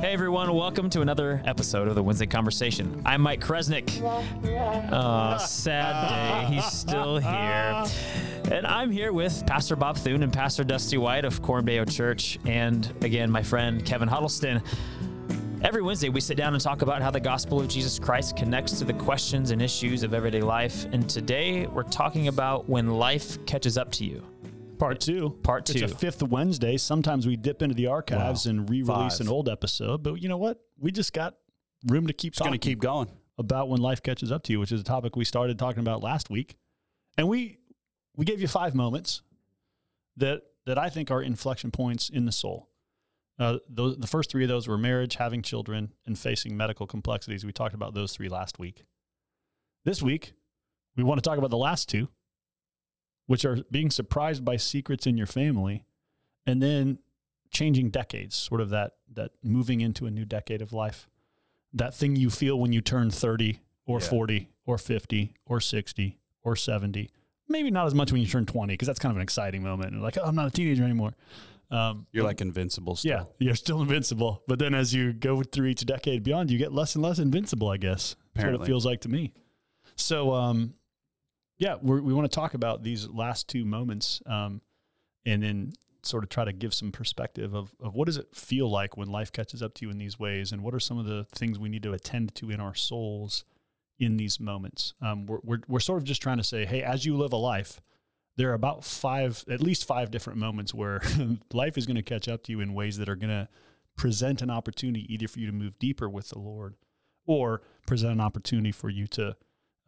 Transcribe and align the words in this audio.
Hey 0.00 0.12
everyone, 0.12 0.54
welcome 0.54 0.88
to 0.90 1.00
another 1.00 1.42
episode 1.44 1.88
of 1.88 1.96
the 1.96 2.02
Wednesday 2.04 2.26
Conversation. 2.26 3.02
I'm 3.04 3.20
Mike 3.20 3.40
Kresnick. 3.40 4.00
Oh, 4.92 5.38
sad 5.44 6.08
day. 6.08 6.54
He's 6.54 6.64
still 6.66 7.18
here. 7.18 7.84
And 8.52 8.64
I'm 8.64 8.92
here 8.92 9.12
with 9.12 9.44
Pastor 9.44 9.74
Bob 9.74 9.96
Thune 9.96 10.22
and 10.22 10.32
Pastor 10.32 10.62
Dusty 10.62 10.98
White 10.98 11.24
of 11.24 11.42
Coram 11.42 11.64
Deo 11.64 11.84
Church, 11.84 12.38
and 12.46 12.88
again, 13.00 13.28
my 13.28 13.42
friend 13.42 13.84
Kevin 13.84 14.06
Huddleston. 14.06 14.62
Every 15.64 15.82
Wednesday, 15.82 16.10
we 16.10 16.20
sit 16.20 16.36
down 16.36 16.54
and 16.54 16.62
talk 16.62 16.82
about 16.82 17.02
how 17.02 17.10
the 17.10 17.18
gospel 17.18 17.58
of 17.58 17.66
Jesus 17.66 17.98
Christ 17.98 18.36
connects 18.36 18.78
to 18.78 18.84
the 18.84 18.94
questions 18.94 19.50
and 19.50 19.60
issues 19.60 20.04
of 20.04 20.14
everyday 20.14 20.42
life. 20.42 20.86
And 20.92 21.10
today, 21.10 21.66
we're 21.66 21.82
talking 21.82 22.28
about 22.28 22.68
when 22.68 22.86
life 22.86 23.44
catches 23.46 23.76
up 23.76 23.90
to 23.92 24.04
you. 24.04 24.22
Part 24.78 25.00
two. 25.00 25.30
Part 25.42 25.68
It's 25.70 25.78
two. 25.78 25.84
a 25.84 25.88
fifth 25.88 26.22
Wednesday. 26.22 26.76
Sometimes 26.76 27.26
we 27.26 27.36
dip 27.36 27.62
into 27.62 27.74
the 27.74 27.86
archives 27.88 28.46
Wow. 28.46 28.50
and 28.50 28.70
re-release 28.70 29.18
Five. 29.18 29.20
an 29.26 29.28
old 29.28 29.48
episode, 29.48 30.02
but 30.02 30.14
you 30.22 30.28
know 30.28 30.36
what? 30.38 30.60
We 30.78 30.92
just 30.92 31.12
got 31.12 31.34
room 31.86 32.06
to 32.06 32.12
keep 32.12 32.32
It's 32.32 32.40
going 32.40 32.52
to 32.52 32.58
keep 32.58 32.78
going. 32.78 33.08
about 33.38 33.68
when 33.68 33.80
life 33.80 34.02
catches 34.02 34.30
up 34.32 34.42
to 34.44 34.52
you, 34.52 34.60
which 34.60 34.72
is 34.72 34.80
a 34.80 34.84
topic 34.84 35.14
we 35.16 35.24
started 35.24 35.58
talking 35.58 35.80
about 35.80 36.02
last 36.02 36.30
week, 36.30 36.56
and 37.16 37.28
we 37.28 37.58
we 38.16 38.24
gave 38.24 38.40
you 38.40 38.48
five 38.48 38.74
moments 38.74 39.22
that 40.16 40.42
that 40.66 40.78
I 40.78 40.88
think 40.90 41.10
are 41.10 41.22
inflection 41.22 41.70
points 41.70 42.08
in 42.08 42.24
the 42.24 42.32
soul. 42.32 42.68
Uh, 43.38 43.58
those, 43.68 43.96
the 43.96 44.08
first 44.08 44.30
three 44.32 44.42
of 44.42 44.48
those 44.48 44.66
were 44.66 44.76
marriage, 44.76 45.14
having 45.14 45.42
children, 45.42 45.92
and 46.06 46.18
facing 46.18 46.56
medical 46.56 46.86
complexities. 46.88 47.44
We 47.46 47.52
talked 47.52 47.74
about 47.74 47.94
those 47.94 48.12
three 48.12 48.28
last 48.28 48.58
week. 48.58 48.82
This 49.84 50.02
week, 50.02 50.32
we 50.96 51.04
want 51.04 51.22
to 51.22 51.28
talk 51.28 51.38
about 51.38 51.50
the 51.50 51.56
last 51.56 51.88
two, 51.88 52.08
which 53.28 53.44
are 53.44 53.58
being 53.70 53.90
surprised 53.90 54.44
by 54.44 54.56
secrets 54.56 55.06
in 55.06 55.16
your 55.16 55.26
family, 55.28 55.84
and 56.46 56.60
then 56.60 56.98
changing 57.52 57.90
decades, 57.90 58.34
sort 58.34 58.60
of 58.60 58.70
that 58.70 58.94
that 59.14 59.30
moving 59.42 59.80
into 59.80 60.04
a 60.06 60.10
new 60.10 60.24
decade 60.24 60.60
of 60.60 60.72
life. 60.72 61.08
That 61.72 61.94
thing 61.94 62.16
you 62.16 62.28
feel 62.30 62.58
when 62.58 62.72
you 62.72 62.80
turn 62.80 63.10
30 63.10 63.60
or 63.86 64.00
Yeah. 64.00 64.06
40 64.08 64.48
or 64.66 64.76
50 64.78 65.34
or 65.46 65.60
60 65.60 66.18
or 66.42 66.56
70. 66.56 67.08
Maybe 67.48 67.70
not 67.70 67.86
as 67.86 67.94
much 67.94 68.12
when 68.12 68.20
you 68.20 68.26
turn 68.26 68.44
20 68.44 68.74
because 68.74 68.86
that's 68.86 68.98
kind 68.98 69.10
of 69.10 69.16
an 69.16 69.22
exciting 69.22 69.62
moment. 69.62 69.92
And 69.92 70.02
like, 70.02 70.18
oh, 70.18 70.24
I'm 70.24 70.34
not 70.34 70.46
a 70.48 70.50
teenager 70.50 70.84
anymore. 70.84 71.14
Um, 71.70 72.06
You're 72.12 72.24
like 72.24 72.40
invincible 72.40 72.96
still. 72.96 73.10
yeah, 73.10 73.24
you're 73.38 73.54
still 73.54 73.80
invincible. 73.82 74.42
But 74.48 74.58
then 74.58 74.72
as 74.74 74.94
you 74.94 75.12
go 75.12 75.42
through 75.42 75.66
each 75.68 75.84
decade 75.84 76.22
beyond, 76.22 76.50
you 76.50 76.56
get 76.58 76.72
less 76.72 76.94
and 76.94 77.02
less 77.04 77.18
invincible, 77.18 77.68
I 77.68 77.76
guess. 77.76 78.16
That's 78.34 78.46
what 78.46 78.54
it 78.62 78.66
feels 78.66 78.86
like 78.86 79.02
to 79.02 79.08
me. 79.10 79.32
So, 79.94 80.32
um, 80.32 80.74
yeah, 81.58 81.76
we 81.82 82.12
want 82.12 82.30
to 82.30 82.34
talk 82.34 82.54
about 82.54 82.82
these 82.82 83.08
last 83.08 83.48
two 83.48 83.64
moments 83.64 84.22
um, 84.26 84.60
and 85.26 85.42
then 85.42 85.72
sort 86.02 86.22
of 86.22 86.30
try 86.30 86.44
to 86.44 86.52
give 86.52 86.72
some 86.72 86.92
perspective 86.92 87.54
of, 87.54 87.74
of 87.82 87.94
what 87.94 88.06
does 88.06 88.16
it 88.16 88.34
feel 88.34 88.70
like 88.70 88.96
when 88.96 89.08
life 89.08 89.32
catches 89.32 89.62
up 89.62 89.74
to 89.74 89.84
you 89.84 89.90
in 89.90 89.98
these 89.98 90.18
ways 90.18 90.52
and 90.52 90.62
what 90.62 90.72
are 90.72 90.80
some 90.80 90.98
of 90.98 91.06
the 91.06 91.26
things 91.34 91.58
we 91.58 91.68
need 91.68 91.82
to 91.82 91.92
attend 91.92 92.34
to 92.36 92.50
in 92.50 92.60
our 92.60 92.74
souls 92.74 93.44
in 93.98 94.16
these 94.16 94.38
moments. 94.38 94.94
Um, 95.02 95.26
we're, 95.26 95.40
we're, 95.42 95.60
we're 95.66 95.80
sort 95.80 95.98
of 95.98 96.04
just 96.04 96.22
trying 96.22 96.38
to 96.38 96.44
say, 96.44 96.64
hey, 96.64 96.82
as 96.82 97.04
you 97.04 97.16
live 97.16 97.32
a 97.32 97.36
life, 97.36 97.80
there 98.36 98.50
are 98.50 98.54
about 98.54 98.84
five, 98.84 99.44
at 99.50 99.60
least 99.60 99.84
five 99.84 100.12
different 100.12 100.38
moments 100.38 100.72
where 100.72 101.02
life 101.52 101.76
is 101.76 101.86
going 101.86 101.96
to 101.96 102.02
catch 102.02 102.28
up 102.28 102.44
to 102.44 102.52
you 102.52 102.60
in 102.60 102.72
ways 102.72 102.98
that 102.98 103.08
are 103.08 103.16
going 103.16 103.30
to 103.30 103.48
present 103.96 104.40
an 104.42 104.50
opportunity 104.50 105.12
either 105.12 105.26
for 105.26 105.40
you 105.40 105.46
to 105.46 105.52
move 105.52 105.76
deeper 105.80 106.08
with 106.08 106.28
the 106.28 106.38
Lord 106.38 106.76
or 107.26 107.62
present 107.84 108.12
an 108.12 108.20
opportunity 108.20 108.70
for 108.70 108.88
you 108.88 109.08
to 109.08 109.36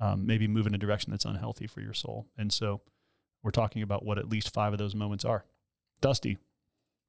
um, 0.01 0.27
maybe 0.27 0.49
move 0.49 0.67
in 0.67 0.75
a 0.75 0.79
direction 0.79 1.11
that's 1.11 1.25
unhealthy 1.25 1.67
for 1.67 1.81
your 1.81 1.93
soul. 1.95 2.27
And 2.39 2.53
so 2.53 2.81
we're 3.43 3.51
talking 3.51 3.83
about 3.83 4.05
what 4.05 4.19
at 4.19 4.29
least 4.29 4.53
five 4.53 4.73
of 4.73 4.79
those 4.79 4.95
moments 4.95 5.25
are. 5.25 5.45
Dusty, 6.01 6.39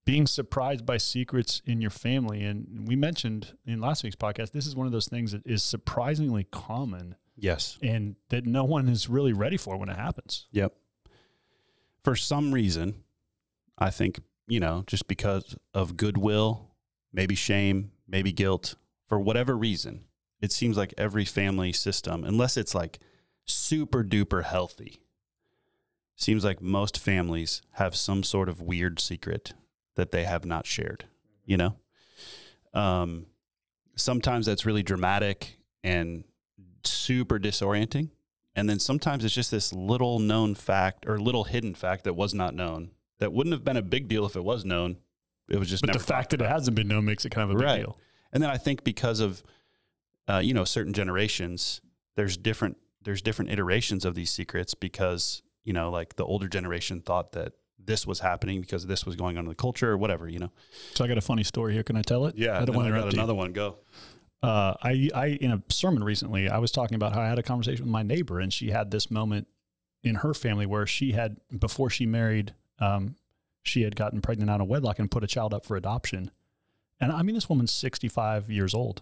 being 0.05 0.27
surprised 0.27 0.85
by 0.85 0.97
secrets 0.97 1.61
in 1.65 1.79
your 1.81 1.91
family. 1.91 2.43
And 2.43 2.87
we 2.87 2.95
mentioned 2.95 3.53
in 3.65 3.79
last 3.79 4.03
week's 4.03 4.15
podcast, 4.15 4.51
this 4.51 4.65
is 4.65 4.75
one 4.75 4.87
of 4.87 4.91
those 4.93 5.07
things 5.07 5.31
that 5.31 5.45
is 5.45 5.63
surprisingly 5.63 6.45
common 6.51 7.15
Yes. 7.37 7.77
and 7.81 8.15
that 8.29 8.45
no 8.45 8.63
one 8.63 8.89
is 8.89 9.07
really 9.09 9.33
ready 9.33 9.57
for 9.57 9.77
when 9.77 9.89
it 9.89 9.97
happens. 9.97 10.47
Yep. 10.51 10.73
For 12.03 12.15
some 12.15 12.51
reason, 12.51 13.03
I 13.77 13.89
think, 13.89 14.19
you 14.47 14.59
know, 14.59 14.83
just 14.87 15.07
because 15.07 15.55
of 15.73 15.97
goodwill, 15.97 16.71
maybe 17.13 17.35
shame, 17.35 17.91
maybe 18.07 18.31
guilt, 18.31 18.75
for 19.07 19.19
whatever 19.19 19.55
reason, 19.55 20.05
it 20.41 20.51
seems 20.51 20.77
like 20.77 20.93
every 20.97 21.25
family 21.25 21.71
system, 21.71 22.23
unless 22.23 22.57
it's 22.57 22.73
like 22.75 22.99
super 23.45 24.03
duper 24.03 24.43
healthy, 24.43 25.01
seems 26.15 26.43
like 26.43 26.61
most 26.61 26.97
families 26.99 27.61
have 27.73 27.95
some 27.95 28.23
sort 28.23 28.49
of 28.49 28.61
weird 28.61 28.99
secret 28.99 29.53
that 29.95 30.11
they 30.11 30.23
have 30.23 30.45
not 30.45 30.65
shared, 30.65 31.05
you 31.45 31.57
know? 31.57 31.75
Um, 32.73 33.25
sometimes 33.95 34.45
that's 34.45 34.65
really 34.65 34.83
dramatic 34.83 35.57
and 35.83 36.23
super 36.83 37.37
disorienting. 37.39 38.09
And 38.55 38.69
then 38.69 38.79
sometimes 38.79 39.23
it's 39.23 39.33
just 39.33 39.51
this 39.51 39.71
little 39.71 40.19
known 40.19 40.55
fact 40.55 41.05
or 41.07 41.19
little 41.19 41.45
hidden 41.45 41.73
fact 41.73 42.03
that 42.03 42.13
was 42.13 42.33
not 42.33 42.53
known 42.53 42.91
that 43.19 43.31
wouldn't 43.31 43.53
have 43.53 43.63
been 43.63 43.77
a 43.77 43.81
big 43.83 44.07
deal 44.07 44.25
if 44.25 44.35
it 44.35 44.43
was 44.43 44.65
known. 44.65 44.97
It 45.47 45.57
was 45.59 45.69
just 45.69 45.83
But 45.85 45.93
the 45.93 45.99
fact 45.99 46.31
that 46.31 46.41
it 46.41 46.49
hasn't 46.49 46.75
been 46.75 46.87
known 46.87 47.05
makes 47.05 47.23
it 47.23 47.29
kind 47.29 47.43
of 47.49 47.51
a 47.51 47.59
big 47.59 47.65
Right. 47.65 47.77
deal. 47.77 47.97
And 48.33 48.41
then 48.41 48.49
I 48.49 48.57
think 48.57 48.83
because 48.83 49.19
of 49.19 49.43
uh, 50.31 50.39
you 50.39 50.53
know 50.53 50.63
certain 50.63 50.93
generations, 50.93 51.81
there's 52.15 52.37
different 52.37 52.77
there's 53.03 53.21
different 53.21 53.51
iterations 53.51 54.05
of 54.05 54.15
these 54.15 54.31
secrets 54.31 54.73
because 54.73 55.41
you 55.63 55.73
know 55.73 55.89
like 55.89 56.15
the 56.15 56.25
older 56.25 56.47
generation 56.47 57.01
thought 57.01 57.33
that 57.33 57.53
this 57.83 58.05
was 58.05 58.19
happening 58.19 58.61
because 58.61 58.85
this 58.85 59.05
was 59.05 59.15
going 59.15 59.37
on 59.37 59.45
in 59.45 59.49
the 59.49 59.55
culture 59.55 59.91
or 59.91 59.97
whatever. 59.97 60.27
You 60.29 60.39
know. 60.39 60.51
So 60.93 61.03
I 61.03 61.07
got 61.07 61.17
a 61.17 61.21
funny 61.21 61.43
story 61.43 61.73
here. 61.73 61.83
Can 61.83 61.97
I 61.97 62.01
tell 62.01 62.25
it? 62.27 62.37
Yeah, 62.37 62.59
I 62.59 62.65
don't 62.65 62.75
want 62.75 62.87
to 62.87 62.93
interrupt 62.93 63.13
you. 63.13 63.19
another 63.19 63.35
one. 63.35 63.51
Go. 63.53 63.77
uh, 64.43 64.75
I, 64.81 65.09
I 65.13 65.25
in 65.27 65.51
a 65.51 65.61
sermon 65.69 66.03
recently, 66.03 66.49
I 66.49 66.59
was 66.59 66.71
talking 66.71 66.95
about 66.95 67.13
how 67.13 67.21
I 67.21 67.27
had 67.27 67.39
a 67.39 67.43
conversation 67.43 67.85
with 67.85 67.91
my 67.91 68.03
neighbor, 68.03 68.39
and 68.39 68.53
she 68.53 68.71
had 68.71 68.91
this 68.91 69.11
moment 69.11 69.47
in 70.03 70.15
her 70.15 70.33
family 70.33 70.65
where 70.65 70.87
she 70.87 71.11
had 71.11 71.37
before 71.59 71.89
she 71.89 72.05
married, 72.05 72.53
um, 72.79 73.15
she 73.63 73.83
had 73.83 73.95
gotten 73.95 74.21
pregnant 74.21 74.49
out 74.49 74.61
of 74.61 74.67
wedlock 74.67 74.97
and 74.97 75.11
put 75.11 75.23
a 75.23 75.27
child 75.27 75.53
up 75.53 75.65
for 75.65 75.75
adoption. 75.75 76.31
And 76.99 77.11
I 77.11 77.21
mean, 77.23 77.35
this 77.35 77.49
woman's 77.49 77.71
sixty 77.71 78.07
five 78.07 78.49
years 78.49 78.73
old, 78.73 79.01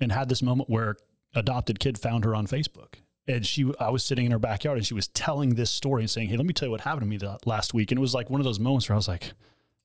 and 0.00 0.12
had 0.12 0.28
this 0.28 0.42
moment 0.42 0.68
where 0.70 0.96
adopted 1.34 1.80
kid 1.80 1.98
found 1.98 2.24
her 2.24 2.34
on 2.34 2.46
Facebook. 2.46 2.94
And 3.28 3.44
she, 3.44 3.70
I 3.80 3.90
was 3.90 4.04
sitting 4.04 4.24
in 4.26 4.32
her 4.32 4.38
backyard, 4.38 4.78
and 4.78 4.86
she 4.86 4.94
was 4.94 5.08
telling 5.08 5.56
this 5.56 5.70
story 5.70 6.02
and 6.02 6.10
saying, 6.10 6.28
"Hey, 6.28 6.36
let 6.36 6.46
me 6.46 6.52
tell 6.52 6.66
you 6.68 6.70
what 6.70 6.82
happened 6.82 7.10
to 7.10 7.26
me 7.26 7.34
last 7.44 7.74
week." 7.74 7.90
And 7.90 7.98
it 7.98 8.00
was 8.00 8.14
like 8.14 8.30
one 8.30 8.40
of 8.40 8.44
those 8.44 8.60
moments 8.60 8.88
where 8.88 8.94
I 8.94 8.98
was 8.98 9.08
like, 9.08 9.32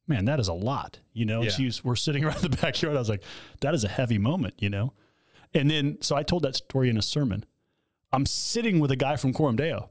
man, 0.08 0.26
that 0.26 0.40
is 0.40 0.48
a 0.48 0.54
lot, 0.54 1.00
you 1.14 1.26
know. 1.26 1.42
Yeah. 1.42 1.50
She's 1.50 1.84
we're 1.84 1.96
sitting 1.96 2.24
around 2.26 2.42
the 2.42 2.50
backyard. 2.50 2.96
I 2.96 3.00
was 3.00 3.10
like, 3.10 3.24
that 3.62 3.74
is 3.74 3.84
a 3.84 3.88
heavy 3.88 4.18
moment, 4.20 4.56
you 4.60 4.70
know. 4.70 4.94
And 5.54 5.70
then 5.72 5.98
so 6.02 6.16
I 6.16 6.24
told 6.24 6.44
that 6.44 6.56
story 6.56 6.90
in 6.90 6.98
a 6.98 7.02
sermon. 7.02 7.46
I'm 8.14 8.26
sitting 8.26 8.80
with 8.80 8.92
a 8.92 8.96
guy 8.96 9.16
from 9.16 9.34
Coram 9.34 9.56
Deo 9.56 9.90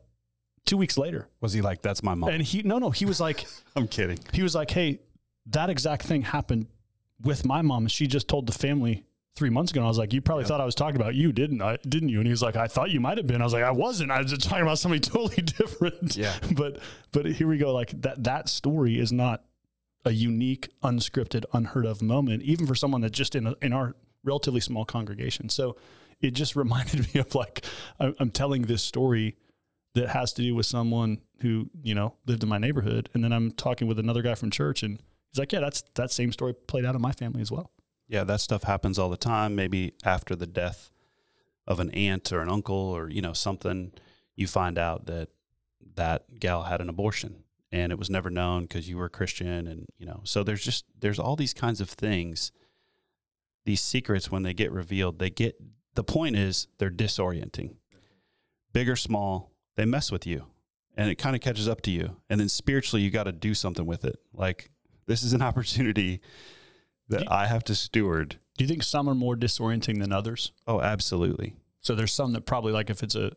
two 0.67 0.77
weeks 0.77 0.97
later, 0.99 1.27
Was 1.41 1.53
he 1.55 1.61
like, 1.63 1.83
"That's 1.83 2.03
my 2.03 2.15
mom"? 2.15 2.29
and 2.29 2.43
he 2.43 2.63
no 2.63 2.79
no 2.79 2.91
he 2.91 3.05
was 3.05 3.19
like 3.21 3.47
I'm 3.77 3.89
kidding. 3.89 4.19
he 4.33 4.43
was 4.43 4.55
like, 4.55 4.71
hey, 4.71 5.01
that 5.47 5.71
exact 5.71 6.05
thing 6.05 6.23
happened 6.23 6.67
with 7.23 7.45
my 7.45 7.63
mom. 7.63 7.85
And 7.85 7.91
she 7.91 8.07
just 8.07 8.29
told 8.29 8.47
the 8.47 8.53
family 8.53 9.05
three 9.41 9.51
months 9.51 9.73
ago. 9.73 9.81
And 9.81 9.87
I 9.87 9.89
was 9.89 9.97
like, 9.97 10.13
you 10.13 10.21
probably 10.21 10.45
thought 10.45 10.61
I 10.61 10.67
was 10.67 10.75
talking 10.75 11.01
about 11.01 11.15
you, 11.15 11.33
didn't 11.33 11.63
I? 11.63 11.79
Didn't 11.89 12.11
you? 12.11 12.19
And 12.19 12.27
he 12.27 12.31
was 12.31 12.43
like, 12.43 12.57
I 12.57 12.67
thought 12.67 12.91
you 12.91 13.01
might 13.01 13.17
have 13.17 13.27
been. 13.27 13.41
I 13.41 13.45
was 13.45 13.55
like, 13.55 13.65
I 13.65 13.71
wasn't. 13.71 14.11
I 14.11 14.19
was 14.21 14.31
just 14.31 14.43
talking 14.43 14.63
about 14.63 14.79
somebody 14.79 15.01
totally 15.11 15.43
different. 15.43 16.15
Yeah. 16.15 16.35
but 16.53 16.79
but 17.11 17.25
here 17.25 17.49
we 17.49 17.57
go. 17.57 17.73
Like 17.73 17.99
that 18.03 18.23
that 18.25 18.51
story 18.51 19.01
is 19.01 19.13
not 19.13 19.43
a 20.05 20.11
unique, 20.13 20.69
unscripted, 20.85 21.45
unheard 21.55 21.87
of 21.87 22.03
moment, 22.03 22.43
even 22.43 22.67
for 22.67 22.75
someone 22.75 23.01
that 23.01 23.13
just 23.13 23.35
in 23.35 23.47
a, 23.47 23.55
in 23.63 23.73
our 23.73 23.97
relatively 24.25 24.61
small 24.61 24.85
congregation. 24.85 25.49
So 25.49 25.77
it 26.21 26.33
just 26.33 26.55
reminded 26.65 27.13
me 27.15 27.21
of 27.21 27.35
like 27.35 27.65
I'm 27.99 28.31
telling 28.31 28.63
this 28.63 28.83
story 28.83 29.37
that 29.95 30.11
has 30.11 30.35
to 30.35 30.43
do 30.43 30.55
with 30.55 30.67
someone 30.67 31.19
who 31.41 31.71
you 31.83 31.95
know 31.95 32.15
lived 32.27 32.43
in 32.43 32.49
my 32.51 32.59
neighborhood, 32.59 33.09
and 33.15 33.25
then 33.25 33.33
I'm 33.33 33.53
talking 33.53 33.89
with 33.89 33.99
another 33.99 34.21
guy 34.21 34.35
from 34.35 34.51
church, 34.51 34.83
and 34.83 35.01
he's 35.33 35.39
like, 35.39 35.51
"Yeah, 35.51 35.61
that's 35.61 35.83
that 35.95 36.11
same 36.11 36.31
story 36.31 36.53
played 36.53 36.85
out 36.85 36.95
in 36.95 37.01
my 37.01 37.13
family 37.13 37.41
as 37.41 37.51
well." 37.51 37.71
Yeah, 38.11 38.25
that 38.25 38.41
stuff 38.41 38.65
happens 38.65 38.99
all 38.99 39.09
the 39.09 39.17
time. 39.17 39.55
Maybe 39.55 39.93
after 40.05 40.35
the 40.35 40.47
death 40.47 40.91
of 41.65 41.79
an 41.79 41.93
aunt 41.93 42.33
or 42.33 42.41
an 42.41 42.49
uncle 42.49 42.75
or 42.75 43.09
you 43.09 43.23
know 43.23 43.33
something, 43.33 43.93
you 44.35 44.49
find 44.49 44.77
out 44.77 45.07
that 45.07 45.29
that 45.95 46.41
gal 46.41 46.65
had 46.65 46.81
an 46.81 46.89
abortion 46.89 47.45
and 47.71 47.93
it 47.93 47.99
was 48.01 48.11
never 48.11 48.29
known 48.29 48.63
because 48.63 48.89
you 48.89 48.97
were 48.97 49.05
a 49.05 49.11
Christian 49.11 49.69
and 49.69 49.87
you 49.97 50.07
know. 50.07 50.23
So 50.25 50.43
there's 50.43 50.65
just 50.65 50.87
there's 50.99 51.21
all 51.21 51.37
these 51.37 51.55
kinds 51.55 51.81
of 51.81 51.89
things. 51.89 52.51
These 53.65 53.81
secrets 53.81 54.29
when 54.29 54.43
they 54.43 54.55
get 54.55 54.73
revealed, 54.73 55.21
they 55.21 55.31
get 55.31 55.55
the 55.95 56.03
point 56.03 56.35
is 56.35 56.67
they're 56.79 56.91
disorienting. 56.91 57.77
Big 58.73 58.89
or 58.89 58.97
small, 58.97 59.53
they 59.77 59.85
mess 59.85 60.11
with 60.11 60.27
you 60.27 60.47
and 60.97 61.09
it 61.09 61.15
kind 61.15 61.37
of 61.37 61.43
catches 61.43 61.69
up 61.69 61.81
to 61.83 61.93
you. 61.93 62.17
And 62.29 62.41
then 62.41 62.49
spiritually 62.49 63.05
you 63.05 63.11
got 63.13 63.25
to 63.25 63.33
do 63.33 63.55
something 63.55 63.87
with 63.87 64.05
it. 64.05 64.19
Like 64.33 64.73
this 65.07 65.23
is 65.23 65.33
an 65.33 65.43
opportunity 65.51 66.21
that 67.11 67.21
Do- 67.21 67.27
I 67.31 67.47
have 67.47 67.65
to 67.65 67.75
steward. 67.75 68.37
Do 68.57 68.65
you 68.65 68.69
think 68.69 68.83
some 68.83 69.09
are 69.09 69.15
more 69.15 69.37
disorienting 69.37 70.01
than 70.01 70.13
others? 70.13 70.53
Oh, 70.67 70.81
absolutely. 70.81 71.55
So 71.81 71.95
there's 71.95 72.13
some 72.13 72.33
that 72.33 72.43
probably 72.47 72.73
like 72.73 72.91
if 72.91 73.03
it's 73.03 73.15
a 73.15 73.33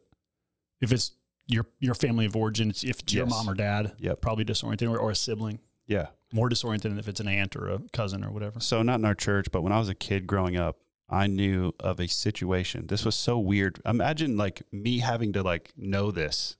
if 0.81 0.91
it's 0.91 1.11
your 1.47 1.65
your 1.79 1.93
family 1.95 2.25
of 2.25 2.35
origin, 2.35 2.69
it's- 2.69 2.83
if 2.83 2.99
it's 3.01 3.13
your 3.13 3.25
mom 3.25 3.49
or 3.49 3.53
dad, 3.53 3.93
Yep. 3.99 4.21
probably 4.21 4.45
disorienting, 4.45 4.89
or, 4.89 4.97
or 4.97 5.11
a 5.11 5.15
sibling. 5.15 5.59
Yeah. 5.87 6.07
More 6.33 6.49
disorienting 6.49 6.81
than 6.83 6.99
if 6.99 7.07
it's 7.07 7.19
an 7.19 7.27
aunt 7.27 7.55
or 7.55 7.69
a 7.69 7.79
cousin 7.93 8.23
or 8.23 8.31
whatever. 8.31 8.59
So 8.59 8.81
not 8.81 8.95
in 8.99 9.05
our 9.05 9.15
church, 9.15 9.47
but 9.51 9.61
when 9.61 9.71
I 9.73 9.79
was 9.79 9.89
a 9.89 9.95
kid 9.95 10.25
growing 10.27 10.55
up, 10.57 10.77
I 11.09 11.27
knew 11.27 11.73
of 11.79 11.99
a 11.99 12.07
situation. 12.07 12.87
This 12.87 13.05
was 13.05 13.15
so 13.15 13.37
weird. 13.37 13.79
Imagine 13.85 14.35
like 14.37 14.63
me 14.71 14.99
having 14.99 15.33
to 15.33 15.43
like 15.43 15.71
know 15.77 16.09
this. 16.11 16.55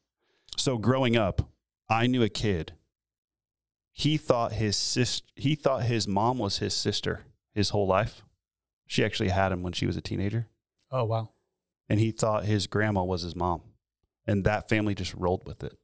So 0.58 0.78
growing 0.78 1.16
up, 1.18 1.50
I 1.90 2.08
knew 2.08 2.22
a 2.24 2.30
kid. 2.30 2.74
He 3.96 4.18
thought 4.18 4.54
his 4.54 4.76
sis 4.76 5.22
he 5.36 5.54
thought 5.56 5.84
his 5.84 6.08
mom 6.08 6.40
was 6.40 6.58
his 6.58 6.74
sister 6.74 7.22
his 7.54 7.70
whole 7.70 7.86
life. 7.88 8.24
She 8.88 9.06
actually 9.06 9.30
had 9.30 9.52
him 9.52 9.62
when 9.64 9.72
she 9.74 9.86
was 9.86 9.96
a 9.96 10.02
teenager. 10.02 10.48
Oh 10.92 11.04
wow. 11.06 11.30
And 11.88 12.00
he 12.00 12.12
thought 12.12 12.46
his 12.46 12.66
grandma 12.68 13.04
was 13.04 13.22
his 13.22 13.36
mom. 13.36 13.62
And 14.26 14.44
that 14.46 14.68
family 14.70 14.96
just 14.96 15.14
rolled 15.14 15.46
with 15.46 15.64
it. 15.64 15.78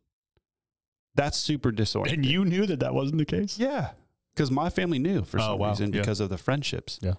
That's 1.16 1.38
super 1.38 1.72
disorienting. 1.72 2.14
And 2.14 2.26
you 2.26 2.46
knew 2.46 2.66
that 2.66 2.80
that 2.80 2.94
wasn't 2.94 3.18
the 3.20 3.26
case. 3.26 3.60
Yeah, 3.60 3.92
because 4.34 4.50
my 4.50 4.70
family 4.70 5.00
knew 5.00 5.24
for 5.24 5.38
Oh, 5.40 5.44
some 5.44 5.60
wow. 5.60 5.70
reason 5.70 5.94
Yeah. 5.94 6.00
because 6.00 6.20
of 6.20 6.30
the 6.30 6.38
friendships. 6.38 7.00
Yeah. 7.02 7.16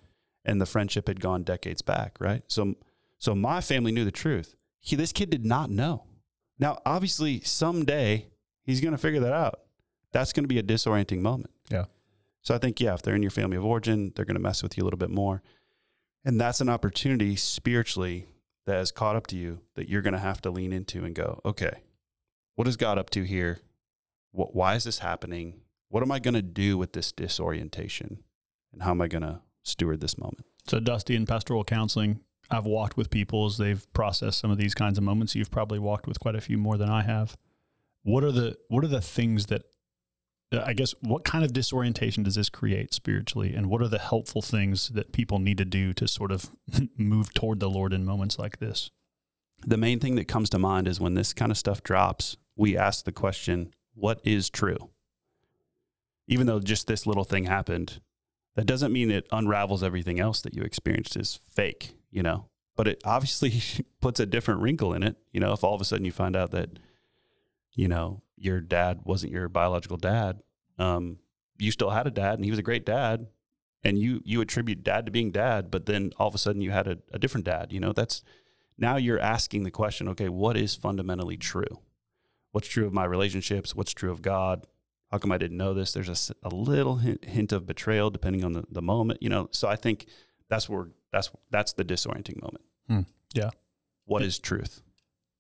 and 0.46 0.58
the 0.58 0.64
friendship 0.66 1.06
had 1.06 1.20
gone 1.20 1.42
decades 1.42 1.82
back, 1.82 2.16
right? 2.18 2.42
So, 2.46 2.74
so 3.18 3.34
my 3.34 3.60
family 3.60 3.92
knew 3.92 4.06
the 4.06 4.10
truth. 4.10 4.56
He, 4.80 4.96
this 4.96 5.12
kid 5.12 5.28
did 5.28 5.44
not 5.44 5.68
know. 5.70 6.04
Now, 6.58 6.78
obviously, 6.86 7.40
someday 7.42 8.28
he's 8.62 8.80
going 8.80 8.92
to 8.92 8.98
figure 8.98 9.20
that 9.20 9.34
out. 9.34 9.60
That's 10.12 10.32
going 10.32 10.44
to 10.44 10.48
be 10.48 10.58
a 10.58 10.62
disorienting 10.62 11.20
moment. 11.20 11.50
Yeah. 11.70 11.84
So 12.42 12.54
I 12.54 12.58
think, 12.58 12.80
yeah, 12.80 12.94
if 12.94 13.02
they're 13.02 13.14
in 13.14 13.22
your 13.22 13.30
family 13.30 13.56
of 13.56 13.64
origin, 13.64 14.12
they're 14.14 14.24
going 14.24 14.36
to 14.36 14.42
mess 14.42 14.62
with 14.62 14.76
you 14.76 14.82
a 14.82 14.86
little 14.86 14.98
bit 14.98 15.10
more, 15.10 15.42
and 16.24 16.40
that's 16.40 16.60
an 16.60 16.68
opportunity 16.68 17.36
spiritually 17.36 18.26
that 18.66 18.76
has 18.76 18.92
caught 18.92 19.16
up 19.16 19.26
to 19.28 19.36
you 19.36 19.60
that 19.74 19.88
you're 19.88 20.02
going 20.02 20.14
to 20.14 20.18
have 20.18 20.40
to 20.42 20.50
lean 20.50 20.72
into 20.72 21.04
and 21.04 21.14
go, 21.14 21.40
okay, 21.44 21.82
what 22.54 22.68
is 22.68 22.76
God 22.76 22.98
up 22.98 23.10
to 23.10 23.22
here? 23.22 23.58
What, 24.32 24.54
why 24.54 24.74
is 24.74 24.84
this 24.84 24.98
happening? 25.00 25.60
What 25.88 26.02
am 26.02 26.12
I 26.12 26.18
going 26.18 26.34
to 26.34 26.42
do 26.42 26.78
with 26.78 26.92
this 26.92 27.10
disorientation? 27.10 28.22
And 28.72 28.82
how 28.82 28.90
am 28.90 29.00
I 29.00 29.08
going 29.08 29.22
to 29.22 29.40
steward 29.62 30.00
this 30.00 30.18
moment? 30.18 30.44
So 30.68 30.78
Dusty 30.78 31.16
in 31.16 31.26
pastoral 31.26 31.64
counseling, 31.64 32.20
I've 32.50 32.66
walked 32.66 32.96
with 32.96 33.10
people 33.10 33.46
as 33.46 33.56
they've 33.56 33.90
processed 33.92 34.38
some 34.38 34.50
of 34.50 34.58
these 34.58 34.74
kinds 34.74 34.98
of 34.98 35.04
moments. 35.04 35.34
You've 35.34 35.50
probably 35.50 35.78
walked 35.78 36.06
with 36.06 36.20
quite 36.20 36.36
a 36.36 36.40
few 36.40 36.58
more 36.58 36.76
than 36.76 36.90
I 36.90 37.02
have. 37.02 37.36
What 38.02 38.24
are 38.24 38.32
the 38.32 38.56
what 38.68 38.84
are 38.84 38.88
the 38.88 39.00
things 39.00 39.46
that 39.46 39.62
Uh, 40.52 40.62
I 40.64 40.72
guess 40.72 40.94
what 41.00 41.24
kind 41.24 41.44
of 41.44 41.52
disorientation 41.52 42.22
does 42.22 42.34
this 42.34 42.48
create 42.48 42.92
spiritually 42.92 43.54
and 43.54 43.66
what 43.66 43.82
are 43.82 43.88
the 43.88 43.98
helpful 43.98 44.42
things 44.42 44.88
that 44.90 45.12
people 45.12 45.38
need 45.38 45.58
to 45.58 45.64
do 45.64 45.92
to 45.94 46.08
sort 46.08 46.32
of 46.32 46.50
move 46.96 47.32
toward 47.34 47.60
the 47.60 47.70
Lord 47.70 47.92
in 47.92 48.04
moments 48.04 48.38
like 48.38 48.58
this? 48.58 48.90
The 49.66 49.76
main 49.76 50.00
thing 50.00 50.16
that 50.16 50.28
comes 50.28 50.50
to 50.50 50.58
mind 50.58 50.88
is 50.88 51.00
when 51.00 51.14
this 51.14 51.32
kind 51.32 51.52
of 51.52 51.58
stuff 51.58 51.82
drops, 51.82 52.36
we 52.56 52.76
ask 52.76 53.04
the 53.04 53.12
question, 53.12 53.74
what 53.94 54.20
is 54.24 54.48
true? 54.48 54.90
Even 56.26 56.46
though 56.46 56.60
just 56.60 56.86
this 56.86 57.06
little 57.06 57.24
thing 57.24 57.44
happened, 57.44 58.00
that 58.56 58.66
doesn't 58.66 58.92
mean 58.92 59.10
it 59.10 59.28
unravels 59.30 59.82
everything 59.82 60.18
else 60.18 60.40
that 60.40 60.54
you 60.54 60.62
experienced 60.62 61.16
is 61.16 61.40
fake, 61.50 61.94
you 62.10 62.22
know? 62.22 62.46
But 62.76 62.88
it 62.88 63.02
obviously 63.04 63.62
puts 64.00 64.20
a 64.20 64.26
different 64.26 64.60
wrinkle 64.60 64.94
in 64.94 65.02
it. 65.02 65.16
You 65.32 65.40
know, 65.40 65.52
if 65.52 65.62
all 65.62 65.74
of 65.74 65.80
a 65.80 65.84
sudden 65.84 66.04
you 66.04 66.12
find 66.12 66.34
out 66.34 66.50
that, 66.52 66.70
you 67.72 67.88
know, 67.88 68.22
your 68.36 68.60
dad 68.60 69.00
wasn't 69.04 69.32
your 69.32 69.48
biological 69.48 69.96
dad, 69.96 70.42
um, 70.78 71.18
you 71.58 71.70
still 71.70 71.90
had 71.90 72.06
a 72.06 72.10
dad 72.10 72.34
and 72.34 72.44
he 72.44 72.50
was 72.50 72.58
a 72.58 72.64
great 72.64 72.86
dad, 72.86 73.26
and 73.82 73.98
you 73.98 74.20
you 74.24 74.40
attribute 74.40 74.82
dad 74.82 75.06
to 75.06 75.12
being 75.12 75.30
dad, 75.30 75.70
but 75.70 75.86
then 75.86 76.12
all 76.18 76.28
of 76.28 76.34
a 76.34 76.38
sudden 76.38 76.62
you 76.62 76.70
had 76.70 76.86
a, 76.86 76.98
a 77.12 77.18
different 77.18 77.46
dad, 77.46 77.72
you 77.72 77.80
know, 77.80 77.92
that's 77.92 78.22
now 78.78 78.96
you're 78.96 79.20
asking 79.20 79.62
the 79.62 79.70
question, 79.70 80.08
okay, 80.08 80.28
what 80.28 80.56
is 80.56 80.74
fundamentally 80.74 81.36
true? 81.36 81.80
What's 82.52 82.68
true 82.68 82.86
of 82.86 82.92
my 82.92 83.04
relationships? 83.04 83.74
What's 83.74 83.92
true 83.92 84.10
of 84.10 84.22
God? 84.22 84.66
How 85.10 85.18
come 85.18 85.32
I 85.32 85.38
didn't 85.38 85.58
know 85.58 85.74
this? 85.74 85.92
There's 85.92 86.30
a, 86.30 86.48
a 86.48 86.48
little 86.48 86.96
hint, 86.96 87.24
hint 87.24 87.52
of 87.52 87.66
betrayal 87.66 88.10
depending 88.10 88.44
on 88.44 88.52
the, 88.54 88.64
the 88.70 88.82
moment, 88.82 89.22
you 89.22 89.28
know. 89.28 89.48
So 89.52 89.68
I 89.68 89.76
think 89.76 90.06
that's 90.48 90.68
where 90.68 90.88
that's 91.12 91.30
that's 91.50 91.74
the 91.74 91.84
disorienting 91.84 92.40
moment. 92.40 92.64
Hmm. 92.88 93.00
Yeah. 93.34 93.50
What 94.06 94.22
is 94.22 94.38
truth? 94.38 94.82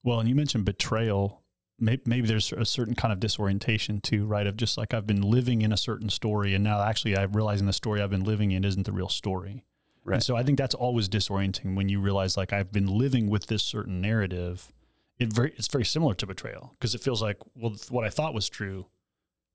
Well, 0.02 0.20
and 0.20 0.28
you 0.28 0.34
mentioned 0.34 0.64
betrayal. 0.64 1.42
Maybe, 1.80 2.02
maybe 2.04 2.28
there's 2.28 2.52
a 2.52 2.64
certain 2.64 2.94
kind 2.94 3.12
of 3.12 3.20
disorientation 3.20 4.00
too, 4.00 4.26
right? 4.26 4.46
Of 4.46 4.56
just 4.56 4.76
like 4.76 4.92
I've 4.92 5.06
been 5.06 5.22
living 5.22 5.62
in 5.62 5.72
a 5.72 5.76
certain 5.76 6.10
story, 6.10 6.54
and 6.54 6.62
now 6.62 6.82
actually 6.82 7.16
I'm 7.16 7.32
realizing 7.32 7.66
the 7.66 7.72
story 7.72 8.02
I've 8.02 8.10
been 8.10 8.24
living 8.24 8.50
in 8.50 8.64
isn't 8.64 8.84
the 8.84 8.92
real 8.92 9.08
story. 9.08 9.64
Right. 10.04 10.14
And 10.14 10.22
so 10.22 10.36
I 10.36 10.42
think 10.42 10.58
that's 10.58 10.74
always 10.74 11.08
disorienting 11.08 11.76
when 11.76 11.88
you 11.88 12.00
realize 12.00 12.36
like 12.36 12.52
I've 12.52 12.72
been 12.72 12.86
living 12.86 13.28
with 13.28 13.46
this 13.46 13.62
certain 13.62 14.00
narrative. 14.00 14.72
It 15.18 15.32
very 15.32 15.52
it's 15.56 15.68
very 15.68 15.84
similar 15.84 16.14
to 16.14 16.26
betrayal 16.26 16.74
because 16.78 16.94
it 16.94 17.02
feels 17.02 17.20
like 17.20 17.38
well 17.54 17.74
what 17.90 18.04
I 18.04 18.10
thought 18.10 18.34
was 18.34 18.48
true 18.48 18.86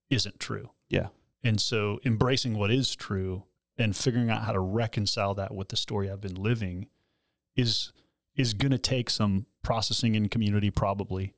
isn't 0.10 0.40
true. 0.40 0.70
Yeah. 0.90 1.08
And 1.44 1.60
so 1.60 2.00
embracing 2.06 2.58
what 2.58 2.72
is 2.72 2.96
true 2.96 3.44
and 3.78 3.96
figuring 3.96 4.30
out 4.30 4.44
how 4.44 4.52
to 4.52 4.60
reconcile 4.60 5.34
that 5.36 5.54
with 5.54 5.70
the 5.70 5.76
story 5.76 6.10
I've 6.10 6.22
been 6.22 6.36
living 6.36 6.88
is 7.56 7.92
is 8.36 8.54
going 8.54 8.72
to 8.72 8.78
take 8.78 9.10
some 9.10 9.46
processing 9.64 10.16
in 10.16 10.30
community 10.30 10.70
probably 10.70 11.34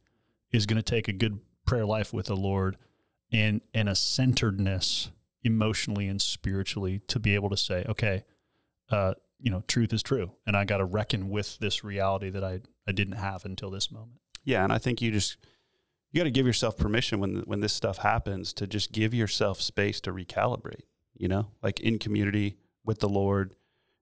is 0.57 0.65
going 0.65 0.77
to 0.77 0.83
take 0.83 1.07
a 1.07 1.13
good 1.13 1.39
prayer 1.65 1.86
life 1.86 2.13
with 2.13 2.25
the 2.25 2.36
Lord 2.36 2.77
and 3.31 3.62
and 3.74 3.88
a 3.88 3.95
centeredness 3.95 5.12
emotionally 5.44 6.07
and 6.07 6.21
spiritually 6.21 7.00
to 7.07 7.19
be 7.19 7.36
able 7.36 7.50
to 7.50 7.57
say 7.57 7.86
okay 7.88 8.24
uh 8.89 9.13
you 9.39 9.51
know 9.51 9.63
truth 9.68 9.94
is 9.94 10.04
true 10.04 10.31
and 10.45 10.57
I 10.57 10.65
got 10.65 10.77
to 10.77 10.86
reckon 10.86 11.30
with 11.30 11.57
this 11.59 11.83
reality 11.83 12.30
that 12.30 12.44
I 12.44 12.62
I 12.88 12.94
didn't 12.94 13.18
have 13.18 13.45
until 13.45 13.69
this 13.69 13.92
moment. 13.92 14.19
Yeah, 14.44 14.63
and 14.63 14.71
I 14.71 14.77
think 14.77 15.01
you 15.01 15.12
just 15.12 15.38
you 16.12 16.19
got 16.19 16.24
to 16.24 16.31
give 16.31 16.48
yourself 16.48 16.77
permission 16.77 17.19
when 17.19 17.44
when 17.45 17.59
this 17.59 17.74
stuff 17.74 17.98
happens 17.98 18.54
to 18.54 18.65
just 18.65 18.92
give 18.92 19.13
yourself 19.13 19.62
space 19.62 20.00
to 20.01 20.13
recalibrate. 20.13 20.83
You 21.15 21.27
know, 21.27 21.48
like 21.62 21.80
in 21.80 22.00
community 22.00 22.57
with 22.86 23.00
the 23.00 23.09
Lord, 23.09 23.56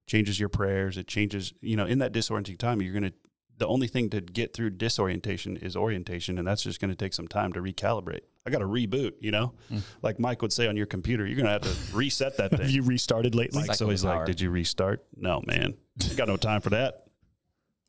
changes 0.05 0.39
your 0.39 0.49
prayers. 0.49 0.97
It 0.97 1.07
changes. 1.07 1.53
You 1.61 1.77
know, 1.77 1.85
in 1.85 1.99
that 1.99 2.13
disorienting 2.13 2.57
time, 2.57 2.81
you're 2.81 2.93
gonna. 2.93 3.13
The 3.57 3.67
only 3.67 3.87
thing 3.87 4.09
to 4.09 4.21
get 4.21 4.53
through 4.53 4.71
disorientation 4.71 5.57
is 5.57 5.75
orientation, 5.75 6.37
and 6.37 6.47
that's 6.47 6.63
just 6.63 6.81
going 6.81 6.89
to 6.89 6.95
take 6.95 7.13
some 7.13 7.27
time 7.27 7.53
to 7.53 7.61
recalibrate. 7.61 8.21
I 8.45 8.49
got 8.49 8.59
to 8.59 8.65
reboot. 8.65 9.13
You 9.21 9.31
know, 9.31 9.53
hmm. 9.69 9.79
like 10.01 10.19
Mike 10.19 10.41
would 10.41 10.53
say 10.53 10.67
on 10.67 10.75
your 10.75 10.85
computer, 10.85 11.25
you're 11.25 11.37
going 11.37 11.45
to 11.45 11.51
have 11.51 11.61
to 11.61 11.95
reset 11.95 12.37
that 12.37 12.51
Have 12.51 12.61
thing. 12.61 12.69
you 12.69 12.83
restarted 12.83 13.33
lately? 13.33 13.59
Mike's 13.59 13.77
Cycle 13.77 13.87
always 13.87 14.01
the 14.01 14.09
like, 14.09 14.25
"Did 14.25 14.41
you 14.41 14.49
restart?" 14.49 15.05
No, 15.15 15.41
man, 15.45 15.75
you 16.03 16.15
got 16.15 16.27
no 16.27 16.37
time 16.37 16.61
for 16.61 16.71
that. 16.71 17.05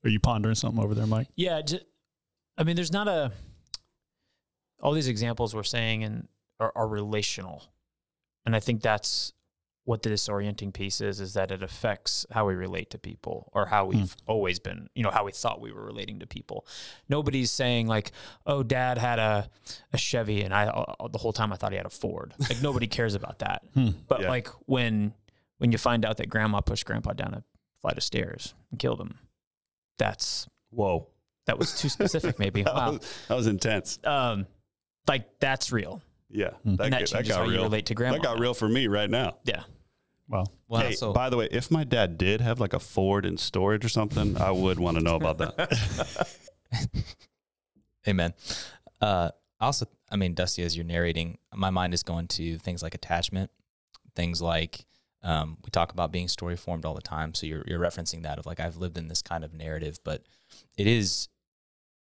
Are 0.05 0.11
you 0.11 0.21
pondering 0.21 0.55
something 0.55 0.83
over 0.83 0.95
there, 0.95 1.07
Mike? 1.07 1.29
Yeah, 1.35 1.63
j- 1.63 1.81
I 2.57 2.63
mean, 2.63 2.77
there's 2.77 2.93
not 2.93 3.09
a. 3.09 3.33
All 4.81 4.93
these 4.93 5.09
examples 5.09 5.55
we're 5.55 5.65
saying 5.65 6.05
and 6.05 6.29
are, 6.61 6.73
are 6.77 6.87
relational, 6.87 7.65
and 8.45 8.55
I 8.55 8.61
think 8.61 8.83
that's 8.83 9.33
what 9.87 10.03
the 10.03 10.11
disorienting 10.11 10.73
piece 10.75 11.01
is. 11.01 11.21
Is 11.21 11.33
that 11.35 11.51
it 11.51 11.63
affects 11.63 12.27
how 12.33 12.47
we 12.47 12.55
relate 12.55 12.91
to 12.91 12.99
people, 12.99 13.51
or 13.55 13.67
how 13.67 13.87
we've 13.87 14.15
always 14.27 14.59
been, 14.59 14.89
you 14.95 15.03
know, 15.03 15.11
how 15.11 15.25
we 15.25 15.33
thought 15.33 15.61
we 15.61 15.71
were 15.73 15.85
relating 15.85 16.19
to 16.21 16.27
people. 16.27 16.67
Nobody's 17.09 17.51
saying 17.51 17.87
like, 17.87 18.11
"Oh, 18.47 18.63
Dad 18.63 18.99
had 18.99 19.19
a 19.19 19.49
a 19.93 19.97
Chevy, 19.99 20.43
and 20.43 20.53
I 20.53 20.67
uh, 20.67 21.09
the 21.09 21.19
whole 21.19 21.33
time 21.33 21.53
I 21.53 21.57
thought 21.57 21.71
he 21.73 21.77
had 21.79 21.87
a 21.87 21.91
Ford." 21.91 22.35
Like 22.51 22.61
nobody 22.61 22.87
cares 22.89 23.15
about 23.15 23.39
that. 23.39 23.63
But 24.09 24.21
Yeah. 24.23 24.29
like 24.29 24.49
when 24.67 25.15
when 25.59 25.73
you 25.73 25.79
find 25.79 26.05
out 26.05 26.17
that 26.19 26.29
Grandma 26.29 26.61
pushed 26.61 26.85
Grandpa 26.85 27.13
down 27.15 27.33
a 27.35 27.43
flight 27.81 27.97
of 27.97 28.03
stairs 28.03 28.55
and 28.71 28.79
killed 28.79 29.01
him, 29.01 29.19
that's 29.99 30.49
Whoa, 30.71 31.07
that 31.47 31.59
was 31.59 31.79
too 31.79 31.89
specific, 31.89 32.39
maybe. 32.39 32.63
that, 32.65 32.75
Wow. 32.75 32.93
was, 32.93 33.15
that 33.29 33.35
was 33.37 33.47
intense. 33.47 33.99
Um, 34.05 34.47
like 35.09 35.39
that's 35.41 35.71
real. 35.73 36.03
Yeah, 36.29 36.51
And 36.65 36.77
that 36.79 36.91
got- 36.91 37.07
changes 37.07 37.35
how 37.37 37.45
you 37.45 37.63
relate 37.63 37.87
to 37.87 37.95
grandma. 37.95 38.17
That 38.17 38.23
got 38.25 38.41
real 38.41 38.53
for 38.53 38.69
me 38.69 38.89
right 38.89 39.09
now. 39.09 39.37
Yeah. 39.45 39.63
Well, 40.29 40.53
Well, 40.69 40.83
hey, 40.83 40.89
also, 40.89 41.13
by 41.13 41.31
the 41.31 41.37
way, 41.37 41.49
if 41.51 41.71
my 41.71 41.85
dad 41.85 42.19
did 42.19 42.41
have 42.41 42.59
like 42.59 42.73
a 42.73 42.81
Ford 42.81 43.25
in 43.25 43.39
storage 43.39 43.85
or 43.85 43.89
something, 43.89 44.37
I 44.37 44.51
would 44.51 44.79
want 44.79 44.97
to 44.97 45.03
know 45.03 45.17
about 45.17 45.39
that. 45.39 46.29
amen. 48.09 48.35
Uh, 49.01 49.31
also, 49.61 49.87
I 50.11 50.17
mean, 50.17 50.35
Dusty, 50.35 50.63
as 50.63 50.77
you're 50.77 50.85
narrating, 50.85 51.39
my 51.55 51.71
mind 51.71 51.95
is 51.95 52.03
going 52.03 52.27
to 52.29 52.59
things 52.59 52.83
like 52.83 52.95
attachment, 52.95 53.51
things 54.15 54.43
like 54.43 54.85
um, 55.23 55.59
we 55.65 55.71
talk 55.71 55.93
about 55.93 56.13
being 56.13 56.29
story 56.29 56.57
formed 56.57 56.85
all 56.85 56.95
the 56.95 57.01
time. 57.01 57.35
So 57.35 57.47
you're 57.47 57.65
you're 57.67 57.81
referencing 57.81 58.23
that 58.23 58.39
of 58.39 58.47
like 58.47 58.61
I've 58.61 58.77
lived 58.77 58.99
in 58.99 59.09
this 59.09 59.23
kind 59.23 59.45
of 59.45 59.55
narrative, 59.55 59.99
but 60.05 60.25
it 60.77 60.87
is 60.87 61.29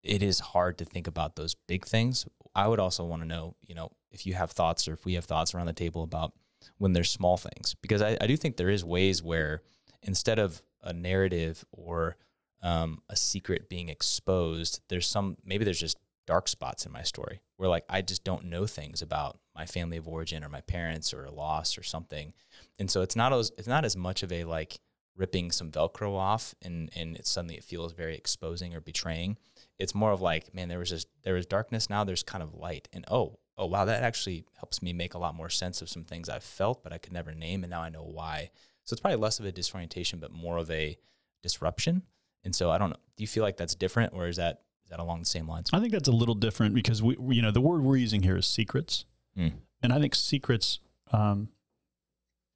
it 0.04 0.22
is 0.22 0.40
hard 0.40 0.78
to 0.78 0.86
think 0.86 1.08
about 1.08 1.36
those 1.36 1.56
big 1.68 1.86
things. 1.86 2.28
I 2.56 2.68
would 2.68 2.80
also 2.80 3.04
want 3.06 3.22
to 3.22 3.28
know, 3.28 3.56
you 3.66 3.76
know, 3.76 3.92
if 4.12 4.26
you 4.26 4.34
have 4.34 4.52
thoughts 4.52 4.88
or 4.88 4.94
if 4.94 5.06
we 5.06 5.14
have 5.14 5.26
thoughts 5.26 5.54
around 5.54 5.68
the 5.68 5.74
table 5.74 6.04
about 6.04 6.34
when 6.78 6.94
there's 6.94 7.10
small 7.10 7.38
things, 7.38 7.76
because 7.82 8.02
I, 8.02 8.18
I 8.20 8.28
do 8.28 8.38
think 8.38 8.58
there 8.58 8.70
is 8.70 8.84
ways 8.84 9.24
where 9.24 9.62
instead 10.02 10.40
of 10.40 10.62
a 10.82 10.94
narrative 10.94 11.66
or 11.72 12.18
um, 12.62 13.02
a 13.10 13.16
secret 13.16 13.70
being 13.70 13.90
exposed, 13.90 14.82
there's 14.90 15.08
some 15.08 15.38
maybe 15.46 15.66
there's 15.66 15.80
just 15.80 15.98
dark 16.26 16.48
spots 16.48 16.86
in 16.86 16.92
my 16.92 17.04
story 17.04 17.40
where 17.56 17.70
like 17.70 17.86
I 17.90 18.02
just 18.02 18.24
don't 18.24 18.46
know 18.46 18.66
things 18.66 19.02
about 19.02 19.40
my 19.56 19.66
family 19.66 19.98
of 19.98 20.08
origin 20.08 20.44
or 20.44 20.50
my 20.50 20.62
parents 20.62 21.14
or 21.14 21.24
a 21.26 21.32
loss 21.32 21.78
or 21.78 21.84
something, 21.84 22.34
and 22.80 22.90
so 22.90 23.02
it's 23.02 23.16
not 23.16 23.34
as 23.34 23.52
it's 23.58 23.68
not 23.68 23.86
as 23.86 23.96
much 23.96 24.24
of 24.24 24.32
a 24.32 24.44
like 24.44 24.80
ripping 25.16 25.52
some 25.52 25.72
Velcro 25.72 26.16
off 26.16 26.54
and 26.62 26.90
and 26.96 27.16
it 27.18 27.28
suddenly 27.28 27.56
it 27.56 27.64
feels 27.64 27.94
very 27.94 28.16
exposing 28.16 28.74
or 28.74 28.82
betraying. 28.82 29.38
It's 29.80 29.96
more 29.96 30.12
of 30.12 30.22
like 30.22 30.54
man, 30.54 30.70
there 30.70 30.80
was 30.80 30.90
just 30.90 31.08
there 31.24 31.34
was 31.34 31.46
darkness 31.46 31.90
now 31.90 32.04
there's 32.04 32.24
kind 32.24 32.44
of 32.44 32.54
light. 32.54 32.88
And 32.94 33.06
oh 33.10 33.40
oh 33.58 33.66
wow, 33.66 33.86
that 33.86 34.04
actually 34.04 34.46
helps 34.58 34.82
me 34.82 34.94
make 34.94 35.14
a 35.14 35.18
lot 35.18 35.34
more 35.36 35.50
sense 35.50 35.82
of 35.82 35.90
some 35.90 36.04
things 36.04 36.30
I've 36.30 36.44
felt, 36.44 36.84
but 36.84 36.94
I 36.94 36.98
could 36.98 37.14
never 37.14 37.34
name, 37.34 37.64
and 37.64 37.72
now 37.72 37.82
I 37.82 37.90
know 37.90 38.04
why. 38.04 38.52
So 38.84 38.94
it's 38.94 39.02
probably 39.02 39.18
less 39.18 39.40
of 39.40 39.46
a 39.46 39.52
disorientation, 39.52 40.20
but 40.20 40.32
more 40.32 40.58
of 40.58 40.70
a 40.72 40.98
disruption. 41.44 42.04
And 42.44 42.56
so 42.56 42.70
I 42.72 42.78
don't 42.78 42.90
know. 42.92 42.98
Do 43.18 43.24
you 43.24 43.28
feel 43.28 43.44
like 43.44 43.58
that's 43.58 43.76
different, 43.76 44.14
or 44.14 44.28
is 44.28 44.38
that 44.38 44.62
is 44.84 44.90
that 44.92 45.00
along 45.00 45.20
the 45.20 45.26
same 45.26 45.48
lines? 45.48 45.70
I 45.74 45.80
think 45.80 45.92
that's 45.92 46.08
a 46.08 46.14
little 46.14 46.36
different 46.36 46.74
because 46.76 47.02
we, 47.04 47.18
you 47.30 47.42
know, 47.42 47.52
the 47.52 47.60
word 47.62 47.82
we're 47.82 47.98
using 47.98 48.24
here 48.24 48.38
is 48.38 48.46
secrets, 48.46 49.06
Mm. 49.38 49.54
and 49.84 49.92
I 49.94 50.00
think 50.00 50.16
secrets 50.16 50.80
um, 51.12 51.50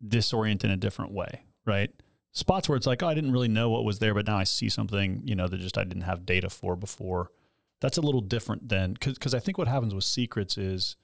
disorient 0.06 0.64
in 0.64 0.72
a 0.72 0.78
different 0.78 1.12
way, 1.12 1.44
right? 1.66 1.92
Spots 2.32 2.70
where 2.70 2.76
it's 2.78 2.88
like, 2.88 3.04
oh, 3.04 3.08
I 3.08 3.14
didn't 3.14 3.32
really 3.34 3.48
know 3.50 3.70
what 3.70 3.84
was 3.84 4.00
there, 4.00 4.14
but 4.14 4.26
now 4.26 4.38
I 4.38 4.46
see 4.46 4.70
something, 4.70 5.22
you 5.26 5.36
know, 5.36 5.48
that 5.48 5.60
just 5.60 5.78
I 5.78 5.84
didn't 5.84 6.04
have 6.04 6.26
data 6.26 6.50
for 6.50 6.76
before. 6.76 7.30
That's 7.82 7.98
a 7.98 8.02
little 8.02 8.22
different 8.22 8.70
than 8.70 8.96
because 9.04 9.34
I 9.34 9.40
think 9.40 9.58
what 9.58 9.68
happens 9.68 9.94
with 9.94 10.04
secrets 10.04 10.58
is 10.58 10.96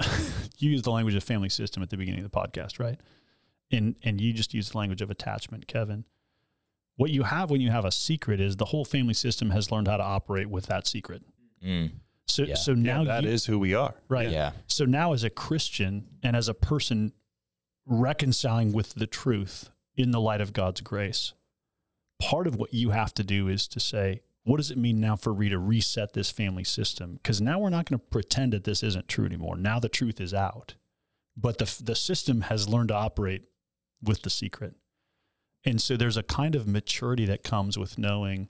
you 0.58 0.70
use 0.70 0.82
the 0.82 0.90
language 0.90 1.14
of 1.14 1.22
family 1.24 1.48
system 1.48 1.82
at 1.82 1.90
the 1.90 1.96
beginning 1.96 2.24
of 2.24 2.30
the 2.30 2.36
podcast, 2.36 2.78
right? 2.78 2.98
And 3.70 3.94
and 4.02 4.20
you 4.20 4.32
just 4.32 4.52
use 4.52 4.70
the 4.70 4.78
language 4.78 5.00
of 5.02 5.10
attachment, 5.10 5.66
Kevin. 5.68 6.04
What 6.96 7.10
you 7.10 7.22
have 7.22 7.50
when 7.50 7.60
you 7.60 7.70
have 7.70 7.84
a 7.84 7.92
secret 7.92 8.40
is 8.40 8.56
the 8.56 8.66
whole 8.66 8.84
family 8.84 9.14
system 9.14 9.50
has 9.50 9.70
learned 9.70 9.88
how 9.88 9.96
to 9.96 10.02
operate 10.02 10.48
with 10.50 10.66
that 10.66 10.86
secret. 10.86 11.22
Mm. 11.64 11.92
So 12.26 12.42
Yeah. 12.44 12.54
so 12.54 12.74
Now 12.74 12.98
now 12.98 13.04
that 13.04 13.22
you, 13.24 13.30
is 13.30 13.46
who 13.46 13.58
we 13.58 13.74
are. 13.74 13.94
right. 14.08 14.28
Yeah. 14.30 14.52
So 14.66 14.84
now 14.84 15.12
as 15.12 15.24
a 15.24 15.30
Christian 15.30 16.06
and 16.22 16.34
as 16.36 16.48
a 16.48 16.54
person 16.54 17.12
reconciling 17.86 18.72
with 18.72 18.94
the 18.94 19.06
truth 19.06 19.70
in 19.96 20.10
the 20.10 20.20
light 20.20 20.40
of 20.40 20.52
God's 20.52 20.80
grace, 20.80 21.32
part 22.20 22.46
of 22.46 22.56
what 22.56 22.74
you 22.74 22.90
have 22.90 23.14
to 23.14 23.24
do 23.24 23.48
is 23.48 23.66
to 23.68 23.80
say, 23.80 24.22
what 24.50 24.56
does 24.56 24.72
it 24.72 24.78
mean 24.78 25.00
now 25.00 25.14
for 25.14 25.32
to 25.32 25.58
reset 25.58 26.12
this 26.12 26.28
family 26.28 26.64
system? 26.64 27.14
Because 27.14 27.40
now 27.40 27.60
we're 27.60 27.70
not 27.70 27.88
going 27.88 28.00
to 28.00 28.06
pretend 28.06 28.52
that 28.52 28.64
this 28.64 28.82
isn't 28.82 29.06
true 29.06 29.24
anymore. 29.24 29.56
Now 29.56 29.78
the 29.78 29.88
truth 29.88 30.20
is 30.20 30.34
out, 30.34 30.74
but 31.36 31.58
the 31.58 31.82
the 31.82 31.94
system 31.94 32.40
has 32.42 32.68
learned 32.68 32.88
to 32.88 32.96
operate 32.96 33.44
with 34.02 34.22
the 34.22 34.30
secret, 34.30 34.74
and 35.64 35.80
so 35.80 35.96
there's 35.96 36.16
a 36.16 36.24
kind 36.24 36.56
of 36.56 36.66
maturity 36.66 37.26
that 37.26 37.44
comes 37.44 37.78
with 37.78 37.96
knowing. 37.96 38.48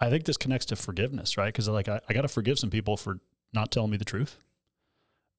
I 0.00 0.10
think 0.10 0.26
this 0.26 0.36
connects 0.36 0.66
to 0.66 0.76
forgiveness, 0.76 1.36
right? 1.36 1.52
Because 1.52 1.68
like 1.68 1.88
I, 1.88 2.00
I 2.08 2.12
got 2.12 2.22
to 2.22 2.28
forgive 2.28 2.60
some 2.60 2.70
people 2.70 2.96
for 2.96 3.18
not 3.52 3.72
telling 3.72 3.90
me 3.90 3.96
the 3.96 4.04
truth. 4.04 4.38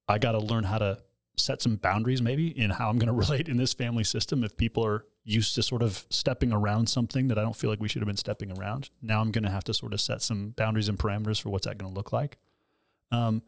I 0.09 0.17
got 0.17 0.33
to 0.33 0.39
learn 0.39 0.65
how 0.65 0.79
to 0.79 1.00
set 1.38 1.62
some 1.62 1.77
boundaries 1.77 2.21
maybe 2.21 2.47
in 2.47 2.71
how 2.71 2.89
I'm 2.89 3.00
going 3.00 3.07
to 3.13 3.13
relate 3.13 3.47
in 3.47 3.55
this 3.55 3.74
family 3.74 4.03
system. 4.03 4.43
If 4.43 4.57
people 4.57 4.85
are 4.85 5.05
used 5.25 5.55
to 5.55 5.63
sort 5.63 5.82
of 5.82 6.05
stepping 6.10 6.53
around 6.53 6.88
something 6.88 7.27
that 7.27 7.38
I 7.38 7.41
don't 7.41 7.55
feel 7.55 7.70
like 7.70 7.82
we 7.82 7.89
should 7.89 8.01
have 8.01 8.08
been 8.08 8.15
stepping 8.15 8.58
around, 8.58 8.89
now 9.01 9.20
I'm 9.20 9.32
going 9.32 9.44
to 9.44 9.50
have 9.50 9.63
to 9.65 9.74
sort 9.74 9.94
of 9.94 10.00
set 10.00 10.22
some 10.22 10.50
boundaries 10.50 10.88
and 10.88 10.98
parameters 10.98 11.41
for 11.41 11.50
what's 11.50 11.65
that 11.65 11.77
going 11.77 11.91
to 11.91 11.96
look 11.96 12.13
like. 12.13 12.38
Um, 13.12 13.41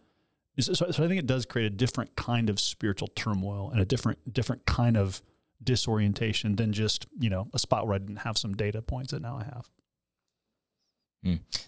so, 0.59 0.73
so 0.73 0.87
I 0.87 1.07
think 1.07 1.19
it 1.19 1.27
does 1.27 1.45
create 1.45 1.67
a 1.67 1.75
different 1.75 2.15
kind 2.15 2.49
of 2.49 2.59
spiritual 2.59 3.09
turmoil 3.09 3.69
and 3.69 3.79
a 3.79 3.85
different 3.85 4.33
different 4.33 4.65
kind 4.65 4.97
of 4.97 5.21
disorientation 5.63 6.55
than 6.55 6.73
just 6.73 7.05
you 7.19 7.29
know 7.29 7.47
a 7.53 7.59
spot 7.59 7.85
where 7.85 7.95
I 7.95 7.99
didn't 7.99 8.17
have 8.17 8.37
some 8.37 8.53
data 8.53 8.81
points 8.81 9.11
that 9.11 9.21
now 9.21 9.37
I 9.37 9.43
have. 9.43 9.69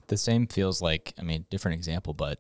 The 0.08 0.18
same 0.18 0.48
feels 0.48 0.82
like, 0.82 1.14
I 1.20 1.24
mean, 1.24 1.46
different 1.50 1.78
example, 1.78 2.14
but 2.14 2.40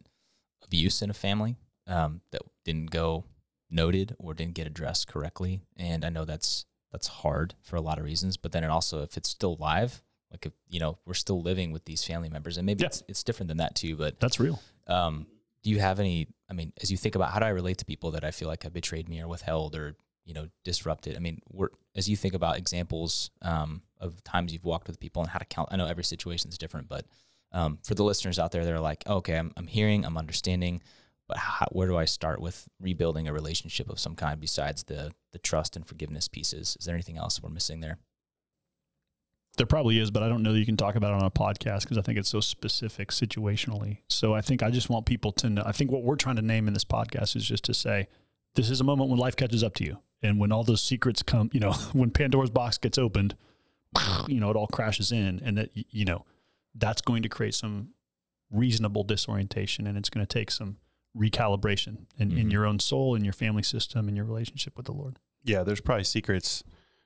abuse 0.63 1.01
in 1.01 1.09
a 1.09 1.13
family 1.13 1.57
um, 1.87 2.21
that 2.31 2.41
didn't 2.65 2.91
go 2.91 3.25
noted 3.69 4.15
or 4.19 4.33
didn't 4.33 4.53
get 4.53 4.67
addressed 4.67 5.07
correctly. 5.07 5.61
And 5.77 6.05
I 6.05 6.09
know 6.09 6.25
that's 6.25 6.65
that's 6.91 7.07
hard 7.07 7.53
for 7.61 7.75
a 7.75 7.81
lot 7.81 7.97
of 7.99 8.05
reasons. 8.05 8.37
But 8.37 8.51
then 8.51 8.63
it 8.63 8.69
also, 8.69 9.01
if 9.03 9.17
it's 9.17 9.29
still 9.29 9.55
live, 9.59 10.01
like 10.31 10.45
if 10.45 10.53
you 10.67 10.79
know 10.79 10.97
we're 11.05 11.13
still 11.13 11.41
living 11.41 11.71
with 11.71 11.85
these 11.85 12.03
family 12.03 12.29
members, 12.29 12.57
and 12.57 12.65
maybe 12.65 12.81
Yeah. 12.81 12.87
it's 12.87 13.03
it's 13.07 13.23
different 13.23 13.47
than 13.47 13.57
that 13.57 13.75
too. 13.75 13.95
But 13.95 14.19
That's 14.19 14.39
real. 14.39 14.61
um, 14.87 15.27
do 15.63 15.69
you 15.69 15.79
have 15.79 15.99
any? 15.99 16.27
I 16.49 16.53
mean, 16.53 16.71
as 16.81 16.89
you 16.91 16.97
think 16.97 17.15
about 17.15 17.31
how 17.31 17.39
do 17.39 17.45
I 17.45 17.49
relate 17.49 17.77
to 17.79 17.85
people 17.85 18.11
that 18.11 18.23
I 18.23 18.31
feel 18.31 18.47
like 18.47 18.63
have 18.63 18.73
betrayed 18.73 19.09
me 19.09 19.21
or 19.21 19.27
withheld 19.27 19.75
or 19.75 19.95
you 20.25 20.33
know 20.33 20.47
disrupted? 20.63 21.15
I 21.15 21.19
mean, 21.19 21.39
we're, 21.51 21.69
as 21.95 22.07
you 22.09 22.15
think 22.15 22.33
about 22.33 22.57
examples 22.57 23.31
um, 23.41 23.81
of 23.99 24.23
times 24.23 24.53
you've 24.53 24.65
walked 24.65 24.87
with 24.87 24.99
people 24.99 25.21
and 25.21 25.29
how 25.31 25.39
to 25.39 25.45
count. 25.45 25.69
I 25.71 25.75
know 25.77 25.85
every 25.87 26.03
situation 26.03 26.49
is 26.49 26.57
different, 26.57 26.87
but 26.87 27.05
um, 27.51 27.79
for 27.83 27.95
the 27.95 28.03
listeners 28.03 28.37
out 28.39 28.51
there, 28.51 28.63
they're 28.63 28.79
like, 28.79 29.03
okay, 29.07 29.35
I'm, 29.37 29.51
I'm 29.57 29.65
hearing, 29.67 30.05
I'm 30.05 30.17
understanding, 30.17 30.81
but 31.29 31.37
how, 31.37 31.67
where 31.71 31.87
do 31.87 31.95
I 31.95 32.05
start 32.05 32.41
with 32.41 32.67
rebuilding 32.81 33.27
a 33.27 33.33
relationship 33.33 33.87
of 33.89 33.99
some 33.99 34.15
kind 34.15 34.41
besides 34.41 34.83
the 34.83 35.13
the 35.31 35.37
trust 35.37 35.75
and 35.75 35.85
forgiveness 35.85 36.27
pieces? 36.27 36.75
Is 36.79 36.85
there 36.85 36.95
anything 36.95 37.17
else 37.17 37.41
we're 37.41 37.51
missing 37.51 37.79
there? 37.79 37.99
There 39.57 39.67
probably 39.67 39.99
is, 39.99 40.09
but 40.09 40.23
I 40.23 40.27
don't 40.27 40.41
know 40.41 40.53
that 40.53 40.59
you 40.59 40.65
can 40.65 40.77
talk 40.77 40.95
about 40.95 41.13
it 41.13 41.21
on 41.21 41.25
a 41.25 41.31
podcast 41.31 41.81
because 41.83 41.97
I 41.97 42.01
think 42.01 42.17
it's 42.17 42.29
so 42.29 42.39
specific 42.39 43.09
situationally. 43.09 43.99
So 44.09 44.33
I 44.33 44.41
think 44.41 44.63
I 44.63 44.71
just 44.71 44.89
want 44.89 45.05
people 45.05 45.31
to 45.33 45.49
know. 45.49 45.63
I 45.65 45.71
think 45.71 45.91
what 45.91 46.03
we're 46.03 46.15
trying 46.15 46.37
to 46.37 46.41
name 46.41 46.67
in 46.67 46.73
this 46.73 46.85
podcast 46.85 47.35
is 47.35 47.45
just 47.45 47.63
to 47.65 47.73
say 47.73 48.07
this 48.55 48.71
is 48.71 48.81
a 48.81 48.83
moment 48.83 49.11
when 49.11 49.19
life 49.19 49.35
catches 49.35 49.63
up 49.63 49.75
to 49.75 49.85
you. 49.85 49.99
And 50.23 50.39
when 50.39 50.51
all 50.51 50.63
those 50.63 50.81
secrets 50.81 51.21
come, 51.21 51.49
you 51.53 51.59
know, 51.59 51.73
when 51.93 52.09
Pandora's 52.09 52.49
box 52.49 52.79
gets 52.79 52.97
opened, 52.97 53.35
you 54.27 54.39
know, 54.39 54.49
it 54.49 54.55
all 54.55 54.67
crashes 54.67 55.11
in. 55.11 55.41
And 55.45 55.57
that, 55.59 55.69
you 55.73 56.05
know, 56.05 56.25
that's 56.73 57.01
going 57.01 57.21
to 57.21 57.29
create 57.29 57.53
some 57.53 57.89
reasonable 58.51 59.03
disorientation 59.03 59.85
and 59.85 59.95
it's 59.95 60.09
going 60.09 60.25
to 60.25 60.33
take 60.33 60.49
some 60.49 60.77
recalibration 61.17 62.05
in, 62.17 62.31
in 62.37 62.47
Mhm. 62.47 62.51
your 62.51 62.65
own 62.65 62.79
soul, 62.79 63.15
in 63.15 63.23
your 63.23 63.33
family 63.33 63.63
system, 63.63 64.07
in 64.07 64.15
your 64.15 64.25
relationship 64.25 64.77
with 64.77 64.85
the 64.85 64.91
Lord. 64.93 65.19
Yeah, 65.43 65.63
there's 65.63 65.81
probably 65.81 66.03
secrets 66.03 66.63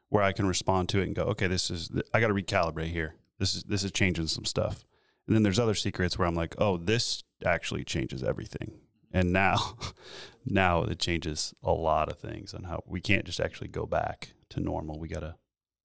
where 0.10 0.24
I 0.24 0.32
can 0.32 0.46
respond 0.46 0.90
to 0.90 1.00
it 1.00 1.06
and 1.06 1.16
go, 1.16 1.24
okay, 1.24 1.48
this 1.48 1.72
is 1.72 1.90
I 2.14 2.20
got 2.20 2.28
to 2.28 2.34
recalibrate 2.34 2.92
here. 2.92 3.16
This 3.40 3.56
is 3.56 3.64
this 3.64 3.84
is 3.84 3.92
changing 3.92 4.28
some 4.28 4.46
stuff. 4.46 4.86
And 5.28 5.36
then 5.36 5.44
there's 5.44 5.60
other 5.60 5.76
secrets 5.76 6.18
where 6.18 6.28
I'm 6.28 6.36
like, 6.36 6.54
oh, 6.58 6.78
this 6.78 7.24
actually 7.46 7.84
changes 7.86 8.24
everything. 8.24 8.80
And 9.12 9.32
now, 9.32 9.78
now 10.46 10.84
it 10.84 11.00
changes 11.00 11.54
a 11.64 11.72
lot 11.72 12.10
of 12.10 12.18
things 12.20 12.54
on 12.54 12.64
how 12.64 12.84
we 12.86 13.00
can't 13.00 13.26
just 13.26 13.40
actually 13.40 13.70
go 13.70 13.86
back 13.86 14.34
to 14.50 14.60
normal. 14.60 15.00
We 15.00 15.08
gotta 15.08 15.36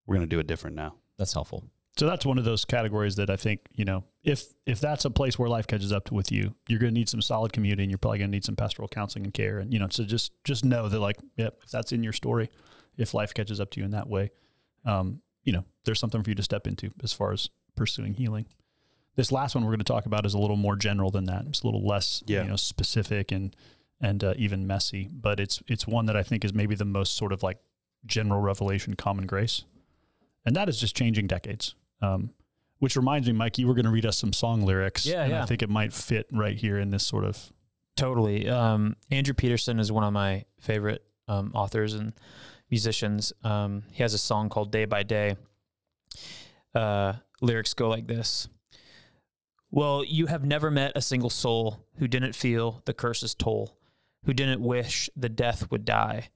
we're 0.06 0.16
gonna 0.16 0.26
do 0.26 0.40
it 0.40 0.46
different 0.46 0.76
now. 0.76 0.96
That's 1.18 1.32
helpful. 1.34 1.64
So 1.98 2.06
that's 2.06 2.24
one 2.24 2.38
of 2.38 2.44
those 2.44 2.64
categories 2.64 3.16
that 3.16 3.28
I 3.28 3.36
think, 3.36 3.60
you 3.74 3.84
know, 3.84 4.04
if 4.28 4.44
if 4.66 4.80
that's 4.80 5.04
a 5.04 5.10
place 5.10 5.38
where 5.38 5.48
life 5.48 5.66
catches 5.66 5.92
up 5.92 6.04
to 6.06 6.14
with 6.14 6.30
you, 6.30 6.54
you're 6.68 6.78
going 6.78 6.92
to 6.92 6.98
need 6.98 7.08
some 7.08 7.22
solid 7.22 7.52
community 7.52 7.82
and 7.84 7.90
you're 7.90 7.98
probably 7.98 8.18
going 8.18 8.30
to 8.30 8.36
need 8.36 8.44
some 8.44 8.56
pastoral 8.56 8.88
counseling 8.88 9.24
and 9.24 9.34
care 9.34 9.58
and 9.58 9.72
you 9.72 9.78
know, 9.78 9.88
so 9.90 10.04
just 10.04 10.32
just 10.44 10.64
know 10.64 10.88
that 10.88 11.00
like, 11.00 11.16
yep, 11.36 11.58
if 11.64 11.70
that's 11.70 11.92
in 11.92 12.02
your 12.02 12.12
story, 12.12 12.50
if 12.96 13.14
life 13.14 13.32
catches 13.34 13.60
up 13.60 13.70
to 13.70 13.80
you 13.80 13.84
in 13.84 13.92
that 13.92 14.08
way, 14.08 14.30
um, 14.84 15.20
you 15.44 15.52
know, 15.52 15.64
there's 15.84 15.98
something 15.98 16.22
for 16.22 16.30
you 16.30 16.34
to 16.36 16.42
step 16.42 16.66
into 16.66 16.90
as 17.02 17.12
far 17.12 17.32
as 17.32 17.48
pursuing 17.74 18.14
healing. 18.14 18.46
This 19.16 19.32
last 19.32 19.54
one 19.54 19.64
we're 19.64 19.70
going 19.70 19.78
to 19.78 19.84
talk 19.84 20.06
about 20.06 20.26
is 20.26 20.34
a 20.34 20.38
little 20.38 20.56
more 20.56 20.76
general 20.76 21.10
than 21.10 21.24
that. 21.24 21.44
It's 21.48 21.62
a 21.62 21.66
little 21.66 21.84
less, 21.86 22.22
Yeah. 22.26 22.42
you 22.42 22.48
know, 22.50 22.56
specific 22.56 23.32
and 23.32 23.56
and 24.00 24.22
uh, 24.22 24.34
even 24.36 24.66
messy, 24.66 25.08
but 25.10 25.40
it's 25.40 25.62
it's 25.66 25.86
one 25.86 26.06
that 26.06 26.16
I 26.16 26.22
think 26.22 26.44
is 26.44 26.52
maybe 26.54 26.74
the 26.76 26.84
most 26.84 27.16
sort 27.16 27.32
of 27.32 27.42
like 27.42 27.58
general 28.06 28.40
revelation, 28.40 28.94
common 28.94 29.26
grace, 29.26 29.64
and 30.44 30.54
that 30.54 30.68
is 30.68 30.78
just 30.78 30.94
changing 30.96 31.26
decades. 31.26 31.74
Um, 32.00 32.30
which 32.78 32.96
reminds 32.96 33.26
me, 33.26 33.32
Mike, 33.32 33.58
you 33.58 33.66
were 33.66 33.74
going 33.74 33.84
to 33.86 33.90
read 33.90 34.06
us 34.06 34.16
some 34.16 34.32
song 34.32 34.62
lyrics. 34.62 35.06
Yeah, 35.06 35.24
and 35.24 35.34
I 35.34 35.46
think 35.46 35.62
it 35.62 35.70
might 35.70 35.92
fit 35.92 36.26
right 36.32 36.56
here 36.56 36.78
in 36.78 36.90
this 36.90 37.06
sort 37.06 37.24
of. 37.24 37.52
Totally. 37.96 38.48
Um, 38.48 38.94
Andrew 39.10 39.34
Peterson 39.34 39.80
is 39.80 39.90
one 39.90 40.04
of 40.04 40.12
my 40.12 40.44
favorite 40.60 41.02
um, 41.26 41.50
authors 41.54 41.94
and 41.94 42.12
musicians. 42.70 43.32
Um, 43.42 43.82
he 43.90 44.02
has 44.02 44.14
a 44.14 44.18
song 44.18 44.48
called 44.48 44.70
Day 44.70 44.84
by 44.84 45.02
Day. 45.02 45.36
Uh, 46.74 47.14
lyrics 47.40 47.74
go 47.74 47.88
like 47.88 48.06
this 48.06 48.48
Well, 49.70 50.04
you 50.04 50.26
have 50.26 50.44
never 50.44 50.70
met 50.70 50.92
a 50.94 51.02
single 51.02 51.30
soul 51.30 51.86
who 51.96 52.06
didn't 52.06 52.34
feel 52.34 52.82
the 52.84 52.94
curse's 52.94 53.34
toll, 53.34 53.76
who 54.24 54.32
didn't 54.32 54.60
wish 54.60 55.10
the 55.16 55.28
death 55.28 55.70
would 55.70 55.84
die. 55.84 56.28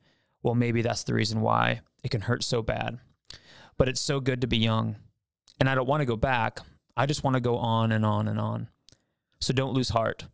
Well, 0.43 0.55
maybe 0.55 0.83
that's 0.83 1.05
the 1.05 1.15
reason 1.15 1.41
why 1.41 1.83
it 2.03 2.11
can 2.11 2.23
hurt 2.23 2.43
so 2.43 2.63
bad. 2.63 2.99
But 3.79 3.89
it's 3.89 4.01
so 4.01 4.19
good 4.21 4.41
to 4.41 4.47
be 4.47 4.59
young. 4.59 4.97
And 5.63 5.71
I 5.71 5.77
don't 5.77 5.87
want 5.87 6.01
to 6.01 6.07
go 6.07 6.17
back. 6.17 6.59
I 6.97 7.07
just 7.07 7.23
want 7.23 7.35
to 7.35 7.41
go 7.41 7.57
on 7.57 7.93
and 7.93 8.05
on 8.05 8.27
and 8.27 8.41
on. 8.41 8.67
So 9.41 9.53
don't 9.53 9.75
lose 9.75 9.91
heart. 9.91 10.25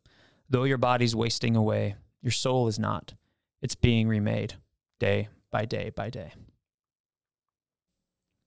Though 0.48 0.64
your 0.64 0.78
body's 0.78 1.14
wasting 1.14 1.54
away, 1.54 1.96
your 2.22 2.30
soul 2.32 2.66
is 2.66 2.78
not. 2.78 3.12
It's 3.60 3.74
being 3.74 4.08
remade 4.08 4.54
day 4.98 5.28
by 5.50 5.66
day 5.66 5.90
by 5.94 6.08
day. 6.08 6.32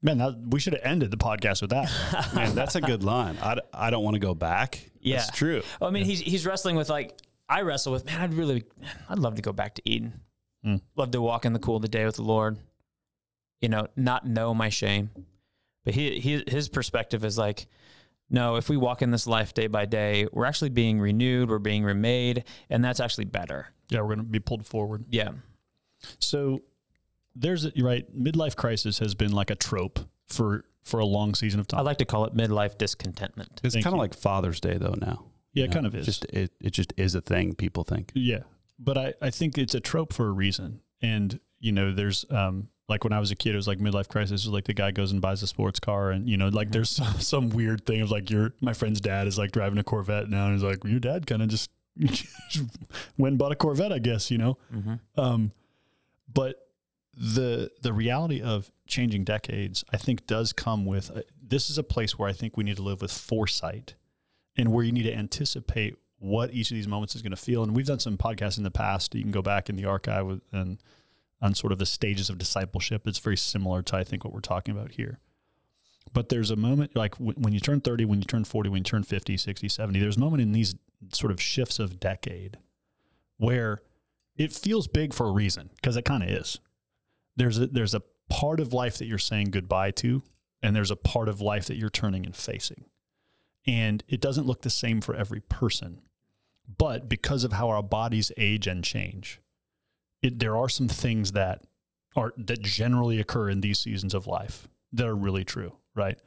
Man, 0.02 0.18
that, 0.18 0.36
we 0.50 0.60
should 0.60 0.74
have 0.74 0.82
ended 0.84 1.12
the 1.12 1.18
podcast 1.18 1.62
with 1.62 1.70
that. 1.70 2.32
Man, 2.34 2.56
that's 2.56 2.74
a 2.74 2.82
good 2.82 3.04
line. 3.04 3.38
I, 3.44 3.58
I 3.72 3.92
don't 3.92 4.04
want 4.04 4.16
to 4.16 4.20
go 4.20 4.34
back. 4.34 4.90
Yeah. 5.02 5.18
That's 5.18 5.38
true. 5.38 5.62
Well, 5.80 5.88
I 5.88 5.94
mean, 5.94 6.06
he's 6.06 6.22
he's 6.22 6.48
wrestling 6.48 6.78
with 6.78 6.90
like 6.90 7.16
I 7.48 7.62
wrestle 7.62 7.94
with. 7.94 8.06
Man, 8.06 8.20
I'd 8.20 8.34
really, 8.34 8.64
I'd 9.08 9.20
love 9.20 9.36
to 9.36 9.44
go 9.44 9.54
back 9.54 9.76
to 9.76 9.84
Eden. 9.86 10.22
Hmm. 10.64 10.78
Love 10.96 11.12
to 11.12 11.22
walk 11.22 11.46
in 11.46 11.54
the 11.54 11.60
cool 11.60 11.76
of 11.76 11.84
the 11.84 11.88
day 11.88 12.06
with 12.06 12.16
the 12.16 12.24
Lord. 12.24 12.58
You 13.62 13.70
know, 13.70 13.86
not 13.96 14.26
know 14.26 14.56
my 14.56 14.70
shame. 14.70 15.12
But 15.84 15.96
he, 15.96 16.20
he 16.20 16.44
his 16.48 16.70
perspective 16.70 17.26
is 17.26 17.38
like, 17.38 17.68
no, 18.30 18.56
if 18.56 18.70
we 18.70 18.78
walk 18.78 19.02
in 19.02 19.12
this 19.12 19.28
life 19.28 19.54
day 19.54 19.68
by 19.68 19.86
day, 19.86 20.28
we're 20.32 20.46
actually 20.46 20.70
being 20.70 21.00
renewed, 21.00 21.50
we're 21.50 21.60
being 21.60 21.84
remade, 21.84 22.44
and 22.70 22.84
that's 22.84 23.00
actually 23.00 23.26
better. 23.26 23.74
yeah, 23.90 24.00
we're 24.02 24.16
going 24.16 24.20
to 24.20 24.24
be 24.24 24.40
pulled 24.40 24.66
forward. 24.66 25.06
Yeah. 25.10 25.32
So 26.20 26.62
there's 27.36 27.66
a, 27.66 27.72
right. 27.80 28.06
Midlife 28.18 28.56
crisis 28.56 29.00
has 29.00 29.16
been 29.16 29.32
like 29.32 29.50
a 29.50 29.56
trope 29.56 30.00
for 30.28 30.66
for 30.84 31.00
a 31.00 31.06
long 31.06 31.36
season 31.36 31.60
of 31.60 31.68
time. 31.68 31.80
I 31.80 31.84
like 31.84 31.98
to 31.98 32.06
call 32.06 32.26
it 32.26 32.34
midlife 32.36 32.78
discontentment. 32.78 33.62
It's 33.64 33.76
kind 33.76 33.88
of 33.88 34.00
like 34.00 34.16
Father's 34.16 34.60
Day 34.60 34.78
though 34.78 34.96
now. 35.00 35.26
Yeah, 35.54 35.64
you 35.64 35.70
it 35.70 35.74
kind 35.74 35.86
of 35.86 35.94
is. 35.96 36.06
Just 36.06 36.26
it, 36.26 36.52
it 36.62 36.72
just 36.72 36.94
is 36.98 37.14
a 37.16 37.22
thing 37.22 37.54
people 37.56 37.84
think. 37.84 38.12
Yeah, 38.16 38.44
but 38.80 38.98
I, 38.98 39.14
I 39.22 39.30
think 39.30 39.58
it's 39.58 39.76
a 39.76 39.80
trope 39.80 40.14
for 40.14 40.28
a 40.28 40.32
reason. 40.32 40.82
And 41.02 41.40
you 41.60 41.72
know, 41.72 41.92
there's 41.94 42.26
um 42.30 42.70
like 42.92 43.04
when 43.04 43.14
I 43.14 43.20
was 43.20 43.32
a 43.32 43.36
kid, 43.36 43.54
it 43.54 43.56
was 43.56 43.68
like 43.68 43.80
midlife 43.80 44.08
crisis. 44.10 44.44
It 44.44 44.48
was 44.48 44.54
like 44.54 44.66
the 44.66 44.74
guy 44.74 44.92
goes 44.92 45.12
and 45.12 45.22
buys 45.22 45.42
a 45.42 45.48
sports 45.48 45.80
car, 45.80 46.12
and 46.12 46.30
you 46.30 46.38
know, 46.38 46.50
like 46.50 46.72
there's 46.72 46.90
some, 47.02 47.20
some 47.20 47.50
weird 47.50 47.86
thing 47.86 48.02
of 48.02 48.12
like 48.12 48.30
your 48.30 48.54
my 48.62 48.74
friend's 48.74 49.02
dad 49.02 49.26
is 49.28 49.38
like 49.38 49.52
driving 49.52 49.80
a 49.80 49.84
Corvette 49.84 50.30
now, 50.30 50.46
and 50.46 50.54
he's 50.54 50.64
like, 50.64 50.84
your 50.84 51.00
dad 51.00 51.26
kind 51.26 51.42
of 51.42 51.48
just 51.48 51.72
went 53.18 53.32
and 53.32 53.38
bought 53.38 53.52
a 53.52 53.56
Corvette, 53.56 53.92
I 53.92 54.00
guess, 54.00 54.30
you 54.30 54.38
know. 54.38 54.58
Um, 55.16 55.52
but 56.32 56.68
the 57.18 57.72
the 57.82 57.94
reality 57.94 58.42
of 58.42 58.72
changing 58.88 59.24
decades, 59.24 59.84
I 59.92 59.98
think, 59.98 60.28
does 60.28 60.54
come 60.54 60.86
with 60.86 61.10
uh, 61.10 61.22
this 61.42 61.70
is 61.70 61.78
a 61.78 61.84
place 61.84 62.20
where 62.20 62.30
I 62.30 62.34
think 62.34 62.58
we 62.58 62.64
need 62.64 62.76
to 62.76 62.84
live 62.84 63.02
with 63.02 63.12
foresight, 63.12 63.96
and 64.58 64.72
where 64.72 64.84
you 64.84 64.92
need 64.92 65.04
to 65.04 65.14
anticipate 65.14 65.96
what 66.20 66.54
each 66.54 66.70
of 66.70 66.76
these 66.76 66.88
moments 66.88 67.16
is 67.16 67.22
going 67.24 67.32
to 67.32 67.38
feel. 67.38 67.64
And 67.64 67.76
we've 67.76 67.88
done 67.88 68.00
some 68.00 68.16
podcasts 68.16 68.58
in 68.58 68.64
the 68.64 68.70
past. 68.70 69.16
You 69.16 69.24
can 69.24 69.32
go 69.32 69.42
back 69.42 69.70
in 69.70 69.76
the 69.76 69.86
archive 69.86 70.40
and 70.52 70.78
on 71.42 71.56
sort 71.56 71.74
of 71.74 71.80
the 71.80 71.86
stages 71.86 72.30
of 72.30 72.38
discipleship. 72.38 73.08
It's 73.08 73.20
very 73.20 73.38
similar 73.38 73.82
to 73.84 73.96
I 73.96 74.04
think 74.04 74.24
what 74.24 74.34
we're 74.34 74.42
talking 74.42 74.76
about 74.76 74.92
here. 74.92 75.20
But 76.14 76.30
there's 76.30 76.52
a 76.52 76.56
moment 76.56 76.96
like 76.96 77.18
w- 77.18 77.34
when 77.38 77.54
you 77.54 77.60
turn 77.60 77.82
30, 77.82 78.06
when 78.06 78.20
you 78.20 78.26
turn 78.26 78.44
40, 78.44 78.70
when 78.70 78.80
you 78.80 78.84
turn 78.84 79.04
50, 79.04 79.38
60, 79.38 79.68
70, 79.70 80.00
there's 80.00 80.18
a 80.18 80.20
moment 80.20 80.42
in 80.42 80.52
these 80.52 80.76
sort 81.14 81.32
of 81.32 81.42
shifts 81.42 81.80
of 81.80 82.00
decade 82.00 82.58
where 83.38 83.80
it 84.36 84.52
feels 84.52 84.88
big 84.88 85.14
for 85.14 85.28
a 85.28 85.32
reason 85.32 85.70
because 85.76 85.98
it 85.98 86.06
kind 86.06 86.24
of 86.24 86.30
is. 86.30 86.60
There's 87.36 87.60
a, 87.60 87.68
there's 87.68 87.96
a 87.96 88.04
part 88.30 88.60
of 88.60 88.74
life 88.74 88.98
that 88.98 89.06
you're 89.06 89.18
saying 89.18 89.52
goodbye 89.52 89.92
to, 89.92 90.24
and 90.62 90.76
there's 90.76 90.92
a 90.92 90.96
part 90.96 91.30
of 91.30 91.42
life 91.42 91.66
that 91.66 91.78
you're 91.78 91.90
turning 91.90 92.26
and 92.26 92.36
facing. 92.36 92.86
And 93.66 94.04
it 94.08 94.22
doesn't 94.22 94.48
look 94.48 94.62
the 94.62 94.70
same 94.70 95.02
for 95.02 95.16
every 95.16 95.42
person. 95.42 96.02
But 96.78 97.10
because 97.10 97.44
of 97.44 97.54
how 97.54 97.70
our 97.70 97.84
bodies 97.84 98.32
age 98.38 98.68
and 98.68 98.84
change, 98.84 99.40
it, 100.22 100.40
there 100.40 100.56
are 100.56 100.70
some 100.70 100.88
things 100.88 101.32
that 101.34 101.64
are 102.16 102.34
that 102.38 102.62
generally 102.62 103.20
occur 103.20 103.50
in 103.50 103.62
these 103.62 103.80
seasons 103.80 104.14
of 104.14 104.28
life 104.28 104.68
that 104.94 105.08
are 105.08 105.16
really 105.16 105.44
true, 105.44 105.74
right? 105.96 106.20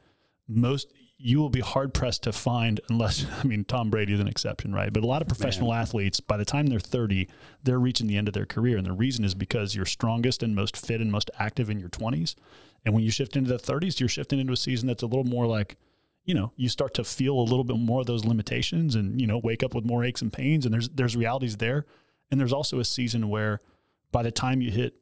Most 0.47 0.91
you 1.17 1.39
will 1.39 1.49
be 1.49 1.61
hard 1.61 1.93
pressed 1.93 2.23
to 2.23 2.33
find 2.33 2.81
unless 2.89 3.25
I 3.43 3.43
mean 3.43 3.63
Tom 3.63 3.89
Brady 3.89 4.13
is 4.13 4.19
an 4.19 4.27
exception, 4.27 4.73
right? 4.73 4.91
But 4.91 5.03
a 5.03 5.07
lot 5.07 5.21
of 5.21 5.27
professional 5.27 5.73
athletes, 5.73 6.19
by 6.19 6.37
the 6.37 6.45
time 6.45 6.67
they're 6.67 6.79
30, 6.79 7.27
they're 7.63 7.79
reaching 7.79 8.07
the 8.07 8.17
end 8.17 8.27
of 8.27 8.33
their 8.33 8.45
career. 8.45 8.77
And 8.77 8.85
the 8.85 8.93
reason 8.93 9.23
is 9.23 9.33
because 9.33 9.75
you're 9.75 9.85
strongest 9.85 10.43
and 10.43 10.55
most 10.55 10.75
fit 10.75 11.01
and 11.01 11.11
most 11.11 11.31
active 11.39 11.69
in 11.69 11.79
your 11.79 11.89
20s. 11.89 12.35
And 12.83 12.93
when 12.93 13.03
you 13.03 13.11
shift 13.11 13.35
into 13.35 13.49
the 13.49 13.57
30s, 13.57 13.99
you're 13.99 14.09
shifting 14.09 14.39
into 14.39 14.53
a 14.53 14.57
season 14.57 14.87
that's 14.87 15.01
a 15.03 15.07
little 15.07 15.23
more 15.23 15.47
like, 15.47 15.77
you 16.23 16.35
know, 16.35 16.51
you 16.55 16.69
start 16.69 16.93
to 16.95 17.03
feel 17.03 17.39
a 17.39 17.41
little 17.41 17.63
bit 17.63 17.77
more 17.77 18.01
of 18.01 18.07
those 18.07 18.25
limitations 18.25 18.95
and, 18.95 19.19
you 19.19 19.25
know, 19.25 19.39
wake 19.39 19.63
up 19.63 19.73
with 19.73 19.85
more 19.85 20.03
aches 20.03 20.21
and 20.21 20.31
pains. 20.31 20.65
And 20.65 20.73
there's 20.73 20.89
there's 20.89 21.15
realities 21.15 21.57
there. 21.57 21.85
And 22.29 22.39
there's 22.39 22.53
also 22.53 22.79
a 22.79 22.85
season 22.85 23.29
where 23.29 23.61
by 24.15 24.23
the 24.23 24.31
time 24.31 24.61
you 24.61 24.71
hit 24.71 24.95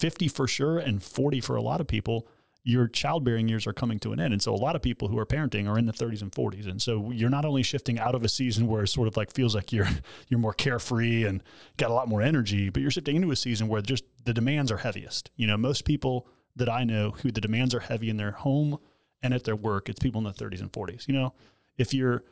50 0.00 0.26
for 0.28 0.48
sure 0.48 0.78
and 0.78 1.02
40 1.02 1.42
for 1.42 1.56
a 1.56 1.60
lot 1.60 1.82
of 1.82 1.86
people, 1.86 2.26
your 2.62 2.88
childbearing 2.88 3.46
years 3.46 3.66
are 3.66 3.74
coming 3.74 3.98
to 3.98 4.12
an 4.14 4.20
end. 4.20 4.32
And 4.32 4.40
so 4.40 4.54
a 4.54 4.56
lot 4.56 4.74
of 4.74 4.80
people 4.80 5.08
who 5.08 5.18
are 5.18 5.26
parenting 5.26 5.68
are 5.68 5.78
in 5.78 5.84
the 5.84 5.92
30s 5.92 6.22
and 6.22 6.32
40s. 6.32 6.66
And 6.66 6.80
so 6.80 7.10
you're 7.10 7.28
not 7.28 7.44
only 7.44 7.62
shifting 7.62 7.98
out 7.98 8.14
of 8.14 8.24
a 8.24 8.28
season 8.28 8.66
where 8.66 8.84
it 8.84 8.88
sort 8.88 9.06
of 9.06 9.18
like 9.18 9.34
feels 9.34 9.54
like 9.54 9.70
you're 9.70 9.86
you're 10.28 10.40
more 10.40 10.54
carefree 10.54 11.26
and 11.26 11.42
got 11.76 11.90
a 11.90 11.92
lot 11.92 12.08
more 12.08 12.22
energy, 12.22 12.70
but 12.70 12.80
you're 12.80 12.90
shifting 12.90 13.16
into 13.16 13.30
a 13.30 13.36
season 13.36 13.68
where 13.68 13.82
just 13.82 14.04
the 14.24 14.32
demands 14.32 14.72
are 14.72 14.78
heaviest. 14.78 15.30
You 15.36 15.46
know, 15.46 15.58
most 15.58 15.84
people 15.84 16.26
that 16.56 16.70
I 16.70 16.84
know 16.84 17.10
who 17.22 17.30
the 17.30 17.42
demands 17.42 17.74
are 17.74 17.80
heavy 17.80 18.08
in 18.08 18.16
their 18.16 18.32
home 18.32 18.78
and 19.22 19.34
at 19.34 19.44
their 19.44 19.56
work, 19.56 19.90
it's 19.90 20.00
people 20.00 20.20
in 20.20 20.24
the 20.24 20.32
30s 20.32 20.62
and 20.62 20.72
40s. 20.72 21.06
You 21.06 21.12
know, 21.12 21.34
if 21.76 21.92
you're 21.92 22.24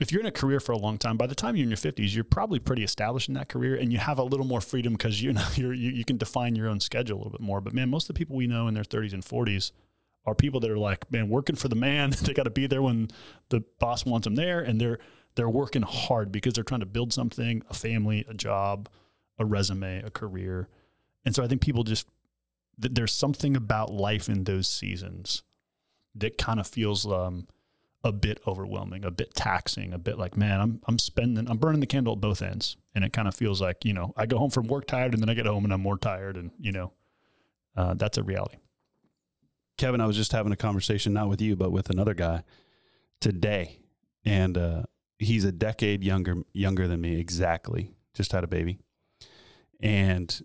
if 0.00 0.10
you're 0.10 0.20
in 0.20 0.26
a 0.26 0.32
career 0.32 0.60
for 0.60 0.72
a 0.72 0.78
long 0.78 0.98
time, 0.98 1.16
by 1.16 1.26
the 1.26 1.34
time 1.34 1.56
you're 1.56 1.64
in 1.64 1.70
your 1.70 1.76
50s, 1.76 2.14
you're 2.14 2.24
probably 2.24 2.58
pretty 2.58 2.82
established 2.82 3.28
in 3.28 3.34
that 3.34 3.48
career 3.48 3.76
and 3.76 3.92
you 3.92 3.98
have 3.98 4.18
a 4.18 4.22
little 4.22 4.46
more 4.46 4.60
freedom 4.60 4.94
because 4.94 5.22
you 5.22 5.32
know 5.32 5.46
you 5.54 5.70
you 5.70 6.04
can 6.04 6.16
define 6.16 6.56
your 6.56 6.68
own 6.68 6.80
schedule 6.80 7.16
a 7.16 7.18
little 7.18 7.32
bit 7.32 7.40
more. 7.40 7.60
But 7.60 7.74
man, 7.74 7.90
most 7.90 8.04
of 8.04 8.14
the 8.14 8.18
people 8.18 8.36
we 8.36 8.46
know 8.46 8.68
in 8.68 8.74
their 8.74 8.84
30s 8.84 9.12
and 9.12 9.22
40s 9.22 9.72
are 10.24 10.34
people 10.34 10.60
that 10.60 10.70
are 10.70 10.78
like, 10.78 11.10
man, 11.10 11.28
working 11.28 11.56
for 11.56 11.68
the 11.68 11.76
man. 11.76 12.10
they 12.22 12.32
got 12.32 12.44
to 12.44 12.50
be 12.50 12.66
there 12.66 12.82
when 12.82 13.08
the 13.48 13.62
boss 13.78 14.04
wants 14.04 14.24
them 14.24 14.34
there, 14.34 14.60
and 14.60 14.80
they're 14.80 14.98
they're 15.34 15.48
working 15.48 15.82
hard 15.82 16.30
because 16.30 16.54
they're 16.54 16.64
trying 16.64 16.80
to 16.80 16.86
build 16.86 17.12
something, 17.12 17.62
a 17.70 17.74
family, 17.74 18.24
a 18.28 18.34
job, 18.34 18.88
a 19.38 19.44
resume, 19.44 20.02
a 20.02 20.10
career. 20.10 20.68
And 21.24 21.34
so 21.34 21.42
I 21.42 21.48
think 21.48 21.62
people 21.62 21.84
just 21.84 22.06
th- 22.80 22.94
there's 22.94 23.12
something 23.12 23.56
about 23.56 23.90
life 23.90 24.28
in 24.28 24.44
those 24.44 24.68
seasons 24.68 25.42
that 26.14 26.36
kind 26.36 26.60
of 26.60 26.66
feels 26.66 27.06
um, 27.06 27.46
a 28.04 28.12
bit 28.12 28.40
overwhelming, 28.46 29.04
a 29.04 29.10
bit 29.10 29.34
taxing, 29.34 29.92
a 29.92 29.98
bit 29.98 30.18
like, 30.18 30.36
man, 30.36 30.60
I'm 30.60 30.80
I'm 30.86 30.98
spending, 30.98 31.48
I'm 31.48 31.58
burning 31.58 31.80
the 31.80 31.86
candle 31.86 32.14
at 32.14 32.20
both 32.20 32.42
ends, 32.42 32.76
and 32.94 33.04
it 33.04 33.12
kind 33.12 33.28
of 33.28 33.34
feels 33.34 33.60
like, 33.60 33.84
you 33.84 33.92
know, 33.92 34.12
I 34.16 34.26
go 34.26 34.38
home 34.38 34.50
from 34.50 34.66
work 34.66 34.86
tired, 34.86 35.14
and 35.14 35.22
then 35.22 35.28
I 35.28 35.34
get 35.34 35.46
home 35.46 35.64
and 35.64 35.72
I'm 35.72 35.82
more 35.82 35.98
tired, 35.98 36.36
and 36.36 36.50
you 36.58 36.72
know, 36.72 36.92
uh, 37.76 37.94
that's 37.94 38.18
a 38.18 38.22
reality. 38.22 38.56
Kevin, 39.78 40.00
I 40.00 40.06
was 40.06 40.16
just 40.16 40.32
having 40.32 40.52
a 40.52 40.56
conversation, 40.56 41.12
not 41.12 41.28
with 41.28 41.40
you, 41.40 41.56
but 41.56 41.72
with 41.72 41.90
another 41.90 42.14
guy 42.14 42.44
today. 43.20 43.78
And 44.24 44.56
uh, 44.58 44.82
he's 45.18 45.44
a 45.44 45.52
decade 45.52 46.04
younger 46.04 46.42
younger 46.52 46.86
than 46.86 47.00
me, 47.00 47.18
exactly. 47.18 47.94
Just 48.14 48.32
had 48.32 48.44
a 48.44 48.48
baby. 48.48 48.78
And 49.80 50.40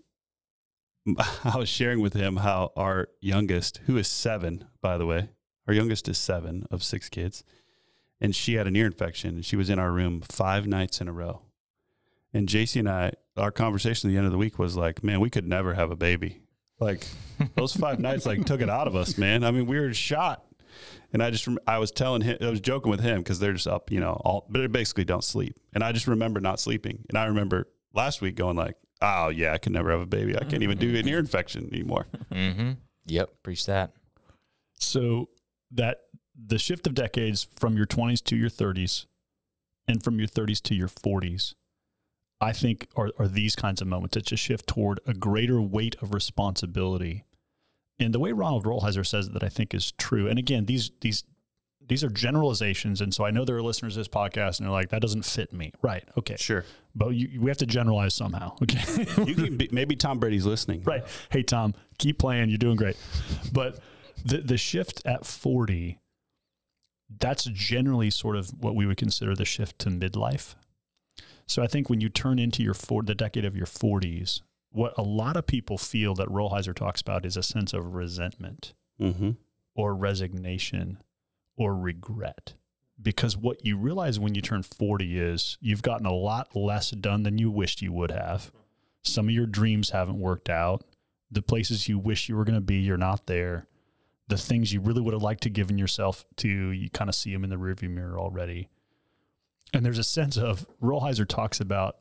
I 1.44 1.56
was 1.56 1.68
sharing 1.68 2.00
with 2.00 2.14
him 2.14 2.36
how 2.36 2.72
our 2.76 3.08
youngest, 3.20 3.80
who 3.86 3.96
is 3.96 4.08
seven, 4.08 4.64
by 4.80 4.98
the 4.98 5.06
way, 5.06 5.30
our 5.68 5.74
youngest 5.74 6.08
is 6.08 6.18
seven 6.18 6.66
of 6.70 6.82
six 6.82 7.08
kids, 7.08 7.44
and 8.20 8.34
she 8.34 8.54
had 8.54 8.66
an 8.66 8.74
ear 8.74 8.86
infection 8.86 9.36
and 9.36 9.44
she 9.44 9.54
was 9.54 9.70
in 9.70 9.78
our 9.78 9.92
room 9.92 10.22
five 10.22 10.66
nights 10.66 11.00
in 11.00 11.08
a 11.08 11.12
row. 11.12 11.42
And 12.32 12.48
JC 12.48 12.80
and 12.80 12.88
I, 12.88 13.12
our 13.36 13.52
conversation 13.52 14.08
at 14.08 14.12
the 14.12 14.16
end 14.16 14.26
of 14.26 14.32
the 14.32 14.38
week 14.38 14.58
was 14.58 14.76
like, 14.76 15.04
man, 15.04 15.20
we 15.20 15.30
could 15.30 15.46
never 15.46 15.74
have 15.74 15.90
a 15.90 15.96
baby. 15.96 16.40
Like 16.80 17.06
those 17.54 17.74
five 17.74 18.00
nights, 18.00 18.26
like 18.26 18.44
took 18.44 18.60
it 18.60 18.68
out 18.68 18.88
of 18.88 18.96
us, 18.96 19.16
man. 19.18 19.44
I 19.44 19.50
mean, 19.50 19.66
we 19.66 19.78
were 19.78 19.92
shot. 19.92 20.44
And 21.12 21.22
I 21.22 21.30
just, 21.30 21.48
I 21.66 21.78
was 21.78 21.90
telling 21.90 22.22
him, 22.22 22.36
I 22.40 22.50
was 22.50 22.60
joking 22.60 22.90
with 22.90 23.00
him 23.00 23.18
because 23.18 23.38
they're 23.38 23.54
just 23.54 23.66
up, 23.66 23.90
you 23.90 24.00
know, 24.00 24.20
all, 24.24 24.46
but 24.48 24.60
they 24.60 24.66
basically 24.66 25.04
don't 25.04 25.24
sleep. 25.24 25.56
And 25.72 25.82
I 25.82 25.92
just 25.92 26.06
remember 26.06 26.40
not 26.40 26.60
sleeping. 26.60 27.04
And 27.08 27.16
I 27.16 27.26
remember 27.26 27.68
last 27.94 28.20
week 28.20 28.34
going 28.34 28.56
like, 28.56 28.76
oh 29.00 29.28
yeah, 29.28 29.52
I 29.52 29.58
can 29.58 29.72
never 29.72 29.90
have 29.90 30.00
a 30.00 30.06
baby. 30.06 30.36
I 30.36 30.44
can't 30.44 30.62
even 30.62 30.76
do 30.78 30.94
an 30.96 31.08
ear 31.08 31.18
infection 31.18 31.68
anymore. 31.72 32.06
Mm-hmm. 32.32 32.72
Yep. 33.06 33.30
Preach 33.42 33.66
that. 33.66 33.92
So 34.74 35.28
that 35.70 35.98
the 36.36 36.58
shift 36.58 36.86
of 36.86 36.94
decades 36.94 37.46
from 37.56 37.76
your 37.76 37.86
20s 37.86 38.22
to 38.24 38.36
your 38.36 38.50
30s 38.50 39.06
and 39.86 40.02
from 40.02 40.18
your 40.18 40.28
30s 40.28 40.62
to 40.62 40.74
your 40.74 40.88
40s, 40.88 41.54
I 42.40 42.52
think 42.52 42.88
are, 42.96 43.10
are 43.18 43.28
these 43.28 43.56
kinds 43.56 43.80
of 43.80 43.88
moments. 43.88 44.16
It's 44.16 44.32
a 44.32 44.36
shift 44.36 44.66
toward 44.66 45.00
a 45.06 45.14
greater 45.14 45.60
weight 45.60 45.96
of 46.00 46.14
responsibility. 46.14 47.24
And 47.98 48.14
the 48.14 48.20
way 48.20 48.32
Ronald 48.32 48.64
Rolheiser 48.64 49.04
says 49.04 49.26
it 49.26 49.32
that 49.32 49.42
I 49.42 49.48
think 49.48 49.74
is 49.74 49.92
true. 49.92 50.28
And 50.28 50.38
again, 50.38 50.66
these 50.66 50.92
these 51.00 51.24
these 51.88 52.04
are 52.04 52.10
generalizations. 52.10 53.00
And 53.00 53.12
so 53.12 53.24
I 53.24 53.30
know 53.30 53.44
there 53.44 53.56
are 53.56 53.62
listeners 53.62 53.94
to 53.94 54.00
this 54.00 54.08
podcast 54.08 54.58
and 54.58 54.66
they're 54.66 54.72
like, 54.72 54.90
that 54.90 55.00
doesn't 55.00 55.24
fit 55.24 55.52
me. 55.52 55.72
Right. 55.82 56.04
Okay. 56.16 56.36
Sure. 56.36 56.64
But 56.94 57.08
you, 57.10 57.40
we 57.40 57.50
have 57.50 57.58
to 57.58 57.66
generalize 57.66 58.14
somehow. 58.14 58.56
Okay. 58.62 59.06
You 59.24 59.34
can 59.34 59.56
be, 59.56 59.68
maybe 59.72 59.96
Tom 59.96 60.18
Brady's 60.18 60.44
listening. 60.44 60.82
Right. 60.82 61.02
Hey, 61.30 61.42
Tom, 61.42 61.74
keep 61.98 62.18
playing. 62.18 62.50
You're 62.50 62.58
doing 62.58 62.76
great. 62.76 62.96
But 63.52 63.78
the, 64.24 64.38
the 64.38 64.56
shift 64.56 65.02
at 65.04 65.24
40, 65.26 65.98
that's 67.18 67.44
generally 67.44 68.10
sort 68.10 68.36
of 68.36 68.50
what 68.60 68.74
we 68.74 68.86
would 68.86 68.96
consider 68.96 69.34
the 69.34 69.44
shift 69.44 69.78
to 69.80 69.90
midlife. 69.90 70.54
So 71.46 71.62
I 71.62 71.66
think 71.66 71.88
when 71.88 72.00
you 72.00 72.08
turn 72.10 72.38
into 72.38 72.62
your 72.62 72.74
four, 72.74 73.02
the 73.02 73.14
decade 73.14 73.44
of 73.46 73.56
your 73.56 73.66
40s, 73.66 74.42
what 74.70 74.92
a 74.98 75.02
lot 75.02 75.36
of 75.36 75.46
people 75.46 75.78
feel 75.78 76.14
that 76.16 76.28
Rolheiser 76.28 76.74
talks 76.74 77.00
about 77.00 77.24
is 77.24 77.36
a 77.36 77.42
sense 77.42 77.72
of 77.72 77.94
resentment 77.94 78.74
Mm-hmm. 79.00 79.30
or 79.76 79.94
resignation 79.94 80.98
or 81.56 81.74
regret. 81.76 82.54
Because 83.00 83.36
what 83.36 83.64
you 83.64 83.76
realize 83.76 84.18
when 84.18 84.34
you 84.34 84.42
turn 84.42 84.64
40 84.64 85.20
is 85.20 85.56
you've 85.60 85.82
gotten 85.82 86.04
a 86.04 86.12
lot 86.12 86.56
less 86.56 86.90
done 86.90 87.22
than 87.22 87.38
you 87.38 87.48
wished 87.48 87.80
you 87.80 87.92
would 87.92 88.10
have. 88.10 88.50
Some 89.04 89.28
of 89.28 89.34
your 89.34 89.46
dreams 89.46 89.90
haven't 89.90 90.18
worked 90.18 90.50
out. 90.50 90.84
The 91.30 91.42
places 91.42 91.88
you 91.88 91.96
wish 91.96 92.28
you 92.28 92.34
were 92.36 92.44
going 92.44 92.56
to 92.56 92.60
be, 92.60 92.78
you're 92.78 92.96
not 92.96 93.26
there. 93.26 93.68
The 94.28 94.36
things 94.36 94.72
you 94.72 94.80
really 94.80 95.00
would 95.00 95.14
have 95.14 95.22
liked 95.22 95.42
to 95.44 95.50
given 95.50 95.78
yourself 95.78 96.24
to, 96.36 96.48
you 96.48 96.90
kind 96.90 97.08
of 97.08 97.14
see 97.14 97.32
them 97.32 97.44
in 97.44 97.50
the 97.50 97.56
rearview 97.56 97.90
mirror 97.90 98.18
already. 98.18 98.68
And 99.72 99.84
there's 99.84 99.98
a 99.98 100.04
sense 100.04 100.36
of 100.36 100.66
Rolheiser 100.82 101.26
talks 101.26 101.60
about 101.60 101.96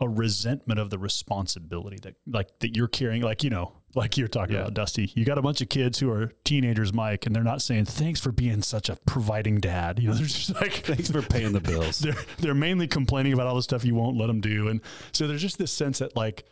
a 0.00 0.08
resentment 0.08 0.80
of 0.80 0.90
the 0.90 0.98
responsibility 0.98 1.96
that 2.02 2.14
like 2.26 2.58
that 2.58 2.76
you're 2.76 2.88
carrying, 2.88 3.22
like 3.22 3.44
you 3.44 3.50
know, 3.50 3.72
like 3.94 4.16
you're 4.16 4.26
talking 4.28 4.54
Yeah. 4.56 4.62
about, 4.62 4.74
Dusty. 4.74 5.12
You 5.14 5.24
got 5.24 5.38
a 5.38 5.42
bunch 5.42 5.60
of 5.60 5.68
kids 5.68 5.98
who 6.00 6.10
are 6.10 6.32
teenagers, 6.44 6.92
Mike, 6.92 7.24
and 7.24 7.36
they're 7.36 7.44
not 7.44 7.62
saying 7.62 7.84
thanks 7.84 8.18
for 8.18 8.32
being 8.32 8.62
such 8.62 8.88
a 8.88 8.96
providing 9.06 9.60
dad. 9.60 10.00
You 10.00 10.08
know, 10.08 10.14
they're 10.16 10.26
just 10.26 10.54
like 10.54 10.72
Thanks 10.84 11.10
for 11.10 11.22
paying 11.22 11.52
the 11.52 11.60
bills. 11.60 11.98
they're 12.00 12.16
they're 12.38 12.54
mainly 12.54 12.88
complaining 12.88 13.32
about 13.32 13.46
all 13.46 13.54
the 13.54 13.62
stuff 13.62 13.84
you 13.84 13.94
won't 13.94 14.16
let 14.16 14.26
them 14.26 14.40
do, 14.40 14.68
and 14.68 14.80
so 15.12 15.26
there's 15.28 15.42
just 15.42 15.58
this 15.58 15.72
sense 15.72 16.00
that 16.00 16.16
like 16.16 16.44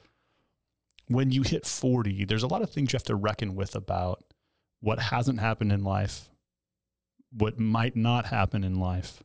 when 1.08 1.32
you 1.32 1.42
hit 1.42 1.66
40, 1.66 2.26
there's 2.26 2.44
a 2.44 2.46
lot 2.48 2.62
of 2.62 2.70
things 2.70 2.92
you 2.92 2.96
have 2.98 3.02
to 3.04 3.16
reckon 3.16 3.56
with 3.56 3.74
about 3.74 4.22
what 4.80 4.98
hasn't 4.98 5.40
happened 5.40 5.72
in 5.72 5.84
life, 5.84 6.30
what 7.32 7.58
might 7.58 7.96
not 7.96 8.26
happen 8.26 8.64
in 8.64 8.74
life, 8.74 9.22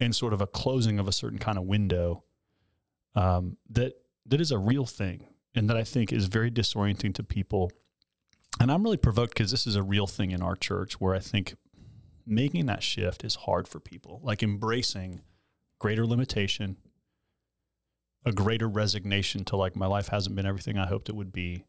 and 0.00 0.14
sort 0.14 0.32
of 0.32 0.40
a 0.40 0.46
closing 0.46 0.98
of 0.98 1.06
a 1.06 1.12
certain 1.12 1.38
kind 1.38 1.58
of 1.58 1.64
window 1.64 2.24
um, 3.14 3.56
that 3.68 3.94
that 4.26 4.40
is 4.40 4.50
a 4.50 4.58
real 4.58 4.86
thing 4.86 5.24
and 5.54 5.68
that 5.68 5.76
I 5.76 5.84
think 5.84 6.12
is 6.12 6.26
very 6.26 6.50
disorienting 6.50 7.14
to 7.14 7.22
people. 7.22 7.70
And 8.60 8.70
I'm 8.70 8.82
really 8.82 8.96
provoked 8.96 9.34
because 9.34 9.50
this 9.50 9.66
is 9.66 9.76
a 9.76 9.82
real 9.82 10.06
thing 10.06 10.30
in 10.30 10.42
our 10.42 10.56
church 10.56 11.00
where 11.00 11.14
I 11.14 11.18
think 11.18 11.54
making 12.26 12.66
that 12.66 12.82
shift 12.82 13.24
is 13.24 13.34
hard 13.34 13.66
for 13.66 13.80
people, 13.80 14.20
like 14.22 14.42
embracing 14.42 15.20
greater 15.78 16.06
limitation, 16.06 16.76
a 18.24 18.32
greater 18.32 18.68
resignation 18.68 19.44
to 19.46 19.56
like 19.56 19.74
my 19.74 19.86
life 19.86 20.08
hasn't 20.08 20.36
been 20.36 20.46
everything 20.46 20.78
I 20.78 20.86
hoped 20.86 21.08
it 21.08 21.16
would 21.16 21.32
be. 21.32 21.64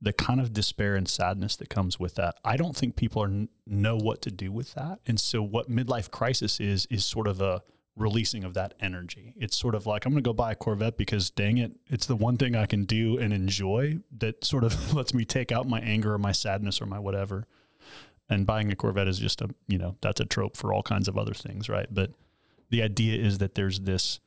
The 0.00 0.12
kind 0.12 0.40
of 0.40 0.52
despair 0.52 0.94
and 0.94 1.08
sadness 1.08 1.56
that 1.56 1.70
comes 1.70 1.98
with 1.98 2.16
that. 2.16 2.36
I 2.44 2.56
don't 2.56 2.76
think 2.76 2.96
people 2.96 3.22
are 3.22 3.46
know 3.66 3.96
what 3.96 4.22
to 4.22 4.30
do 4.30 4.52
with 4.52 4.74
that. 4.74 5.00
And 5.06 5.18
so 5.18 5.42
what 5.42 5.70
midlife 5.70 6.10
crisis 6.10 6.60
is 6.60 6.86
is 6.90 7.04
sort 7.04 7.26
of 7.26 7.40
a 7.40 7.62
releasing 7.96 8.44
of 8.44 8.54
that 8.54 8.74
energy. 8.78 9.32
It's 9.36 9.56
sort 9.56 9.74
of 9.74 9.86
like 9.86 10.04
I'm 10.04 10.12
going 10.12 10.22
to 10.22 10.28
go 10.28 10.34
buy 10.34 10.52
a 10.52 10.54
Corvette 10.54 10.98
because 10.98 11.30
dang 11.30 11.56
it, 11.58 11.72
it's 11.88 12.06
the 12.06 12.16
one 12.16 12.36
thing 12.36 12.54
I 12.54 12.66
can 12.66 12.84
do 12.84 13.18
and 13.18 13.32
enjoy 13.32 14.00
that 14.18 14.44
sort 14.44 14.64
of 14.64 14.94
lets 14.94 15.14
me 15.14 15.24
take 15.24 15.50
out 15.50 15.66
my 15.66 15.80
anger 15.80 16.12
or 16.12 16.18
my 16.18 16.32
sadness 16.32 16.80
or 16.80 16.86
my 16.86 16.98
whatever. 16.98 17.46
And 18.28 18.46
buying 18.46 18.70
a 18.70 18.76
Corvette 18.76 19.08
is 19.08 19.18
just 19.18 19.40
a, 19.40 19.48
you 19.66 19.78
know, 19.78 19.96
that's 20.02 20.20
a 20.20 20.24
trope 20.24 20.56
for 20.56 20.72
all 20.72 20.82
kinds 20.82 21.08
of 21.08 21.16
other 21.16 21.32
things, 21.32 21.68
right? 21.68 21.86
But 21.90 22.10
the 22.70 22.82
idea 22.82 23.20
is 23.20 23.38
that 23.38 23.54
there's 23.54 23.80
this 23.80 24.20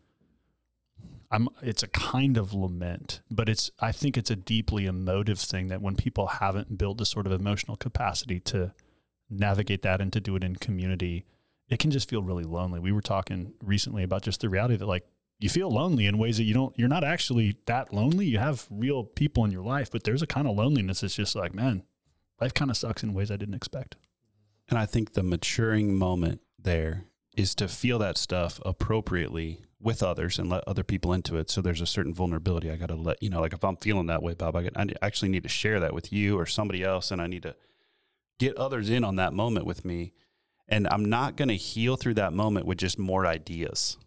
I'm 1.32 1.48
it's 1.62 1.84
a 1.84 1.88
kind 1.88 2.38
of 2.38 2.54
lament, 2.54 3.22
but 3.30 3.50
it's 3.50 3.70
I 3.80 3.92
think 3.92 4.18
it's 4.18 4.32
a 4.32 4.36
deeply 4.36 4.86
emotive 4.86 5.40
thing 5.40 5.68
that 5.68 5.82
when 5.82 5.96
people 5.96 6.28
haven't 6.28 6.78
built 6.78 6.98
the 6.98 7.06
sort 7.06 7.28
of 7.28 7.32
emotional 7.32 7.78
capacity 7.78 8.40
to 8.42 8.74
navigate 9.30 9.84
that 9.84 10.02
and 10.02 10.12
to 10.14 10.20
do 10.20 10.36
it 10.36 10.44
in 10.44 10.56
community, 10.56 11.26
it 11.70 11.78
can 11.78 11.92
just 11.92 12.10
feel 12.10 12.24
really 12.24 12.44
lonely. 12.44 12.80
We 12.80 12.92
were 12.92 13.02
talking 13.02 13.54
recently 13.64 14.04
about 14.04 14.24
just 14.24 14.42
the 14.42 14.50
reality 14.50 14.76
that 14.78 14.88
like 14.88 15.06
you 15.40 15.50
feel 15.50 15.72
lonely 15.72 16.08
in 16.08 16.18
ways 16.18 16.38
that 16.38 16.44
you 16.44 16.54
don't 16.54 16.78
you're 16.78 16.88
not 16.88 17.04
actually 17.04 17.58
that 17.68 17.94
lonely. 17.94 18.26
You 18.26 18.40
have 18.40 18.68
real 18.72 19.04
people 19.04 19.46
in 19.46 19.52
your 19.52 19.64
life, 19.64 19.92
but 19.92 20.04
there's 20.04 20.24
a 20.24 20.28
kind 20.28 20.48
of 20.48 20.56
loneliness 20.56 21.02
that's 21.02 21.16
just 21.16 21.36
like, 21.36 21.54
man, 21.54 21.84
life 22.42 22.56
kind 22.56 22.72
of 22.72 22.78
sucks 22.78 23.04
in 23.04 23.14
ways 23.14 23.30
I 23.30 23.38
didn't 23.38 23.56
expect. 23.56 23.96
And 24.68 24.80
I 24.80 24.86
think 24.86 25.14
the 25.14 25.24
maturing 25.24 25.96
moment 25.96 26.42
there 26.58 27.06
is 27.38 27.56
to 27.56 27.68
feel 27.68 28.00
that 28.00 28.18
stuff 28.18 28.60
appropriately 28.66 29.62
with 29.82 30.04
others 30.04 30.38
and 30.38 30.50
let 30.50 30.68
other 30.68 30.84
people 30.84 31.14
into 31.14 31.38
it. 31.38 31.50
So 31.50 31.62
there's 31.62 31.82
a 31.82 31.86
certain 31.86 32.14
vulnerability. 32.14 32.70
I 32.70 32.76
got 32.76 32.88
to 32.88 32.96
let 32.96 33.22
you 33.24 33.30
know, 33.30 33.42
like 33.42 33.54
if 33.54 33.64
I'm 33.64 33.78
feeling 33.78 34.08
that 34.08 34.22
way, 34.22 34.34
Bob, 34.34 34.56
I, 34.56 34.70
I 34.76 34.88
actually 35.02 35.30
need 35.30 35.44
to 35.44 35.50
share 35.50 35.80
that 35.80 35.94
with 35.94 36.12
you 36.12 36.38
or 36.38 36.46
somebody 36.46 36.84
else, 36.84 37.12
and 37.12 37.22
I 37.22 37.28
need 37.28 37.44
to 37.44 37.56
get 38.40 38.58
others 38.58 38.90
in 38.90 39.04
on 39.04 39.16
that 39.16 39.34
moment 39.34 39.66
with 39.66 39.86
me. 39.86 40.14
And 40.68 40.88
I'm 40.92 41.06
not 41.06 41.36
going 41.36 41.48
to 41.50 41.56
heal 41.56 41.96
through 41.96 42.16
that 42.16 42.34
moment 42.34 42.66
with 42.66 42.78
just 42.78 43.00
more 43.00 43.26
ideas, 43.26 43.98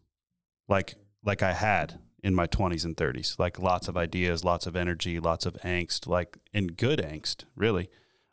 like 0.69 0.95
like 1.25 1.43
I 1.43 1.53
had 1.53 2.01
in 2.23 2.35
my 2.35 2.47
20s 2.47 2.85
and 2.85 2.97
30s, 2.97 3.39
like 3.39 3.59
lots 3.59 3.89
of 3.89 3.97
ideas, 3.97 4.45
lots 4.45 4.67
of 4.67 4.77
energy, 4.77 5.19
lots 5.19 5.45
of 5.45 5.55
angst, 5.65 6.07
like 6.07 6.39
in 6.53 6.69
good 6.69 7.01
angst, 7.01 7.45
really. 7.57 7.89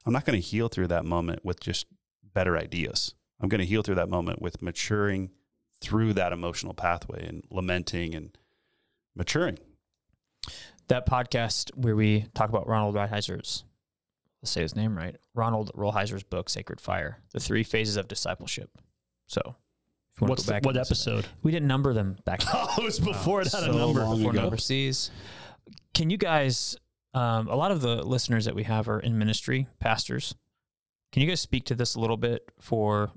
I'm 0.05 0.13
not 0.13 0.25
going 0.25 0.39
to 0.39 0.47
heal 0.47 0.69
through 0.69 0.87
that 0.87 1.05
moment 1.05 1.43
with 1.43 1.59
just 1.59 1.87
better 2.33 2.57
ideas. 2.57 3.15
I'm 3.41 3.49
going 3.49 3.59
to 3.59 3.65
heal 3.65 3.81
through 3.81 3.95
that 3.95 4.09
moment 4.09 4.41
with 4.41 4.61
maturing 4.61 5.31
through 5.81 6.13
that 6.13 6.33
emotional 6.33 6.73
pathway 6.73 7.25
and 7.25 7.43
lamenting 7.49 8.15
and 8.15 8.37
maturing. 9.15 9.57
That 10.87 11.05
podcast 11.05 11.75
where 11.75 11.95
we 11.95 12.25
talk 12.33 12.49
about 12.49 12.67
Ronald 12.67 12.95
Rolheiser's, 12.95 13.63
let's 14.41 14.51
say 14.51 14.61
his 14.61 14.75
name 14.75 14.97
right, 14.97 15.15
Ronald 15.35 15.71
Rolheiser's 15.75 16.23
book, 16.23 16.49
Sacred 16.49 16.81
Fire, 16.81 17.19
the 17.31 17.39
three 17.39 17.63
phases 17.63 17.95
of 17.95 18.07
discipleship. 18.07 18.71
So, 19.27 19.41
if 20.15 20.21
you 20.21 20.25
want 20.25 20.29
What's 20.31 20.43
to 20.43 20.47
the, 20.47 20.53
go 20.53 20.55
back, 20.55 20.65
what 20.65 20.77
episode? 20.77 21.27
We 21.43 21.51
didn't 21.51 21.67
number 21.67 21.93
them 21.93 22.17
back. 22.25 22.39
then. 22.41 22.49
Oh, 22.55 22.75
it 22.79 22.83
was 22.83 22.99
before 22.99 23.41
it 23.41 23.51
had 23.51 23.63
so 23.63 23.71
a 23.71 23.75
number. 23.75 24.01
Before 24.01 24.31
ago. 24.31 24.41
number 24.41 24.57
C's. 24.57 25.11
Can 25.93 26.09
you 26.09 26.17
guys? 26.17 26.75
Um, 27.13 27.47
a 27.47 27.55
lot 27.55 27.71
of 27.71 27.81
the 27.81 28.03
listeners 28.03 28.45
that 28.45 28.55
we 28.55 28.63
have 28.63 28.87
are 28.89 28.99
in 28.99 29.17
ministry, 29.17 29.67
pastors. 29.79 30.35
Can 31.11 31.21
you 31.23 31.27
guys 31.27 31.41
speak 31.41 31.65
to 31.65 31.75
this 31.75 31.95
a 31.95 31.99
little 31.99 32.17
bit 32.17 32.51
for 32.59 33.11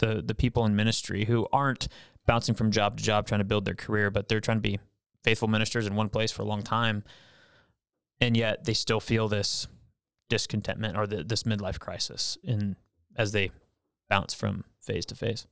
the 0.00 0.22
the 0.22 0.34
people 0.34 0.66
in 0.66 0.76
ministry 0.76 1.24
who 1.24 1.46
aren't 1.52 1.88
bouncing 2.26 2.54
from 2.54 2.70
job 2.70 2.98
to 2.98 3.02
job 3.02 3.26
trying 3.26 3.40
to 3.40 3.44
build 3.44 3.64
their 3.64 3.74
career, 3.74 4.10
but 4.10 4.28
they're 4.28 4.40
trying 4.40 4.58
to 4.58 4.62
be 4.62 4.78
faithful 5.22 5.48
ministers 5.48 5.86
in 5.86 5.94
one 5.94 6.08
place 6.08 6.32
for 6.32 6.42
a 6.42 6.46
long 6.46 6.62
time, 6.62 7.04
and 8.20 8.36
yet 8.36 8.64
they 8.64 8.74
still 8.74 9.00
feel 9.00 9.28
this 9.28 9.68
discontentment 10.28 10.96
or 10.96 11.06
the, 11.06 11.22
this 11.22 11.44
midlife 11.44 11.78
crisis 11.78 12.38
in 12.42 12.76
as 13.16 13.32
they 13.32 13.50
bounce 14.08 14.34
from 14.34 14.64
phase 14.80 15.06
to 15.06 15.14
phase. 15.14 15.46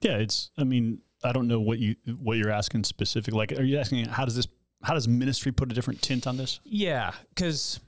Yeah, 0.00 0.16
it's. 0.18 0.50
I 0.58 0.64
mean, 0.64 1.00
I 1.22 1.32
don't 1.32 1.48
know 1.48 1.60
what 1.60 1.78
you 1.78 1.96
what 2.18 2.36
you're 2.36 2.50
asking 2.50 2.84
specific. 2.84 3.32
Like, 3.32 3.52
are 3.52 3.62
you 3.62 3.78
asking 3.78 4.06
how 4.06 4.24
does 4.24 4.36
this? 4.36 4.48
How 4.82 4.92
does 4.92 5.08
ministry 5.08 5.50
put 5.50 5.72
a 5.72 5.74
different 5.74 6.02
tint 6.02 6.26
on 6.26 6.36
this? 6.36 6.60
Yeah, 6.64 7.12
because 7.30 7.80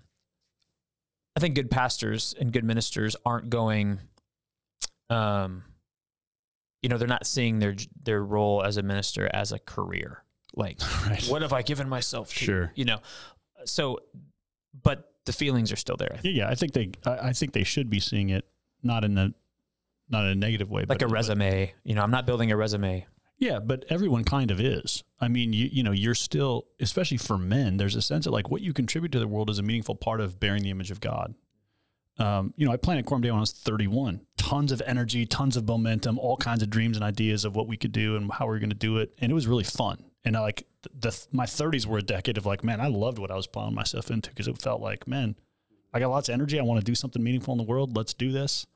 I 1.37 1.41
think 1.41 1.55
good 1.55 1.71
pastors 1.71 2.35
and 2.41 2.53
good 2.53 2.65
ministers 2.65 3.15
aren't 3.27 3.51
going, 3.51 4.01
um, 5.11 5.65
you 6.83 6.89
know, 6.89 6.99
they're 6.99 7.09
not 7.09 7.27
seeing 7.27 7.59
their 7.59 7.75
their 8.03 8.23
role 8.23 8.63
as 8.63 8.77
a 8.77 8.83
minister 8.83 9.29
as 9.33 9.53
a 9.53 9.59
career. 9.59 10.23
Like, 10.55 10.79
Right. 11.07 11.25
what 11.29 11.43
have 11.43 11.53
I 11.53 11.63
given 11.63 11.89
myself 11.89 12.29
to? 12.35 12.45
Sure. 12.45 12.73
You 12.75 12.85
know, 12.87 12.99
so, 13.65 13.99
but 14.83 15.13
the 15.25 15.33
feelings 15.33 15.73
are 15.73 15.77
still 15.77 15.97
there. 15.97 16.15
I. 16.15 16.21
Yeah, 16.23 16.31
yeah. 16.31 16.49
I 16.49 16.55
think 16.55 16.73
they. 16.73 16.93
I, 17.05 17.29
I 17.29 17.33
think 17.33 17.53
they 17.53 17.65
should 17.65 17.91
be 17.91 18.01
seeing 18.01 18.31
it 18.31 18.45
not 18.83 19.05
in 19.05 19.17
a 19.19 19.33
not 20.09 20.25
in 20.25 20.31
a 20.31 20.35
negative 20.35 20.71
way, 20.71 20.83
but 20.83 20.91
Like 20.91 20.99
but 21.01 21.11
a 21.11 21.13
resume. 21.13 21.75
You 21.85 21.95
know, 21.95 22.03
I'm 22.03 22.11
not 22.11 22.27
building 22.27 22.53
a 22.53 22.57
resume. 22.57 23.07
Yeah, 23.39 23.59
but 23.59 23.85
everyone 23.91 24.25
kind 24.25 24.51
of 24.51 24.61
is. 24.61 25.05
I 25.21 25.29
mean, 25.29 25.53
you 25.53 25.69
you 25.71 25.83
know, 25.83 25.93
you're 25.93 26.15
still, 26.15 26.67
especially 26.81 27.19
for 27.19 27.37
men, 27.37 27.77
there's 27.77 27.97
a 27.97 28.01
sense 28.03 28.25
that 28.25 28.31
like 28.31 28.51
what 28.51 28.63
you 28.63 28.73
contribute 28.73 29.13
to 29.13 29.19
the 29.19 29.29
world 29.29 29.51
is 29.51 29.59
a 29.59 29.63
meaningful 29.63 29.95
part 29.95 30.21
of 30.23 30.41
bearing 30.41 30.63
the 30.63 30.71
image 30.71 30.91
of 30.91 31.01
God. 31.01 31.35
Um, 32.19 32.55
you 32.57 32.67
know, 32.67 32.73
I 32.73 32.77
planted 32.77 33.07
Coram 33.07 33.23
Deo 33.23 33.33
when 33.33 33.39
I 33.39 33.41
was 33.41 33.53
31. 33.53 34.21
Tons 34.37 34.73
of 34.73 34.83
energy, 34.87 35.27
tons 35.27 35.57
of 35.57 35.67
momentum, 35.67 36.19
all 36.19 36.37
kinds 36.37 36.63
of 36.63 36.71
dreams 36.71 36.97
and 36.97 37.05
ideas 37.05 37.45
of 37.45 37.55
what 37.55 37.67
we 37.67 37.77
could 37.77 37.93
do 37.93 38.17
and 38.17 38.31
how 38.33 38.47
we 38.47 38.53
were 38.53 38.59
going 38.59 38.71
to 38.71 38.77
do 38.77 38.99
it, 38.99 39.13
and 39.19 39.31
it 39.31 39.35
was 39.35 39.47
really 39.47 39.65
fun. 39.65 40.05
And 40.25 40.37
I 40.37 40.41
like 40.41 40.67
the, 40.93 41.27
my 41.31 41.47
30s 41.47 41.87
were 41.87 41.99
a 41.99 42.03
decade 42.03 42.37
of 42.37 42.47
like, 42.47 42.65
man, 42.65 42.81
I 42.81 42.89
loved 42.89 43.19
what 43.19 43.31
I 43.31 43.37
was 43.37 43.47
plowing 43.47 43.75
myself 43.75 44.11
into 44.11 44.31
because 44.31 44.49
it 44.49 44.61
felt 44.61 44.81
like, 44.81 45.07
man, 45.07 45.37
I 45.93 46.01
got 46.01 46.11
lots 46.11 46.29
of 46.29 46.33
energy. 46.33 46.59
I 46.59 46.63
want 46.63 46.81
to 46.81 46.85
do 46.85 46.95
something 46.95 47.23
meaningful 47.23 47.53
in 47.53 47.59
the 47.59 47.65
world. 47.65 47.97
Let's 47.97 48.13
do 48.13 48.33
this. 48.33 48.67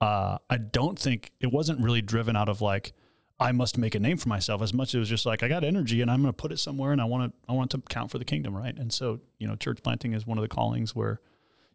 Uh, 0.00 0.38
I 0.50 0.58
don't 0.58 0.98
think 0.98 1.32
it 1.40 1.52
wasn't 1.52 1.80
really 1.80 2.02
driven 2.02 2.36
out 2.36 2.48
of 2.48 2.60
like 2.60 2.92
I 3.40 3.52
must 3.52 3.78
make 3.78 3.94
a 3.94 3.98
name 3.98 4.16
for 4.16 4.28
myself 4.28 4.62
as 4.62 4.72
much 4.72 4.90
as 4.90 4.94
it 4.94 4.98
was 4.98 5.08
just 5.08 5.26
like 5.26 5.42
I 5.42 5.48
got 5.48 5.64
energy 5.64 6.02
and 6.02 6.10
I'm 6.10 6.20
going 6.20 6.32
to 6.32 6.36
put 6.36 6.52
it 6.52 6.58
somewhere 6.58 6.92
and 6.92 7.00
I 7.00 7.04
want 7.04 7.32
to 7.32 7.50
I 7.50 7.54
want 7.54 7.70
to 7.72 7.78
count 7.88 8.10
for 8.10 8.18
the 8.18 8.24
kingdom, 8.24 8.56
right? 8.56 8.76
And 8.76 8.92
so 8.92 9.20
you 9.38 9.48
know, 9.48 9.56
church 9.56 9.82
planting 9.82 10.12
is 10.12 10.26
one 10.26 10.38
of 10.38 10.42
the 10.42 10.48
callings 10.48 10.94
where 10.94 11.20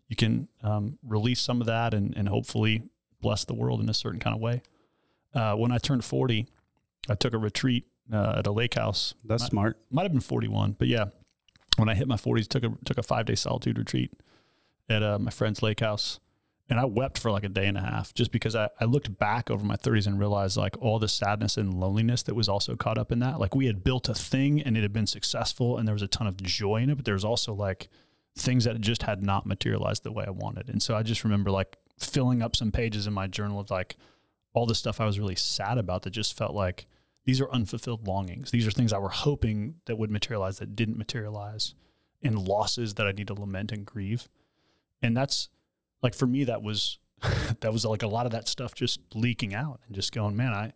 you 0.09 0.15
can 0.15 0.49
um, 0.61 0.97
release 1.07 1.39
some 1.39 1.61
of 1.61 1.67
that 1.67 1.93
and 1.93 2.15
and 2.17 2.27
hopefully 2.27 2.83
bless 3.21 3.45
the 3.45 3.53
world 3.53 3.79
in 3.79 3.89
a 3.89 3.93
certain 3.93 4.19
kind 4.19 4.35
of 4.35 4.41
way. 4.41 4.61
Uh, 5.33 5.53
when 5.55 5.71
I 5.71 5.77
turned 5.77 6.03
40, 6.03 6.47
I 7.09 7.15
took 7.15 7.33
a 7.33 7.37
retreat 7.37 7.85
uh, 8.11 8.35
at 8.39 8.47
a 8.47 8.51
lake 8.51 8.73
house. 8.73 9.13
That's 9.23 9.43
Might- 9.43 9.49
smart. 9.49 9.77
Might 9.91 10.03
have 10.03 10.11
been 10.11 10.21
41, 10.21 10.75
but 10.77 10.87
yeah, 10.87 11.05
when 11.77 11.87
I 11.87 11.95
hit 11.95 12.07
my 12.07 12.15
40s, 12.15 12.47
took 12.47 12.63
a 12.63 12.71
took 12.83 12.97
a 12.97 13.03
five 13.03 13.25
day 13.25 13.35
solitude 13.35 13.77
retreat 13.77 14.11
at 14.89 15.03
uh, 15.03 15.19
my 15.19 15.31
friend's 15.31 15.61
lake 15.61 15.79
house 15.79 16.19
and 16.69 16.79
I 16.79 16.85
wept 16.85 17.17
for 17.17 17.31
like 17.31 17.43
a 17.43 17.49
day 17.49 17.65
and 17.65 17.77
a 17.77 17.81
half 17.81 18.13
just 18.13 18.31
because 18.31 18.55
I, 18.55 18.69
I 18.79 18.85
looked 18.85 19.17
back 19.17 19.49
over 19.49 19.65
my 19.65 19.75
30s 19.75 20.05
and 20.05 20.19
realized 20.19 20.55
like 20.55 20.77
all 20.79 20.99
the 20.99 21.07
sadness 21.07 21.57
and 21.57 21.73
loneliness 21.73 22.23
that 22.23 22.35
was 22.35 22.47
also 22.47 22.75
caught 22.75 22.97
up 22.97 23.11
in 23.11 23.19
that. 23.19 23.39
Like 23.39 23.55
we 23.55 23.65
had 23.65 23.83
built 23.83 24.07
a 24.07 24.13
thing 24.13 24.61
and 24.61 24.77
it 24.77 24.81
had 24.81 24.93
been 24.93 25.07
successful 25.07 25.77
and 25.77 25.87
there 25.87 25.93
was 25.93 26.03
a 26.03 26.07
ton 26.07 26.27
of 26.27 26.37
joy 26.37 26.77
in 26.77 26.91
it, 26.91 26.95
but 26.95 27.05
there 27.05 27.15
was 27.15 27.25
also 27.25 27.53
like 27.53 27.89
things 28.37 28.63
that 28.63 28.79
just 28.81 29.03
had 29.03 29.23
not 29.23 29.45
materialized 29.45 30.03
the 30.03 30.11
way 30.11 30.25
I 30.25 30.31
wanted. 30.31 30.69
And 30.69 30.81
so 30.81 30.95
I 30.95 31.03
just 31.03 31.23
remember 31.23 31.51
like 31.51 31.77
filling 31.99 32.41
up 32.41 32.55
some 32.55 32.71
pages 32.71 33.07
in 33.07 33.13
my 33.13 33.27
journal 33.27 33.59
of 33.59 33.69
like 33.69 33.97
all 34.53 34.65
the 34.65 34.75
stuff 34.75 35.01
I 35.01 35.05
was 35.05 35.19
really 35.19 35.35
sad 35.35 35.77
about 35.77 36.03
that 36.03 36.11
just 36.11 36.37
felt 36.37 36.53
like 36.53 36.87
these 37.25 37.41
are 37.41 37.51
unfulfilled 37.51 38.07
longings. 38.07 38.51
These 38.51 38.65
are 38.65 38.71
things 38.71 38.93
I 38.93 38.97
were 38.97 39.09
hoping 39.09 39.75
that 39.85 39.97
would 39.97 40.09
materialize 40.09 40.59
that 40.59 40.75
didn't 40.75 40.97
materialize 40.97 41.75
and 42.23 42.47
losses 42.47 42.95
that 42.95 43.07
I 43.07 43.11
need 43.11 43.27
to 43.27 43.33
lament 43.33 43.71
and 43.71 43.85
grieve. 43.85 44.29
And 45.01 45.15
that's 45.15 45.49
like 46.01 46.15
for 46.15 46.27
me 46.27 46.43
that 46.45 46.61
was 46.63 46.97
that 47.59 47.71
was 47.71 47.85
like 47.85 48.03
a 48.03 48.07
lot 48.07 48.25
of 48.25 48.31
that 48.31 48.47
stuff 48.47 48.73
just 48.73 49.01
leaking 49.13 49.53
out 49.53 49.81
and 49.85 49.95
just 49.95 50.13
going 50.13 50.35
man 50.37 50.53
i 50.53 50.71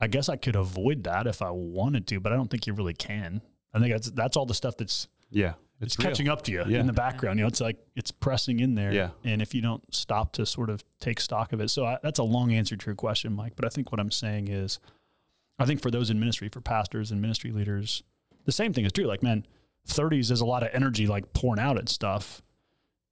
i 0.00 0.06
guess 0.06 0.28
i 0.28 0.36
could 0.36 0.56
avoid 0.56 1.04
that 1.04 1.26
if 1.26 1.42
i 1.42 1.50
wanted 1.50 2.06
to 2.06 2.18
but 2.18 2.32
i 2.32 2.36
don't 2.36 2.50
think 2.50 2.66
you 2.66 2.72
really 2.72 2.94
can 2.94 3.42
i 3.74 3.78
think 3.78 3.92
that's 3.92 4.10
that's 4.12 4.36
all 4.36 4.46
the 4.46 4.54
stuff 4.54 4.76
that's 4.76 5.08
Yeah. 5.30 5.54
It's 5.84 5.96
catching 5.96 6.28
up 6.28 6.42
to 6.42 6.52
you 6.52 6.64
Yeah. 6.66 6.80
in 6.80 6.86
the 6.86 6.92
background 6.92 7.38
you 7.38 7.44
know 7.44 7.48
it's 7.48 7.60
like 7.60 7.78
it's 7.94 8.10
pressing 8.10 8.60
in 8.60 8.74
there. 8.74 8.92
Yeah. 8.92 9.10
and 9.24 9.40
if 9.42 9.54
you 9.54 9.60
don't 9.62 9.82
stop 9.94 10.32
to 10.32 10.44
sort 10.46 10.70
of 10.70 10.82
take 11.00 11.20
stock 11.20 11.52
of 11.52 11.60
it. 11.60 11.68
So 11.70 11.84
I, 11.84 11.98
that's 12.02 12.18
a 12.18 12.24
long 12.24 12.52
answer 12.52 12.76
to 12.76 12.86
your 12.86 12.94
question 12.96 13.32
mike 13.32 13.52
but 13.56 13.64
i 13.64 13.68
think 13.68 13.92
what 13.92 14.00
i'm 14.00 14.10
saying 14.10 14.48
is 14.48 14.78
i 15.58 15.64
think 15.64 15.80
for 15.80 15.90
those 15.90 16.10
in 16.10 16.18
ministry 16.18 16.48
for 16.48 16.60
pastors 16.60 17.10
and 17.10 17.20
ministry 17.22 17.52
leaders 17.52 18.02
the 18.44 18.52
same 18.52 18.72
thing 18.74 18.84
is 18.84 18.92
true. 18.92 19.06
Like 19.06 19.22
man 19.22 19.46
30s 19.88 20.30
is 20.30 20.40
a 20.40 20.46
lot 20.46 20.62
of 20.62 20.70
energy 20.72 21.06
like 21.06 21.32
pouring 21.32 21.60
out 21.60 21.76
at 21.78 21.88
stuff. 21.88 22.42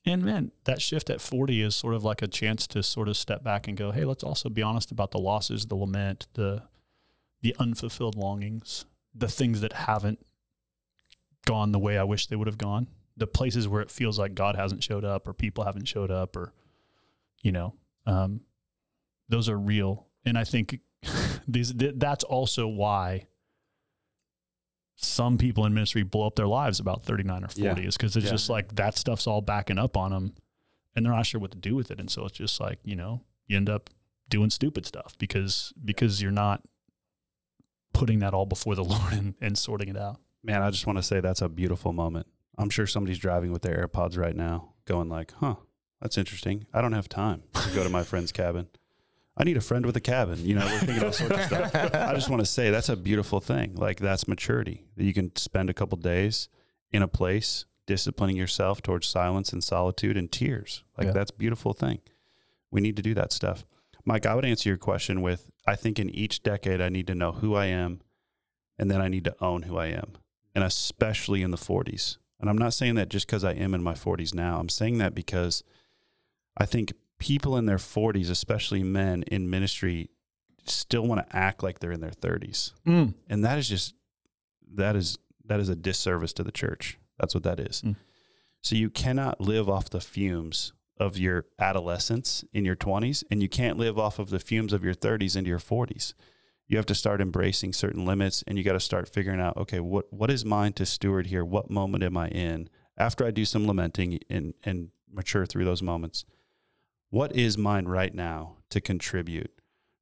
And 0.05 0.23
man, 0.25 0.51
that 0.65 0.83
shift 0.83 1.11
at 1.11 1.21
40 1.21 1.63
is 1.63 1.77
sort 1.77 1.95
of 1.95 2.03
like 2.03 2.23
a 2.23 2.27
chance 2.27 2.67
to 2.69 2.83
sort 2.83 3.09
of 3.09 3.17
step 3.17 3.45
back 3.45 3.69
and 3.69 3.77
go, 3.77 3.93
hey, 3.93 4.05
let's 4.05 4.25
also 4.25 4.49
be 4.49 4.61
honest 4.63 4.91
about 4.91 5.11
the 5.13 5.19
losses, 5.19 5.67
the 5.67 5.75
lament, 5.77 6.27
the 6.35 6.65
the 7.41 7.55
unfulfilled 7.59 8.17
longings, 8.17 8.85
the 9.15 9.29
things 9.29 9.61
that 9.61 9.73
haven't 9.73 10.19
gone 11.47 11.73
the 11.73 11.79
way 11.79 11.99
I 11.99 12.05
wish 12.05 12.27
they 12.27 12.37
would 12.37 12.47
have 12.49 12.59
gone, 12.59 12.89
the 13.17 13.27
places 13.27 13.69
where 13.69 13.83
it 13.83 13.91
feels 13.91 14.19
like 14.19 14.35
God 14.35 14.57
hasn't 14.57 14.83
showed 14.83 15.05
up 15.05 15.27
or 15.29 15.33
people 15.33 15.65
haven't 15.65 15.87
showed 15.87 16.11
up 16.11 16.37
or, 16.37 16.53
you 17.43 17.53
know, 17.53 17.75
um, 18.07 18.41
those 19.29 19.49
are 19.49 19.59
real. 19.59 20.07
And 20.25 20.39
I 20.39 20.45
think 20.45 20.79
these 21.49 21.73
th- 21.75 21.95
that's 21.97 22.25
also 22.25 22.67
why 22.67 23.27
some 24.97 25.37
people 25.39 25.65
in 25.67 25.75
ministry 25.75 26.03
blow 26.03 26.27
up 26.27 26.37
their 26.37 26.47
lives 26.47 26.79
about 26.79 27.05
39 27.05 27.45
or 27.45 27.49
40 27.49 27.61
Yeah. 27.63 27.89
is 27.89 27.97
because 27.97 28.15
it's 28.17 28.27
Yeah. 28.27 28.33
just 28.33 28.49
like 28.49 28.75
that 28.77 28.97
stuff's 28.97 29.27
all 29.27 29.41
backing 29.41 29.79
up 29.79 29.97
on 29.97 30.13
them 30.13 30.35
and 30.95 31.05
they're 31.05 31.13
not 31.13 31.27
sure 31.27 31.41
what 31.41 31.51
to 31.53 31.59
do 31.59 31.75
with 31.75 31.91
it. 31.91 31.99
And 31.99 32.11
so 32.11 32.25
it's 32.27 32.37
just 32.37 32.61
like, 32.61 32.79
you 32.85 32.95
know, 32.95 33.23
you 33.47 33.57
end 33.57 33.69
up 33.69 33.91
doing 34.29 34.51
stupid 34.51 34.87
stuff 34.87 35.17
because 35.19 35.73
because 35.85 36.23
you're 36.23 36.31
not 36.31 36.63
putting 37.93 38.21
that 38.21 38.33
all 38.33 38.47
before 38.47 38.75
the 38.75 38.85
Lord 38.85 39.13
and, 39.13 39.35
and 39.41 39.59
sorting 39.59 39.89
it 39.89 39.97
out. 39.97 40.21
Man, 40.45 40.63
I 40.63 40.71
just 40.71 40.87
want 40.87 40.99
to 40.99 41.03
say 41.03 41.21
that's 41.21 41.43
a 41.43 41.49
beautiful 41.49 41.93
moment. 41.93 42.27
I'm 42.59 42.71
sure 42.71 42.87
somebody's 42.87 43.19
driving 43.19 43.53
with 43.53 43.63
their 43.63 43.87
AirPods 43.87 44.19
right 44.19 44.37
now, 44.37 44.73
going 44.85 45.09
like, 45.09 45.33
"Huh, 45.39 45.57
that's 46.01 46.19
interesting. 46.19 46.67
I 46.73 46.81
don't 46.81 46.93
have 46.93 47.09
time 47.09 47.43
to 47.55 47.71
go 47.75 47.83
to 47.83 47.89
my 47.89 48.03
friend's 48.03 48.33
cabin. 48.33 48.69
I 49.37 49.45
need 49.45 49.57
a 49.57 49.61
friend 49.63 49.87
with 49.87 49.97
a 49.97 50.01
cabin." 50.01 50.45
You 50.45 50.57
know, 50.57 50.67
we're 50.67 50.79
thinking 50.81 51.05
all 51.05 51.13
sorts 51.13 51.35
of 51.35 51.45
stuff. 51.45 51.75
I 51.95 52.15
just 52.15 52.29
want 52.29 52.41
to 52.41 52.47
say 52.47 52.71
that's 52.71 52.89
a 52.89 52.97
beautiful 52.97 53.41
thing. 53.41 53.75
Like 53.77 54.01
that's 54.01 54.29
maturity 54.29 54.85
that 54.97 55.05
you 55.05 55.15
can 55.15 55.35
spend 55.37 55.71
a 55.71 55.75
couple 55.75 55.97
days 55.99 56.49
in 56.91 57.03
a 57.03 57.09
place 57.09 57.65
disciplining 57.87 58.37
yourself 58.37 58.83
towards 58.83 59.07
silence 59.07 59.53
and 59.53 59.63
solitude 59.65 60.17
and 60.17 60.31
tears. 60.31 60.85
Like 60.99 61.07
Yeah. 61.07 61.13
that's 61.13 61.31
a 61.31 61.35
beautiful 61.37 61.73
thing. 61.73 62.01
We 62.71 62.81
need 62.81 62.97
to 62.97 63.03
do 63.03 63.15
that 63.15 63.33
stuff. 63.33 63.65
Mike, 64.05 64.27
I 64.27 64.35
would 64.35 64.45
answer 64.45 64.69
your 64.69 64.79
question 64.79 65.23
with 65.23 65.51
I 65.67 65.77
think 65.77 65.99
in 65.99 66.11
each 66.11 66.43
decade 66.43 66.81
I 66.81 66.89
need 66.91 67.07
to 67.07 67.15
know 67.15 67.33
who 67.33 67.55
I 67.55 67.67
am 67.67 68.01
and 68.79 68.91
then 68.91 69.01
I 69.01 69.09
need 69.09 69.25
to 69.25 69.35
own 69.43 69.63
who 69.63 69.77
I 69.79 69.87
am. 69.87 70.13
And 70.55 70.65
especially 70.65 71.43
in 71.43 71.51
the 71.51 71.57
40s. 71.57 72.19
And 72.41 72.51
I'm 72.51 72.59
not 72.59 72.75
saying 72.75 72.97
that 72.97 73.09
just 73.09 73.27
because 73.27 73.45
I 73.45 73.53
am 73.53 73.73
in 73.73 73.83
my 73.83 73.95
40s 73.95 74.35
now. 74.35 74.59
I'm 74.59 74.69
saying 74.69 74.99
that 74.99 75.15
because 75.15 75.63
I 76.57 76.67
think 76.67 76.93
people 77.19 77.57
in 77.57 77.67
their 77.67 77.79
40s, 77.79 78.31
especially 78.31 78.83
men 78.83 79.23
in 79.25 79.49
ministry, 79.49 80.11
still 80.67 81.07
want 81.07 81.27
to 81.27 81.37
act 81.37 81.63
like 81.63 81.79
they're 81.79 81.93
in 81.93 82.01
their 82.01 82.11
30s. 82.11 82.73
Mm. 82.87 83.15
And 83.29 83.45
that 83.45 83.59
is 83.59 83.69
just 83.69 83.95
that 84.75 84.97
is 84.97 85.19
that 85.45 85.61
is 85.61 85.69
a 85.69 85.77
disservice 85.77 86.33
to 86.35 86.43
the 86.43 86.53
church. 86.53 86.99
That's 87.19 87.35
what 87.35 87.45
that 87.45 87.61
is. 87.61 87.83
Mm. 87.83 87.97
So 88.61 88.77
you 88.77 88.91
cannot 88.91 89.41
live 89.41 89.69
off 89.69 89.91
the 89.91 90.01
fumes 90.01 90.73
of 90.99 91.19
your 91.19 91.47
adolescence 91.59 92.45
in 92.53 92.65
your 92.65 92.77
20s 92.77 93.25
and 93.31 93.43
you 93.43 93.49
can't 93.49 93.79
live 93.79 93.99
off 93.99 94.19
of 94.19 94.31
the 94.31 94.39
fumes 94.39 94.73
of 94.73 94.85
your 94.85 94.95
30s 94.95 95.37
into 95.37 95.49
your 95.49 95.59
40s. 95.59 96.15
You 96.69 96.77
have 96.79 96.87
to 96.87 96.95
start 96.95 97.21
embracing 97.21 97.73
certain 97.73 98.07
limits 98.07 98.43
and 98.47 98.57
you 98.57 98.65
got 98.65 98.73
to 98.73 98.81
start 98.81 99.09
figuring 99.09 99.41
out 99.41 99.57
okay, 99.57 99.81
what 99.81 100.13
what 100.13 100.31
is 100.31 100.45
mine 100.45 100.73
to 100.75 100.87
steward 100.87 101.27
here? 101.27 101.45
What 101.45 101.71
moment 101.71 102.03
am 102.05 102.17
I 102.17 102.29
in? 102.29 102.69
After 102.97 103.27
I 103.27 103.31
do 103.31 103.45
some 103.45 103.67
lamenting 103.67 104.21
and 104.31 104.55
and 104.65 104.91
mature 105.13 105.47
through 105.47 105.65
those 105.65 105.83
moments, 105.83 106.25
what 107.11 107.37
is 107.37 107.59
mine 107.59 107.87
right 107.87 108.15
now 108.15 108.57
to 108.71 108.81
contribute 108.81 109.53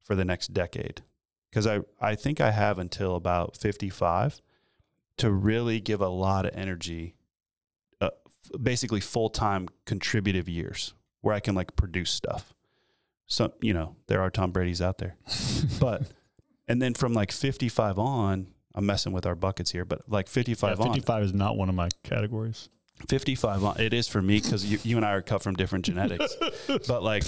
for 0.01 0.15
the 0.15 0.23
next 0.23 0.53
decade? 0.53 1.01
Because 1.49 1.67
I, 1.67 1.81
I 1.99 2.15
think 2.15 2.39
I 2.39 2.51
have 2.51 2.79
until 2.79 3.17
about 3.17 3.57
55 3.57 4.41
to 5.17 5.29
really 5.29 5.81
give 5.81 5.99
a 5.99 6.07
lot 6.07 6.45
of 6.45 6.55
energy, 6.55 7.15
uh, 7.99 8.11
f- 8.25 8.63
basically 8.63 9.01
full 9.01 9.29
time 9.29 9.67
contributive 9.85 10.47
years 10.47 10.93
where 11.19 11.35
I 11.35 11.41
can 11.41 11.53
like 11.53 11.75
produce 11.75 12.11
stuff. 12.11 12.53
So, 13.27 13.53
you 13.61 13.73
know, 13.73 13.97
there 14.07 14.21
are 14.21 14.29
Tom 14.29 14.51
Brady's 14.51 14.81
out 14.81 14.97
there. 14.97 15.17
but, 15.81 16.03
and 16.71 16.81
then 16.81 16.93
from 16.93 17.13
like 17.13 17.33
55 17.33 17.99
on, 17.99 18.47
I'm 18.73 18.85
messing 18.85 19.11
with 19.11 19.25
our 19.25 19.35
buckets 19.35 19.71
here, 19.71 19.83
but 19.83 20.09
like 20.09 20.29
55 20.29 20.79
Yeah, 20.79 20.85
on, 20.85 20.93
55 20.93 21.23
is 21.23 21.33
not 21.33 21.57
one 21.57 21.67
of 21.67 21.75
my 21.75 21.89
categories. 22.03 22.69
55 23.09 23.63
on 23.63 23.81
it 23.81 23.93
is 23.93 24.07
for 24.07 24.21
me 24.21 24.39
because 24.39 24.63
you, 24.63 24.77
you 24.83 24.95
and 24.95 25.05
i 25.05 25.11
are 25.11 25.21
cut 25.21 25.43
from 25.43 25.55
different 25.55 25.83
genetics. 25.85 26.35
But 26.87 27.03
like 27.03 27.23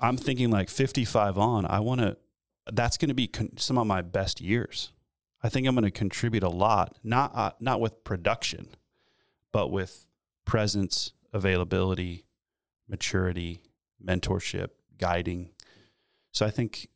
i'm 0.00 0.16
thinking 0.16 0.50
like 0.50 0.70
55 0.70 1.38
on 1.38 1.66
i 1.66 1.80
want 1.80 2.00
to 2.00 2.16
that's 2.72 2.96
going 2.96 3.08
to 3.08 3.14
be 3.14 3.26
con- 3.26 3.56
some 3.56 3.78
of 3.78 3.86
my 3.86 4.00
best 4.00 4.40
years. 4.40 4.92
I 5.42 5.48
think 5.48 5.66
i'm 5.66 5.74
going 5.74 5.84
to 5.84 5.90
contribute 5.90 6.44
a 6.44 6.48
lot 6.48 6.96
not 7.02 7.32
uh, 7.34 7.50
not 7.58 7.80
with 7.80 8.04
production 8.04 8.68
but 9.52 9.72
with 9.72 10.06
presence 10.44 11.12
availability 11.32 12.24
maturity 12.88 13.60
mentorship 14.02 14.68
guiding. 14.98 15.50
So 16.32 16.46
i 16.46 16.50
think 16.50 16.88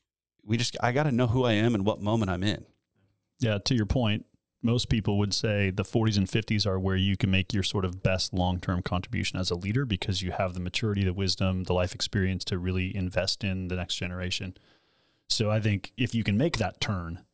we 0.45 0.57
just 0.57 0.77
i 0.81 0.93
got 0.93 1.05
to 1.05 1.13
know 1.13 1.27
who 1.27 1.45
i 1.45 1.53
am 1.53 1.75
and 1.75 1.85
what 1.85 2.01
moment 2.01 2.31
i'm 2.31 2.43
in 2.43 2.65
Yeah, 3.43 3.59
to 3.59 3.75
your 3.75 3.87
point, 3.87 4.25
most 4.63 4.89
people 4.89 5.19
would 5.19 5.35
say 5.35 5.71
the 5.71 5.83
40s 5.83 6.17
and 6.17 6.29
50s 6.29 6.65
are 6.65 6.79
where 6.79 6.97
you 6.97 7.17
can 7.17 7.31
make 7.31 7.53
your 7.53 7.65
sort 7.65 7.85
of 7.85 8.03
best 8.03 8.33
long 8.33 8.61
term 8.61 8.83
contribution 8.83 9.39
as 9.39 9.51
a 9.51 9.57
leader 9.57 9.85
because 9.85 10.23
you 10.23 10.31
have 10.31 10.55
the 10.55 10.61
maturity, 10.61 11.05
the 11.05 11.13
wisdom, 11.13 11.65
the 11.65 11.75
life 11.75 11.95
experience 11.95 12.45
to 12.45 12.59
really 12.59 12.95
invest 12.95 13.43
in 13.43 13.67
the 13.67 13.75
next 13.75 13.97
generation. 13.97 14.57
So 15.29 15.51
I 15.51 15.61
think 15.61 15.93
if 15.97 16.15
you 16.15 16.23
can 16.23 16.39
make 16.39 16.59
that 16.59 16.81
turn, 16.81 17.25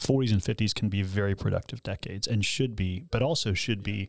40s 0.00 0.32
and 0.32 0.40
50s 0.40 0.74
can 0.74 0.88
be 0.88 1.02
very 1.02 1.34
productive 1.34 1.82
decades 1.82 2.28
and 2.28 2.44
should 2.44 2.76
be, 2.76 3.04
but 3.10 3.22
also 3.22 3.52
should 3.52 3.82
be. 3.82 4.08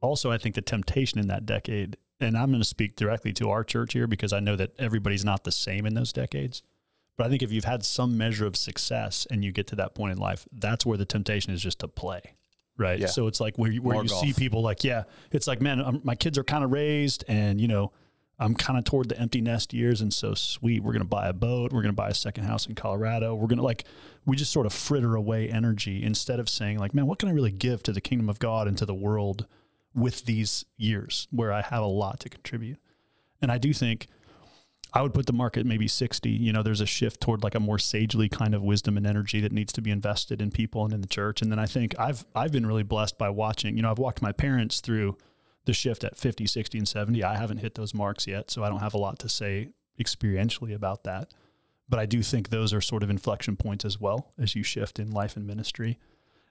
Also, 0.00 0.30
I 0.30 0.38
think 0.38 0.54
the 0.54 0.62
temptation 0.62 1.18
in 1.18 1.28
that 1.28 1.46
decade, 1.46 1.96
and 2.20 2.36
I'm 2.36 2.50
going 2.50 2.60
to 2.60 2.68
speak 2.68 2.94
directly 2.94 3.32
to 3.34 3.50
our 3.50 3.64
church 3.64 3.94
here 3.94 4.06
because 4.06 4.32
I 4.32 4.40
know 4.40 4.54
that 4.56 4.74
everybody's 4.78 5.24
not 5.24 5.44
the 5.44 5.52
same 5.52 5.86
in 5.86 5.94
those 5.94 6.12
decades. 6.12 6.62
But 7.18 7.26
I 7.26 7.30
think 7.30 7.42
if 7.42 7.50
you've 7.50 7.64
had 7.64 7.84
some 7.84 8.16
measure 8.16 8.46
of 8.46 8.56
success 8.56 9.26
and 9.28 9.44
you 9.44 9.50
get 9.50 9.66
to 9.66 9.76
that 9.76 9.92
point 9.94 10.12
in 10.12 10.18
life, 10.18 10.46
that's 10.52 10.86
where 10.86 10.96
the 10.96 11.04
temptation 11.04 11.52
is 11.52 11.60
just 11.60 11.80
to 11.80 11.88
play, 11.88 12.22
right? 12.78 13.00
Yeah. 13.00 13.08
So 13.08 13.26
it's 13.26 13.40
like 13.40 13.58
where 13.58 13.72
you, 13.72 13.82
where 13.82 13.94
More 13.94 14.04
you 14.04 14.08
see 14.08 14.32
people 14.32 14.62
like, 14.62 14.84
yeah, 14.84 15.02
it's 15.32 15.48
like, 15.48 15.60
man, 15.60 15.82
i 15.82 15.90
my 16.04 16.14
kids 16.14 16.38
are 16.38 16.44
kind 16.44 16.62
of 16.62 16.70
raised, 16.70 17.24
and 17.26 17.60
you 17.60 17.66
know, 17.66 17.90
I'm 18.38 18.54
kind 18.54 18.78
of 18.78 18.84
toward 18.84 19.08
the 19.08 19.18
empty 19.18 19.40
nest 19.40 19.74
years, 19.74 20.00
and 20.00 20.14
so 20.14 20.32
sweet, 20.34 20.84
we're 20.84 20.92
gonna 20.92 21.04
buy 21.04 21.26
a 21.26 21.32
boat, 21.32 21.72
we're 21.72 21.82
gonna 21.82 21.92
buy 21.92 22.08
a 22.08 22.14
second 22.14 22.44
house 22.44 22.66
in 22.66 22.76
Colorado, 22.76 23.34
we're 23.34 23.48
gonna 23.48 23.62
like, 23.62 23.82
we 24.24 24.36
just 24.36 24.52
sort 24.52 24.64
of 24.64 24.72
fritter 24.72 25.16
away 25.16 25.50
energy 25.50 26.04
instead 26.04 26.38
of 26.38 26.48
saying 26.48 26.78
like, 26.78 26.94
man, 26.94 27.08
what 27.08 27.18
can 27.18 27.28
I 27.28 27.32
really 27.32 27.50
give 27.50 27.82
to 27.82 27.92
the 27.92 28.00
kingdom 28.00 28.30
of 28.30 28.38
God 28.38 28.68
and 28.68 28.78
to 28.78 28.86
the 28.86 28.94
world 28.94 29.48
with 29.92 30.24
these 30.24 30.66
years 30.76 31.26
where 31.32 31.52
I 31.52 31.62
have 31.62 31.82
a 31.82 31.86
lot 31.86 32.20
to 32.20 32.28
contribute, 32.28 32.78
and 33.42 33.50
I 33.50 33.58
do 33.58 33.72
think. 33.72 34.06
I 34.92 35.02
would 35.02 35.12
put 35.12 35.26
the 35.26 35.32
market 35.32 35.66
maybe 35.66 35.86
60. 35.86 36.30
You 36.30 36.52
know, 36.52 36.62
there's 36.62 36.80
a 36.80 36.86
shift 36.86 37.20
toward 37.20 37.42
like 37.42 37.54
a 37.54 37.60
more 37.60 37.78
sagely 37.78 38.28
kind 38.28 38.54
of 38.54 38.62
wisdom 38.62 38.96
and 38.96 39.06
energy 39.06 39.40
that 39.40 39.52
needs 39.52 39.72
to 39.74 39.82
be 39.82 39.90
invested 39.90 40.40
in 40.40 40.50
people 40.50 40.84
and 40.84 40.94
in 40.94 41.02
the 41.02 41.06
church. 41.06 41.42
And 41.42 41.52
then 41.52 41.58
I 41.58 41.66
think 41.66 41.94
I've 41.98 42.24
I've 42.34 42.52
been 42.52 42.66
really 42.66 42.82
blessed 42.82 43.18
by 43.18 43.28
watching, 43.30 43.76
you 43.76 43.82
know, 43.82 43.90
I've 43.90 43.98
walked 43.98 44.22
my 44.22 44.32
parents 44.32 44.80
through 44.80 45.16
the 45.66 45.74
shift 45.74 46.04
at 46.04 46.16
50, 46.16 46.46
60 46.46 46.78
and 46.78 46.88
70. 46.88 47.22
I 47.22 47.36
haven't 47.36 47.58
hit 47.58 47.74
those 47.74 47.92
marks 47.92 48.26
yet, 48.26 48.50
so 48.50 48.64
I 48.64 48.70
don't 48.70 48.80
have 48.80 48.94
a 48.94 48.98
lot 48.98 49.18
to 49.20 49.28
say 49.28 49.68
experientially 50.00 50.74
about 50.74 51.04
that. 51.04 51.34
But 51.90 52.00
I 52.00 52.06
do 52.06 52.22
think 52.22 52.48
those 52.48 52.72
are 52.72 52.80
sort 52.80 53.02
of 53.02 53.10
inflection 53.10 53.56
points 53.56 53.84
as 53.84 54.00
well 54.00 54.32
as 54.38 54.54
you 54.54 54.62
shift 54.62 54.98
in 54.98 55.10
life 55.10 55.36
and 55.36 55.46
ministry. 55.46 55.98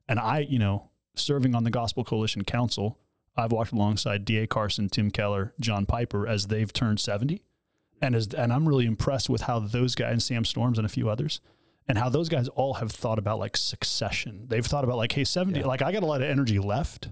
And 0.08 0.20
I, 0.20 0.40
you 0.40 0.60
know, 0.60 0.90
serving 1.16 1.56
on 1.56 1.64
the 1.64 1.72
Gospel 1.72 2.04
Coalition 2.04 2.44
Council, 2.44 3.00
I've 3.36 3.52
walked 3.52 3.72
alongside 3.72 4.26
D.A. 4.26 4.48
Carson, 4.48 4.90
Tim 4.90 5.12
Keller, 5.12 5.54
John 5.60 5.86
Piper 5.86 6.28
as 6.28 6.48
they've 6.48 6.72
turned 6.72 7.00
70 7.00 7.44
and 8.02 8.16
as 8.16 8.34
and 8.34 8.52
I'm 8.54 8.68
really 8.68 8.86
impressed 8.86 9.30
with 9.30 9.42
how 9.42 9.60
those 9.60 9.96
guys 9.96 10.12
and 10.12 10.24
Sam 10.24 10.46
Storms 10.46 10.78
and 10.78 10.86
a 10.86 10.90
few 10.90 11.10
others 11.10 11.42
and 11.88 11.98
how 11.98 12.10
those 12.10 12.30
guys 12.30 12.48
all 12.50 12.76
have 12.76 12.92
thought 12.92 13.18
about 13.18 13.40
like 13.40 13.56
succession. 13.56 14.46
They've 14.48 14.66
thought 14.66 14.84
about 14.84 14.98
like, 14.98 15.12
hey, 15.14 15.24
70, 15.24 15.64
like 15.64 15.82
I 15.82 15.92
got 15.92 16.04
a 16.04 16.06
lot 16.06 16.22
of 16.22 16.30
energy 16.30 16.60
left. 16.60 17.10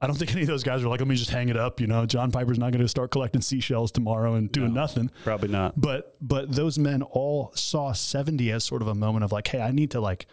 I 0.00 0.08
don't 0.08 0.16
think 0.16 0.32
any 0.32 0.40
of 0.42 0.48
those 0.48 0.64
guys 0.64 0.82
are 0.82 0.88
like, 0.88 0.98
let 0.98 1.06
me 1.06 1.14
just 1.14 1.30
hang 1.30 1.48
it 1.48 1.56
up. 1.56 1.80
You 1.80 1.86
know, 1.86 2.04
John 2.06 2.32
Piper's 2.32 2.58
not 2.58 2.72
going 2.72 2.82
to 2.82 2.88
start 2.88 3.12
collecting 3.12 3.40
seashells 3.40 3.92
tomorrow 3.92 4.34
and 4.34 4.50
doing 4.50 4.74
nothing. 4.74 5.10
probably 5.22 5.48
not 5.48 5.80
But 5.80 6.16
but 6.20 6.50
those 6.52 6.76
men 6.78 7.02
all 7.02 7.52
saw 7.54 7.92
70 7.92 8.50
as 8.50 8.64
sort 8.64 8.82
of 8.82 8.88
a 8.88 8.94
moment 8.96 9.24
of 9.24 9.30
like, 9.32 9.46
hey, 9.46 9.60
I 9.60 9.70
need 9.70 9.92
to 9.92 10.00
like 10.00 10.26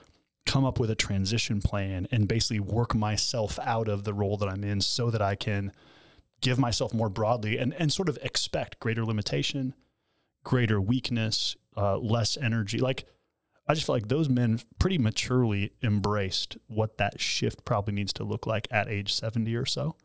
come 0.47 0.65
up 0.65 0.79
with 0.79 0.89
a 0.89 0.95
transition 0.95 1.61
plan 1.61 2.07
and 2.11 2.27
basically 2.27 2.59
work 2.59 2.95
myself 2.95 3.59
out 3.63 3.87
of 3.87 4.03
the 4.03 4.13
role 4.13 4.37
that 4.37 4.49
I'm 4.49 4.63
in 4.63 4.81
so 4.81 5.11
that 5.11 5.21
I 5.21 5.35
can 5.35 5.71
give 6.41 6.57
myself 6.57 6.93
more 6.93 7.09
broadly 7.09 7.57
and, 7.57 7.73
and 7.75 7.91
sort 7.91 8.09
of 8.09 8.17
expect 8.21 8.79
greater 8.79 9.05
limitation, 9.05 9.73
greater 10.43 10.79
weakness, 10.79 11.55
uh, 11.75 11.97
less 11.97 12.37
energy. 12.37 12.79
Like 12.79 13.05
I 13.67 13.73
just 13.75 13.85
feel 13.85 13.95
like 13.95 14.07
those 14.07 14.29
men 14.29 14.59
pretty 14.79 14.97
maturely 14.97 15.73
embraced 15.83 16.57
what 16.67 16.97
that 16.97 17.21
shift 17.21 17.65
probably 17.65 17.93
needs 17.93 18.11
to 18.13 18.23
look 18.23 18.47
like 18.47 18.67
at 18.71 18.89
age 18.89 19.13
70 19.13 19.55
or 19.55 19.65
so. 19.65 19.95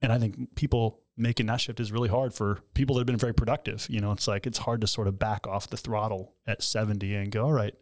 And 0.00 0.12
I 0.12 0.18
think 0.18 0.54
people 0.54 1.00
making 1.16 1.46
that 1.46 1.60
shift 1.60 1.80
is 1.80 1.92
really 1.92 2.08
hard 2.08 2.32
for 2.32 2.60
people 2.74 2.94
that 2.94 3.00
have 3.00 3.06
been 3.06 3.16
very 3.16 3.34
productive. 3.34 3.86
You 3.90 4.00
know, 4.00 4.12
it's 4.12 4.28
like 4.28 4.46
it's 4.46 4.58
hard 4.58 4.80
to 4.82 4.86
sort 4.86 5.08
of 5.08 5.18
back 5.18 5.46
off 5.46 5.68
the 5.68 5.76
throttle 5.76 6.34
at 6.46 6.62
70 6.62 7.14
and 7.14 7.30
go, 7.30 7.44
all 7.44 7.52
right, 7.52 7.74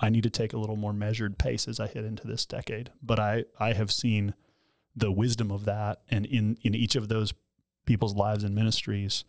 I 0.00 0.08
need 0.08 0.22
to 0.22 0.30
take 0.30 0.52
a 0.52 0.58
little 0.58 0.76
more 0.76 0.92
measured 0.92 1.38
pace 1.38 1.66
as 1.66 1.80
I 1.80 1.88
hit 1.88 2.04
into 2.04 2.26
this 2.26 2.46
decade. 2.46 2.90
But 3.02 3.18
I, 3.18 3.44
I 3.58 3.72
have 3.72 3.92
seen 3.92 4.34
the 4.96 5.10
wisdom 5.12 5.50
of 5.50 5.64
that. 5.64 6.00
And 6.10 6.26
in, 6.26 6.56
in 6.62 6.74
each 6.74 6.94
of 6.96 7.08
those 7.08 7.32
people's 7.86 8.14
lives 8.14 8.44
and 8.44 8.54
ministries. 8.54 9.24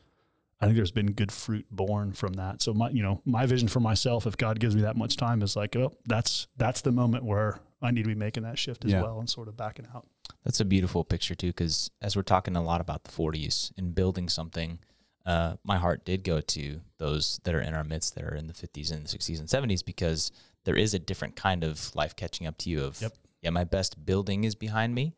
I 0.62 0.65
think 0.65 0.78
there's 0.78 0.91
been 0.91 1.12
good 1.12 1.34
fruit 1.34 1.65
born 1.69 2.13
from 2.13 2.34
that. 2.34 2.62
So 2.62 2.73
my, 2.73 2.89
you 2.89 3.04
know, 3.04 3.21
my 3.25 3.45
vision 3.45 3.67
for 3.67 3.82
myself, 3.82 4.25
if 4.25 4.38
God 4.38 4.58
gives 4.62 4.73
me 4.73 4.84
that 4.84 4.95
much 4.95 5.17
time, 5.17 5.41
is 5.41 5.58
like, 5.58 5.75
oh, 5.75 5.97
that's 6.06 6.47
that's 6.56 6.80
the 6.80 6.93
moment 6.93 7.25
where 7.25 7.60
I 7.82 7.91
need 7.91 8.04
to 8.04 8.08
be 8.08 8.15
making 8.15 8.43
that 8.43 8.58
shift 8.58 8.86
as 8.86 8.91
Yeah. 8.93 9.01
well 9.01 9.19
and 9.19 9.30
sort 9.30 9.49
of 9.49 9.58
backing 9.58 9.86
out. 9.93 10.08
That's 10.45 10.62
a 10.62 10.65
beautiful 10.65 11.04
picture 11.04 11.36
too, 11.36 11.47
because 11.47 11.91
as 12.01 12.15
we're 12.15 12.21
talking 12.21 12.56
a 12.56 12.63
lot 12.63 12.80
about 12.80 13.04
the 13.04 13.12
40s 13.12 13.73
and 13.78 13.93
building 13.93 14.30
something, 14.30 14.80
uh, 15.25 15.58
my 15.65 15.78
heart 15.78 16.06
did 16.06 16.23
go 16.23 16.39
to 16.39 16.80
those 16.99 17.41
that 17.43 17.54
are 17.54 17.60
in 17.62 17.73
our 17.73 17.84
midst 17.84 18.15
that 18.15 18.23
are 18.23 18.36
in 18.36 18.47
the 18.47 18.54
50s 18.54 18.93
and 18.93 19.06
the 19.06 19.10
60s 19.17 19.39
and 19.39 19.49
70s 19.49 19.84
because 19.84 20.32
there 20.63 20.78
is 20.78 20.93
a 20.93 20.99
different 20.99 21.36
kind 21.36 21.65
of 21.65 21.93
life 21.95 22.15
catching 22.15 22.47
up 22.47 22.58
to 22.60 22.69
you. 22.69 22.82
Of 22.86 23.01
Yep. 23.01 23.13
yeah, 23.41 23.49
my 23.49 23.65
best 23.65 24.06
building 24.06 24.45
is 24.45 24.56
behind 24.56 24.95
me, 24.95 25.15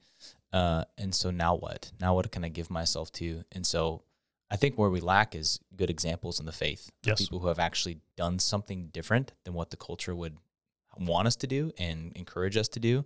uh, 0.54 0.86
and 0.98 1.14
so 1.14 1.32
now 1.32 1.56
what? 1.56 1.92
Now 2.00 2.16
what 2.16 2.32
can 2.32 2.44
I 2.44 2.50
give 2.50 2.70
myself 2.70 3.12
to? 3.14 3.44
And 3.52 3.66
so 3.66 4.04
I 4.50 4.56
think 4.56 4.78
where 4.78 4.90
we 4.90 5.02
lack 5.02 5.36
is 5.36 5.60
good 5.76 5.90
examples 5.90 6.40
in 6.40 6.46
the 6.46 6.52
faith. 6.52 6.90
Yes. 7.04 7.20
People 7.20 7.40
who 7.40 7.48
have 7.48 7.60
actually 7.60 8.00
done 8.16 8.40
something 8.40 8.88
different 8.88 9.34
than 9.44 9.54
what 9.54 9.72
the 9.72 9.78
culture 9.78 10.16
would 10.16 10.38
want 10.98 11.28
us 11.28 11.36
to 11.38 11.48
do 11.48 11.72
and 11.78 12.12
encourage 12.16 12.58
us 12.58 12.68
to 12.70 12.80
do. 12.80 13.06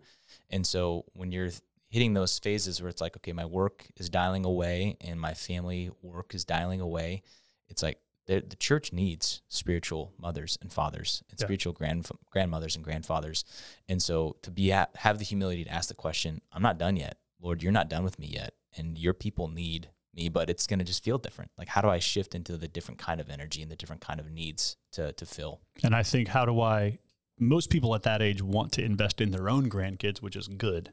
And 0.50 0.66
so 0.66 1.06
when 1.14 1.32
you're 1.32 1.50
hitting 1.90 2.14
those 2.14 2.38
phases 2.40 2.82
where 2.82 2.90
it's 2.90 3.02
like, 3.02 3.18
okay, 3.18 3.34
my 3.34 3.46
work 3.46 3.88
is 3.98 4.10
dialing 4.10 4.46
away 4.46 4.96
and 5.02 5.20
my 5.20 5.34
family 5.34 5.90
work 6.02 6.34
is 6.34 6.46
dialing 6.46 6.80
away, 6.80 7.22
it's 7.68 7.84
like 7.84 7.98
the, 8.28 8.40
the 8.48 8.56
church 8.56 8.94
needs 8.94 9.42
spiritual 9.50 10.14
mothers 10.18 10.58
and 10.62 10.72
fathers 10.72 11.24
and 11.30 11.40
Yeah. 11.40 11.46
spiritual 11.48 11.74
grand, 11.74 12.08
grandmothers 12.30 12.76
and 12.76 12.86
grandfathers. 12.86 13.44
And 13.90 14.02
so 14.02 14.38
to 14.44 14.52
be 14.52 14.72
at, 14.72 14.96
have 14.98 15.18
the 15.18 15.26
humility 15.26 15.66
to 15.66 15.72
ask 15.72 15.90
the 15.90 15.96
question, 15.96 16.40
I'm 16.54 16.62
not 16.62 16.78
done 16.78 16.96
yet. 16.98 17.18
Lord, 17.42 17.64
you're 17.64 17.72
not 17.72 17.90
done 17.90 18.04
with 18.04 18.20
me 18.20 18.28
yet. 18.28 18.54
And 18.78 18.98
your 18.98 19.14
people 19.14 19.48
need 19.48 19.90
me, 20.14 20.30
but 20.30 20.50
it's 20.50 20.68
going 20.68 20.80
to 20.80 20.86
just 20.86 21.04
feel 21.04 21.18
different. 21.18 21.52
Like, 21.58 21.68
how 21.70 21.82
do 21.82 21.90
I 21.90 22.00
shift 22.00 22.36
into 22.36 22.58
the 22.58 22.68
different 22.68 23.00
kind 23.00 23.20
of 23.20 23.30
energy 23.30 23.62
and 23.62 23.72
the 23.72 23.76
different 23.76 24.02
kind 24.02 24.20
of 24.20 24.30
needs 24.32 24.78
to, 24.94 25.12
to 25.14 25.26
fill? 25.26 25.62
And 25.84 25.96
I 25.96 26.04
think 26.04 26.30
how 26.30 26.46
do 26.46 26.62
I 26.62 27.00
most 27.40 27.70
people 27.72 27.96
at 27.96 28.04
that 28.04 28.22
age 28.22 28.42
want 28.42 28.72
to 28.74 28.84
invest 28.84 29.20
in 29.20 29.32
their 29.32 29.50
own 29.50 29.68
grandkids, 29.70 30.20
which 30.22 30.36
is 30.36 30.48
good. 30.48 30.92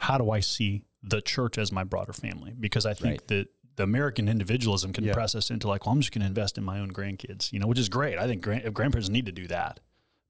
How 0.00 0.18
do 0.18 0.30
I 0.30 0.40
see 0.40 0.82
the 1.02 1.20
church 1.20 1.58
as 1.58 1.70
my 1.70 1.84
broader 1.84 2.12
family? 2.12 2.52
Because 2.58 2.84
I 2.84 2.92
think 2.92 3.20
Right. 3.20 3.28
that 3.28 3.48
the 3.76 3.82
American 3.84 4.28
individualism 4.28 4.92
can 4.92 5.04
Yeah. 5.04 5.12
press 5.12 5.34
us 5.36 5.48
into 5.50 5.68
like, 5.68 5.86
well, 5.86 5.92
I'm 5.92 6.00
just 6.00 6.12
going 6.12 6.22
to 6.22 6.26
invest 6.26 6.58
in 6.58 6.64
my 6.64 6.80
own 6.80 6.90
grandkids, 6.90 7.52
you 7.52 7.60
know, 7.60 7.66
which 7.68 7.78
is 7.78 7.88
great. 7.88 8.18
I 8.18 8.26
think 8.26 8.42
grand, 8.42 8.74
grandparents 8.74 9.08
need 9.08 9.26
to 9.26 9.32
do 9.32 9.46
that. 9.46 9.78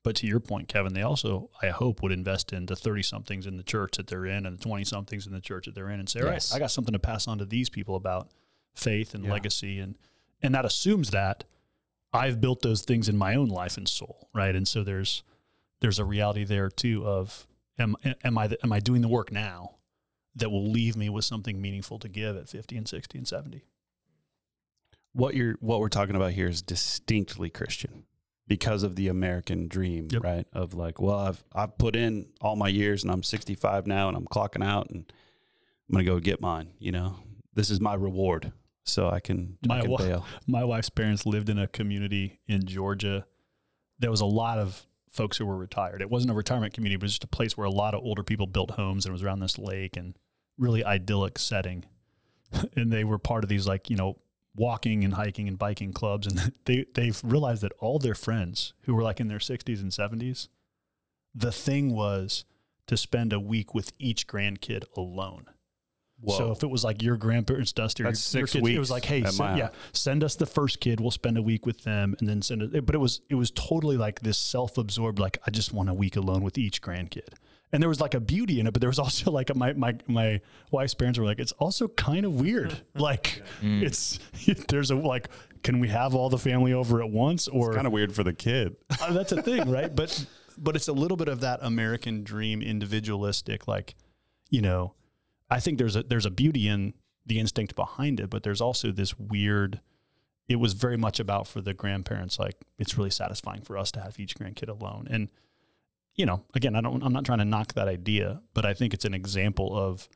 But 0.07 0.15
to 0.19 0.27
your 0.29 0.39
point, 0.39 0.69
Kevin, 0.69 0.95
they 0.95 1.03
also, 1.03 1.51
I 1.61 1.71
hope, 1.71 2.01
would 2.01 2.13
invest 2.13 2.53
in 2.53 2.67
the 2.67 2.77
30 2.77 3.03
somethings 3.03 3.45
in 3.45 3.57
the 3.57 3.65
church 3.65 3.97
that 3.97 4.07
they're 4.07 4.25
in 4.25 4.47
and 4.47 4.57
the 4.57 4.63
20 4.63 4.85
somethings 4.85 5.27
in 5.27 5.33
the 5.33 5.41
church 5.41 5.67
that 5.67 5.75
they're 5.75 5.91
in 5.91 5.99
and 5.99 6.09
say, 6.09 6.21
all 6.21 6.27
right, 6.27 6.35
Yes. 6.35 6.55
I 6.55 6.61
got 6.61 6.71
something 6.71 6.93
to 6.93 7.01
pass 7.01 7.27
on 7.27 7.39
to 7.39 7.45
these 7.45 7.69
people 7.69 7.97
about 7.97 8.31
faith 8.77 9.17
and 9.17 9.25
Yeah. 9.25 9.33
legacy. 9.33 9.81
And, 9.81 9.99
and 10.41 10.55
that 10.55 10.65
assumes 10.65 11.11
that 11.11 11.43
I've 12.13 12.41
built 12.41 12.63
those 12.63 12.83
things 12.83 13.09
in 13.09 13.17
my 13.17 13.35
own 13.35 13.49
life 13.49 13.77
and 13.77 13.89
soul. 13.89 14.29
Right. 14.33 14.55
And 14.55 14.69
so 14.69 14.85
there's, 14.85 15.25
there's 15.81 15.99
a 15.99 16.05
reality 16.05 16.45
there 16.45 16.69
too 16.71 17.05
of, 17.05 17.45
am, 17.77 17.97
am 18.23 18.39
I, 18.39 18.49
am 18.63 18.71
I 18.71 18.79
doing 18.79 19.03
the 19.03 19.09
work 19.09 19.33
now 19.33 19.75
that 20.37 20.51
will 20.51 20.71
leave 20.71 20.97
me 20.97 21.09
with 21.09 21.25
something 21.25 21.61
meaningful 21.61 21.99
to 21.99 22.09
give 22.09 22.37
at 22.37 22.49
50 22.49 22.77
and 22.77 22.87
60 22.89 23.19
and 23.19 23.27
70? 23.27 23.65
what 25.15 25.35
you're 25.35 25.57
what 25.61 25.81
we're 25.81 25.89
talking 25.89 26.15
about 26.15 26.31
here 26.31 26.47
is 26.47 26.63
distinctly 26.63 27.49
Christian 27.51 28.05
because 28.49 28.83
of 28.83 28.95
the 28.97 29.09
American 29.09 29.67
dream, 29.69 30.09
Yep. 30.11 30.23
right? 30.23 30.47
Of 30.53 30.75
like, 30.75 31.01
well, 31.01 31.19
I've 31.19 31.43
I've 31.55 31.77
put 31.79 31.97
in 31.97 32.27
all 32.41 32.57
my 32.57 32.69
years 32.69 33.03
and 33.03 33.13
I'm 33.13 33.23
65 33.23 33.87
now 33.87 34.09
and 34.09 34.17
I'm 34.17 34.27
clocking 34.27 34.65
out 34.65 34.91
and 34.91 35.05
I'm 35.89 35.93
gonna 35.93 36.05
go 36.05 36.19
get 36.21 36.41
mine. 36.41 36.69
You 36.79 36.93
know, 36.93 37.17
this 37.55 37.71
is 37.71 37.81
my 37.81 37.95
reward, 37.95 38.53
so 38.85 39.09
I 39.09 39.21
can, 39.21 39.59
My 39.67 39.79
I 39.79 39.81
can 39.83 39.91
wa- 39.91 39.99
bail. 39.99 40.27
my 40.47 40.65
wife's 40.65 40.91
parents 40.91 41.27
lived 41.27 41.49
in 41.49 41.59
a 41.59 41.67
community 41.67 42.41
in 42.47 42.65
Georgia. 42.67 43.27
There 43.99 44.11
was 44.11 44.21
a 44.21 44.27
lot 44.27 44.59
of 44.59 44.87
folks 45.11 45.39
who 45.39 45.47
were 45.47 45.57
retired. 45.57 46.03
It 46.03 46.11
wasn't 46.11 46.31
a 46.31 46.35
retirement 46.35 46.75
community, 46.75 46.97
but 46.99 47.05
it 47.05 47.07
was 47.07 47.13
just 47.13 47.25
a 47.25 47.29
place 47.29 47.57
where 47.57 47.67
a 47.67 47.71
lot 47.71 47.95
of 47.95 48.03
older 48.03 48.23
people 48.23 48.47
built 48.47 48.73
homes 48.73 49.07
and 49.07 49.11
it 49.11 49.15
was 49.15 49.23
around 49.23 49.41
this 49.41 49.57
lake 49.59 49.97
and 49.97 50.15
really 50.59 50.85
idyllic 50.85 51.39
setting. 51.39 51.85
and 52.77 52.93
they 52.93 53.03
were 53.03 53.17
part 53.19 53.43
of 53.43 53.49
these 53.49 53.67
like, 53.67 53.89
you 53.89 53.97
know, 53.97 54.19
walking 54.57 55.05
and 55.05 55.15
hiking 55.15 55.47
and 55.49 55.59
biking 55.59 55.93
clubs 55.93 56.27
and 56.27 56.53
they 56.65 56.87
they've 56.95 57.21
realized 57.23 57.63
that 57.63 57.73
all 57.79 57.99
their 57.99 58.15
friends 58.15 58.73
who 58.83 58.95
were 58.95 59.03
like 59.03 59.21
in 59.21 59.29
their 59.29 59.39
60s 59.39 59.81
and 59.81 59.91
70s, 59.91 60.49
the 61.35 61.53
thing 61.53 61.95
was 61.95 62.45
to 62.87 62.97
spend 62.97 63.33
a 63.33 63.41
week 63.41 63.75
with 63.75 63.93
each 63.99 64.27
grandkid 64.27 64.85
alone. 64.97 65.47
So 66.29 66.51
if 66.51 66.63
it 66.63 66.71
was 66.71 66.83
like 66.83 67.03
your 67.03 67.19
grandparents, 67.19 67.73
Dusty, 67.73 68.03
or 68.03 68.07
That's 68.07 68.35
your, 68.35 68.47
kids, 68.47 68.69
it 68.69 68.79
was 68.79 68.91
like, 68.91 69.05
hey, 69.05 69.23
send, 69.25 69.59
yeah, 69.59 69.69
send 69.93 70.25
us 70.25 70.35
the 70.35 70.47
first 70.47 70.81
kid. 70.81 70.99
We'll 70.99 71.11
spend 71.11 71.37
a 71.37 71.43
week 71.43 71.67
with 71.67 71.83
them, 71.85 72.17
and 72.19 72.29
then 72.29 72.41
send 72.41 72.63
it. 72.63 72.87
But 72.87 72.95
it 72.95 72.99
was 72.99 73.21
it 73.29 73.35
was 73.35 73.51
totally 73.51 73.99
like 73.99 74.21
this 74.21 74.39
self-absorbed. 74.39 75.19
Like 75.19 75.39
I 75.47 75.51
just 75.51 75.75
want 75.75 75.91
a 75.91 75.95
week 75.95 76.17
alone 76.17 76.43
with 76.43 76.57
each 76.57 76.81
grandkid, 76.81 77.35
and 77.73 77.83
there 77.83 77.89
was 77.89 78.01
like 78.01 78.15
a 78.15 78.21
beauty 78.21 78.61
in 78.61 78.67
it. 78.67 78.73
But 78.73 78.81
there 78.81 78.91
was 78.91 78.99
also 78.99 79.31
like 79.31 79.51
a, 79.51 79.55
my 79.55 79.73
my 79.73 79.97
my 80.07 80.41
wife's 80.71 80.95
parents 80.95 81.19
were 81.19 81.25
like, 81.25 81.39
it's 81.39 81.53
also 81.53 81.89
kind 81.89 82.25
of 82.25 82.41
weird. 82.41 82.81
like 82.95 83.43
it's 83.63 84.19
there's 84.69 84.91
a 84.91 84.95
like, 84.95 85.29
can 85.63 85.81
we 85.81 85.89
have 85.89 86.15
all 86.15 86.29
the 86.29 86.39
family 86.39 86.73
over 86.73 87.03
at 87.03 87.11
once, 87.11 87.49
or 87.49 87.75
kind 87.75 87.87
of 87.87 87.93
weird 87.93 88.15
for 88.15 88.23
the 88.23 88.33
kid. 88.33 88.77
uh, 89.01 89.13
that's 89.13 89.33
a 89.33 89.43
thing, 89.43 89.71
right? 89.71 89.95
But 89.95 90.27
but 90.59 90.77
it's 90.77 90.89
a 90.89 90.93
little 90.93 91.17
bit 91.17 91.29
of 91.29 91.41
that 91.41 91.61
American 91.63 92.23
dream, 92.23 92.63
individualistic, 92.63 93.67
like 93.69 93.95
you 94.51 94.63
know. 94.63 94.95
I 95.49 95.61
think 95.61 95.79
there's 95.79 95.95
a 95.95 96.03
there's 96.03 96.27
a 96.27 96.31
beauty 96.31 96.67
in 96.67 96.95
the 97.25 97.39
instinct 97.39 97.77
behind 97.77 98.19
it, 98.19 98.31
but 98.31 98.43
there's 98.43 98.61
also 98.61 98.91
this 98.91 99.19
weird. 99.19 99.81
It 100.49 100.57
was 100.57 100.75
very 100.75 100.97
much 100.97 101.19
about 101.19 101.49
for 101.49 101.61
the 101.61 101.75
grandparents, 101.75 102.39
like 102.39 102.55
it's 102.79 102.97
really 102.97 103.11
satisfying 103.11 103.63
for 103.63 103.77
us 103.77 103.91
to 103.93 104.01
have 104.01 104.19
each 104.19 104.37
grandkid 104.37 104.69
alone, 104.69 105.09
and 105.11 105.29
you 106.17 106.27
know, 106.27 106.45
again, 106.55 106.75
I 106.75 106.81
don't, 106.81 107.03
I'm 107.03 107.13
not 107.13 107.25
trying 107.25 107.39
to 107.39 107.45
knock 107.45 107.75
that 107.75 107.89
idea, 107.89 108.41
but 108.55 108.65
I 108.65 108.75
think 108.75 108.95
it's 108.95 109.05
an 109.05 109.15
example 109.15 109.77
of 109.77 110.09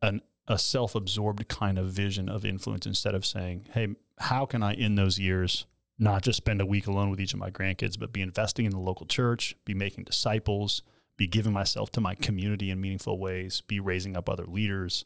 an 0.00 0.22
a 0.50 0.58
self-absorbed 0.58 1.46
kind 1.48 1.78
of 1.78 1.88
vision 1.88 2.28
of 2.28 2.44
influence 2.44 2.86
instead 2.86 3.14
of 3.14 3.26
saying, 3.26 3.66
"Hey, 3.72 3.88
how 4.18 4.46
can 4.46 4.62
I 4.62 4.72
in 4.72 4.94
those 4.94 5.18
years 5.18 5.66
not 5.98 6.22
just 6.22 6.38
spend 6.38 6.60
a 6.60 6.66
week 6.66 6.86
alone 6.86 7.10
with 7.10 7.20
each 7.20 7.34
of 7.34 7.40
my 7.40 7.50
grandkids, 7.50 7.98
but 7.98 8.12
be 8.12 8.22
investing 8.22 8.64
in 8.64 8.72
the 8.72 8.78
local 8.78 9.04
church, 9.04 9.56
be 9.64 9.74
making 9.74 10.04
disciples, 10.04 10.82
be 11.16 11.26
giving 11.26 11.52
myself 11.52 11.90
to 11.90 12.00
my 12.00 12.14
community 12.14 12.70
in 12.70 12.80
meaningful 12.80 13.18
ways, 13.18 13.60
be 13.60 13.78
raising 13.78 14.16
up 14.16 14.28
other 14.28 14.46
leaders." 14.46 15.04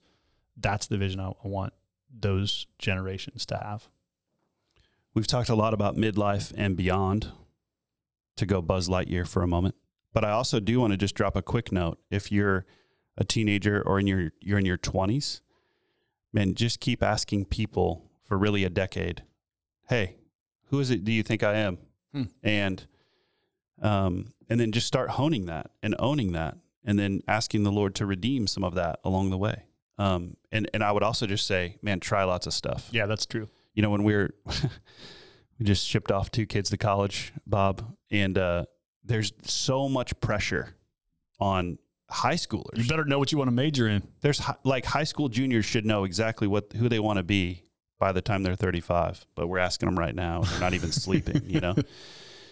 That's 0.56 0.86
the 0.86 0.98
vision 0.98 1.18
I 1.18 1.32
want 1.42 1.72
those 2.08 2.66
generations 2.78 3.46
to 3.46 3.56
have. 3.56 3.88
We've 5.14 5.26
talked 5.26 5.48
a 5.48 5.54
lot 5.54 5.74
about 5.74 5.96
midlife 5.96 6.52
and 6.56 6.76
beyond 6.76 7.32
to 8.36 8.46
go 8.46 8.62
Buzz 8.62 8.88
Lightyear 8.88 9.26
for 9.26 9.42
a 9.42 9.46
moment. 9.46 9.74
But 10.12 10.24
I 10.24 10.30
also 10.30 10.60
do 10.60 10.80
want 10.80 10.92
to 10.92 10.96
just 10.96 11.14
drop 11.14 11.36
a 11.36 11.42
quick 11.42 11.72
note. 11.72 11.98
If 12.10 12.30
you're 12.30 12.66
a 13.16 13.24
teenager 13.24 13.82
or 13.84 13.98
in 14.00 14.06
your 14.06 14.32
you're 14.40 14.58
in 14.58 14.66
your 14.66 14.78
20s, 14.78 15.40
man, 16.32 16.54
just 16.54 16.80
keep 16.80 17.02
asking 17.02 17.46
people 17.46 18.10
for 18.24 18.36
really 18.38 18.64
a 18.64 18.70
decade. 18.70 19.22
Hey, 19.88 20.16
who 20.66 20.80
is 20.80 20.90
it 20.90 21.04
do 21.04 21.12
you 21.12 21.22
think 21.22 21.42
I 21.42 21.54
am? 21.56 21.78
Hmm. 22.12 22.22
And 22.42 22.86
um 23.80 24.32
and 24.48 24.60
then 24.60 24.72
just 24.72 24.86
start 24.86 25.10
honing 25.10 25.46
that 25.46 25.70
and 25.82 25.94
owning 25.98 26.32
that 26.32 26.56
and 26.84 26.98
then 26.98 27.22
asking 27.28 27.62
the 27.62 27.72
Lord 27.72 27.94
to 27.96 28.06
redeem 28.06 28.46
some 28.46 28.64
of 28.64 28.74
that 28.74 28.98
along 29.04 29.30
the 29.30 29.38
way. 29.38 29.64
Um 29.98 30.36
and 30.50 30.68
and 30.74 30.82
I 30.84 30.92
would 30.92 31.02
also 31.02 31.26
just 31.26 31.46
say, 31.46 31.76
man, 31.82 32.00
try 32.00 32.24
lots 32.24 32.46
of 32.46 32.52
stuff 32.54 32.88
Yeah, 32.92 33.06
that's 33.06 33.26
true. 33.26 33.48
you 33.74 33.82
know, 33.82 33.90
when 33.90 34.04
we 34.04 34.14
were, 34.14 34.34
we 35.62 35.66
just 35.66 35.86
shipped 35.86 36.10
off 36.10 36.28
two 36.32 36.44
kids 36.44 36.70
to 36.70 36.76
college, 36.76 37.32
Bob, 37.46 37.94
and 38.10 38.36
uh, 38.36 38.64
there's 39.04 39.32
so 39.44 39.88
much 39.88 40.18
pressure 40.20 40.74
on 41.38 41.78
high 42.10 42.34
schoolers. 42.34 42.76
You 42.78 42.88
better 42.88 43.04
know 43.04 43.20
what 43.20 43.30
you 43.30 43.38
want 43.38 43.46
to 43.46 43.52
major 43.54 43.86
in. 43.88 44.02
There's 44.22 44.40
hi- 44.40 44.56
like 44.64 44.84
high 44.84 45.04
school 45.04 45.28
juniors 45.28 45.64
should 45.64 45.86
know 45.86 46.02
exactly 46.02 46.48
what 46.48 46.72
who 46.72 46.88
they 46.88 46.98
want 46.98 47.18
to 47.18 47.22
be 47.22 47.62
by 48.00 48.10
the 48.10 48.20
time 48.20 48.42
they're 48.42 48.56
35, 48.56 49.24
but 49.36 49.46
we're 49.46 49.58
asking 49.60 49.86
them 49.86 49.96
right 49.96 50.14
now. 50.16 50.40
They're 50.40 50.58
not 50.58 50.74
even 50.74 50.90
sleeping, 51.04 51.42
you 51.46 51.60
know. 51.60 51.76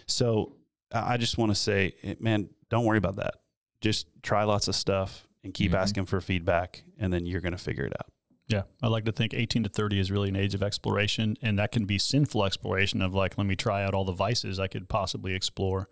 So 0.07 0.55
I 0.93 1.17
just 1.17 1.37
want 1.37 1.51
to 1.51 1.55
say, 1.55 1.93
eh, 2.03 2.15
man, 2.21 2.49
don't 2.69 2.85
worry 2.85 2.97
about 2.97 3.17
that. 3.17 3.33
Just 3.81 4.07
try 4.23 4.45
lots 4.45 4.69
of 4.69 4.75
stuff 4.75 5.27
and 5.43 5.53
keep 5.53 5.73
Mhm. 5.73 5.81
asking 5.81 6.05
for 6.05 6.21
feedback, 6.21 6.81
and 6.97 7.11
then 7.11 7.25
you're 7.25 7.41
going 7.41 7.51
to 7.51 7.57
figure 7.57 7.83
it 7.83 7.93
out. 7.99 8.09
Yeah, 8.51 8.63
I 8.81 8.87
like 8.87 9.05
to 9.05 9.13
think 9.13 9.33
18 9.33 9.63
to 9.63 9.69
30 9.69 9.99
is 9.99 10.11
really 10.11 10.27
an 10.27 10.35
age 10.35 10.53
of 10.53 10.61
exploration, 10.61 11.37
and 11.41 11.57
that 11.57 11.71
can 11.71 11.85
be 11.85 11.97
sinful 11.97 12.43
exploration 12.43 13.01
of 13.01 13.13
like, 13.13 13.37
let 13.37 13.47
me 13.47 13.55
try 13.55 13.83
out 13.83 13.93
all 13.93 14.03
the 14.03 14.11
vices 14.11 14.59
I 14.59 14.67
could 14.67 14.89
possibly 14.89 15.33
explore. 15.33 15.87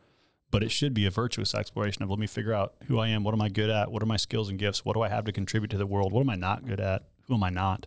But 0.52 0.64
it 0.64 0.72
should 0.72 0.94
be 0.96 1.06
a 1.06 1.12
virtuous 1.12 1.54
exploration 1.54 2.02
of 2.04 2.10
let 2.10 2.20
me 2.20 2.28
figure 2.28 2.54
out 2.54 2.74
who 2.88 3.00
I 3.00 3.10
am, 3.10 3.24
what 3.24 3.36
am 3.36 3.42
I 3.42 3.50
good 3.50 3.70
at, 3.70 3.92
what 3.92 4.02
are 4.02 4.08
my 4.08 4.18
skills 4.18 4.50
and 4.50 4.58
gifts, 4.58 4.84
what 4.84 4.96
do 4.96 5.02
I 5.02 5.08
have 5.08 5.26
to 5.26 5.32
contribute 5.32 5.70
to 5.70 5.78
the 5.78 5.86
world, 5.86 6.12
what 6.12 6.22
am 6.22 6.30
I 6.30 6.36
not 6.36 6.66
good 6.66 6.80
at, 6.80 7.04
who 7.28 7.36
am 7.36 7.44
I 7.44 7.52
not, 7.52 7.86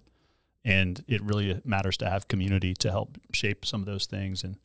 and 0.65 1.05
it 1.09 1.23
really 1.23 1.61
matters 1.65 1.97
to 1.99 2.09
have 2.09 2.29
community 2.29 2.73
to 2.75 2.91
help 2.91 3.19
shape 3.33 3.67
some 3.67 3.81
of 3.81 3.87
those 3.87 4.07
things 4.07 4.45
and 4.45 4.59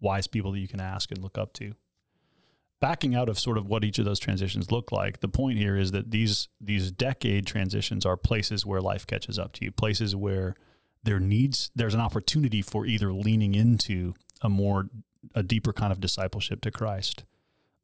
wise 0.00 0.26
people 0.26 0.50
that 0.52 0.60
you 0.60 0.68
can 0.68 0.80
ask 0.80 1.10
and 1.10 1.22
look 1.22 1.36
up 1.36 1.52
to. 1.54 1.74
Backing 2.82 3.14
out 3.14 3.28
of 3.28 3.38
sort 3.38 3.56
of 3.56 3.68
what 3.68 3.84
each 3.84 4.00
of 4.00 4.04
those 4.04 4.18
transitions 4.18 4.72
look 4.72 4.90
like, 4.90 5.20
the 5.20 5.28
point 5.28 5.56
here 5.56 5.76
is 5.76 5.92
that 5.92 6.10
these 6.10 6.48
these 6.60 6.90
decade 6.90 7.46
transitions 7.46 8.04
are 8.04 8.16
places 8.16 8.66
where 8.66 8.80
life 8.80 9.06
catches 9.06 9.38
up 9.38 9.52
to 9.52 9.64
you, 9.64 9.70
places 9.70 10.16
where 10.16 10.56
there 11.04 11.20
needs 11.20 11.70
there's 11.76 11.94
an 11.94 12.00
opportunity 12.00 12.60
for 12.60 12.84
either 12.84 13.12
leaning 13.12 13.54
into 13.54 14.14
a 14.42 14.48
more 14.48 14.88
a 15.32 15.44
deeper 15.44 15.72
kind 15.72 15.92
of 15.92 16.00
discipleship 16.00 16.60
to 16.60 16.72
Christ 16.72 17.24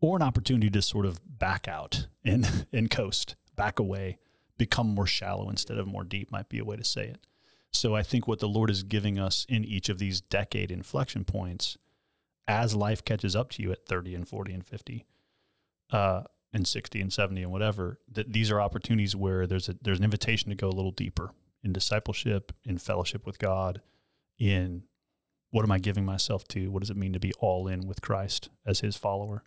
or 0.00 0.16
an 0.16 0.22
opportunity 0.22 0.68
to 0.68 0.82
sort 0.82 1.06
of 1.06 1.20
back 1.38 1.68
out 1.68 2.08
and 2.24 2.66
and 2.72 2.90
coast, 2.90 3.36
back 3.54 3.78
away, 3.78 4.18
become 4.58 4.88
more 4.88 5.06
shallow 5.06 5.48
instead 5.48 5.78
of 5.78 5.86
more 5.86 6.02
deep 6.02 6.32
might 6.32 6.48
be 6.48 6.58
a 6.58 6.64
way 6.64 6.76
to 6.76 6.84
say 6.84 7.06
it. 7.06 7.24
So 7.70 7.94
I 7.94 8.02
think 8.02 8.26
what 8.26 8.40
the 8.40 8.48
Lord 8.48 8.68
is 8.68 8.82
giving 8.82 9.16
us 9.16 9.46
in 9.48 9.64
each 9.64 9.88
of 9.88 9.98
these 9.98 10.20
decade 10.20 10.72
inflection 10.72 11.24
points 11.24 11.78
as 12.48 12.74
life 12.74 13.04
catches 13.04 13.36
up 13.36 13.50
to 13.50 13.62
you 13.62 13.70
at 13.70 13.84
30 13.86 14.14
and 14.14 14.26
40 14.26 14.54
and 14.54 14.66
50 14.66 15.06
uh, 15.92 16.22
and 16.52 16.66
60 16.66 17.00
and 17.00 17.12
70 17.12 17.42
and 17.42 17.52
whatever 17.52 17.98
that 18.10 18.32
these 18.32 18.50
are 18.50 18.60
opportunities 18.60 19.14
where 19.14 19.46
there's 19.46 19.68
a 19.68 19.76
there's 19.82 19.98
an 19.98 20.04
invitation 20.04 20.48
to 20.48 20.56
go 20.56 20.68
a 20.68 20.70
little 20.70 20.90
deeper 20.90 21.30
in 21.62 21.72
discipleship 21.72 22.52
in 22.64 22.78
fellowship 22.78 23.26
with 23.26 23.38
god 23.38 23.82
in 24.38 24.82
what 25.50 25.62
am 25.62 25.72
i 25.72 25.78
giving 25.78 26.04
myself 26.04 26.46
to? 26.48 26.70
What 26.70 26.80
does 26.80 26.90
it 26.90 26.96
mean 26.96 27.12
to 27.12 27.20
be 27.20 27.32
all 27.38 27.68
in 27.68 27.86
with 27.86 28.00
christ 28.00 28.48
as 28.66 28.80
his 28.80 28.96
follower? 28.96 29.44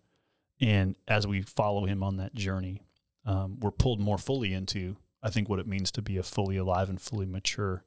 And 0.59 0.95
as 1.07 1.25
we 1.25 1.41
follow 1.41 1.85
him 1.85 2.03
on 2.03 2.17
that 2.17 2.35
journey 2.35 2.83
um, 3.25 3.59
we're 3.59 3.71
pulled 3.71 3.99
more 3.99 4.17
fully 4.19 4.53
into 4.53 4.95
i 5.23 5.29
think 5.29 5.49
what 5.49 5.59
it 5.59 5.67
means 5.67 5.91
to 5.91 6.01
be 6.01 6.17
a 6.17 6.23
fully 6.23 6.57
alive 6.57 6.89
and 6.89 7.01
fully 7.01 7.25
mature 7.25 7.83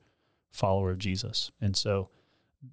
follower 0.50 0.90
of 0.90 0.98
jesus. 0.98 1.52
And 1.60 1.76
so 1.76 2.08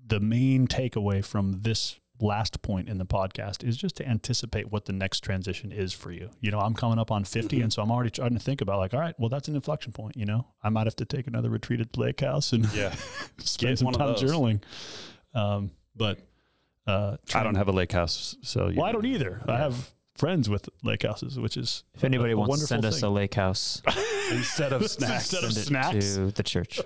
the 0.08 0.20
main 0.20 0.68
takeaway 0.68 1.24
from 1.24 1.62
this 1.62 2.00
last 2.22 2.62
point 2.62 2.88
in 2.88 2.98
the 2.98 3.06
podcast 3.06 3.68
is 3.68 3.76
just 3.76 3.96
to 3.98 4.08
anticipate 4.08 4.72
what 4.72 4.86
the 4.86 4.94
next 4.94 5.22
transition 5.22 5.72
is 5.72 5.92
for 5.94 6.12
you. 6.12 6.30
You 6.40 6.52
know, 6.52 6.60
I'm 6.60 6.74
coming 6.74 7.00
up 7.00 7.12
on 7.12 7.24
50, 7.24 7.58
Mhm. 7.60 7.64
and 7.64 7.74
so 7.74 7.82
I'm 7.82 7.92
already 7.92 8.12
trying 8.12 8.34
to 8.34 8.40
think 8.40 8.62
about 8.62 8.78
like, 8.80 8.94
all 8.94 9.00
right, 9.00 9.16
well, 9.20 9.30
that's 9.30 9.48
an 9.48 9.56
inflection 9.56 9.92
point. 9.92 10.16
You 10.16 10.26
know, 10.26 10.48
I 10.64 10.70
might 10.70 10.86
have 10.88 10.96
to 10.98 11.06
take 11.06 11.28
another 11.28 11.50
retreat 11.50 11.82
at 11.82 11.94
the 11.94 12.00
lake 12.00 12.22
house 12.22 12.54
and 12.54 12.72
Yeah. 12.74 12.94
spend 13.40 13.80
some 13.80 13.92
time 13.94 14.16
journaling. 14.16 14.62
Um, 15.34 15.72
but 15.96 16.20
uh, 16.88 17.18
I 17.34 17.44
don't 17.44 17.56
have 17.56 17.68
a 17.68 17.72
lake 17.72 17.92
house, 17.92 18.36
so 18.42 18.68
you 18.70 18.78
Well, 18.78 18.86
I 18.86 18.92
don't 18.92 19.06
either. 19.06 19.42
I 19.48 19.58
have 19.58 19.92
friends 20.16 20.50
with 20.50 20.68
lake 20.84 21.04
houses, 21.04 21.40
which 21.40 21.58
is 21.58 21.84
If 21.96 22.04
anybody 22.04 22.34
a 22.34 22.38
wants 22.38 22.48
to 22.68 22.74
wonderful 22.74 22.90
send 22.92 22.96
us 22.96 23.02
a 23.04 23.10
lake 23.10 23.34
house, 23.36 23.82
instead 24.32 24.74
of 24.74 24.88
snacks. 24.90 25.32
Instead 25.34 25.44
of 25.44 25.54
snacks. 25.54 26.16
to 26.16 26.32
the 26.32 26.44
church. 26.44 26.80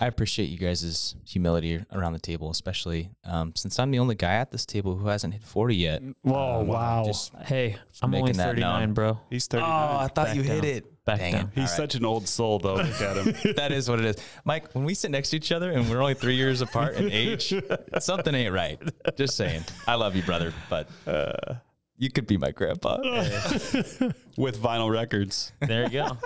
I 0.00 0.06
appreciate 0.06 0.46
you 0.46 0.58
guys' 0.58 1.14
humility 1.26 1.84
around 1.92 2.12
the 2.12 2.18
table, 2.18 2.50
especially 2.50 3.10
um, 3.24 3.52
since 3.56 3.78
I'm 3.78 3.90
the 3.90 3.98
only 3.98 4.14
guy 4.14 4.34
at 4.34 4.50
this 4.50 4.64
table 4.66 4.96
who 4.96 5.08
hasn't 5.08 5.34
hit 5.34 5.42
40 5.42 5.76
yet. 5.76 6.02
Whoa, 6.22 6.60
Um, 6.60 6.66
wow. 6.68 7.04
Just, 7.06 7.34
Hey, 7.44 7.76
I'm 8.02 8.14
only 8.14 8.32
39, 8.32 8.92
bro. 8.94 9.20
He's 9.30 9.46
39. 9.46 9.70
oh, 9.70 9.98
I 9.98 10.08
thought 10.08 10.26
Back 10.26 10.36
you 10.36 10.42
hit 10.42 10.64
it. 10.64 11.04
Back 11.04 11.18
Dang 11.20 11.32
down. 11.32 11.40
it. 11.44 11.48
He's 11.54 11.58
All 11.58 11.62
right. 11.64 11.76
such 11.76 11.94
an 11.94 12.04
old 12.04 12.28
soul, 12.28 12.58
though. 12.58 12.74
Look 12.76 13.00
at 13.00 13.16
him. 13.16 13.54
that 13.56 13.72
is 13.72 13.88
what 13.88 13.98
it 13.98 14.04
is. 14.04 14.16
Mike, 14.44 14.74
when 14.74 14.84
we 14.84 14.92
sit 14.94 15.10
next 15.10 15.30
to 15.30 15.36
each 15.36 15.50
other 15.52 15.70
and 15.72 15.88
we're 15.88 16.00
only 16.02 16.14
three 16.14 16.36
years 16.36 16.60
apart 16.60 16.96
in 16.96 17.10
age, 17.10 17.54
something 17.98 18.34
ain't 18.34 18.52
right. 18.54 18.78
Just 19.16 19.36
saying. 19.36 19.64
I 19.86 19.94
love 19.94 20.14
you, 20.16 20.22
brother, 20.22 20.52
but 20.68 20.86
uh, 21.06 21.54
you 21.96 22.10
could 22.10 22.26
be 22.26 22.36
my 22.36 22.50
grandpa. 22.50 22.98
With 24.36 24.62
vinyl 24.62 24.90
records. 24.90 25.52
There 25.60 25.84
you 25.84 25.90
go. 25.90 26.16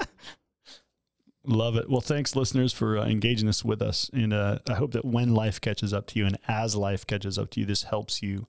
Love 1.44 1.76
it. 1.76 1.90
Well, 1.90 2.00
thanks, 2.00 2.36
listeners, 2.36 2.72
for 2.72 2.98
uh, 2.98 3.04
engaging 3.04 3.46
this 3.46 3.64
with 3.64 3.82
us. 3.82 4.08
And 4.12 4.32
uh, 4.32 4.58
I 4.68 4.74
hope 4.74 4.92
that 4.92 5.04
when 5.04 5.34
life 5.34 5.60
catches 5.60 5.92
up 5.92 6.06
to 6.08 6.18
you 6.18 6.26
and 6.26 6.38
as 6.46 6.76
life 6.76 7.06
catches 7.06 7.36
up 7.38 7.50
to 7.50 7.60
you, 7.60 7.66
this 7.66 7.84
helps 7.84 8.22
you 8.22 8.46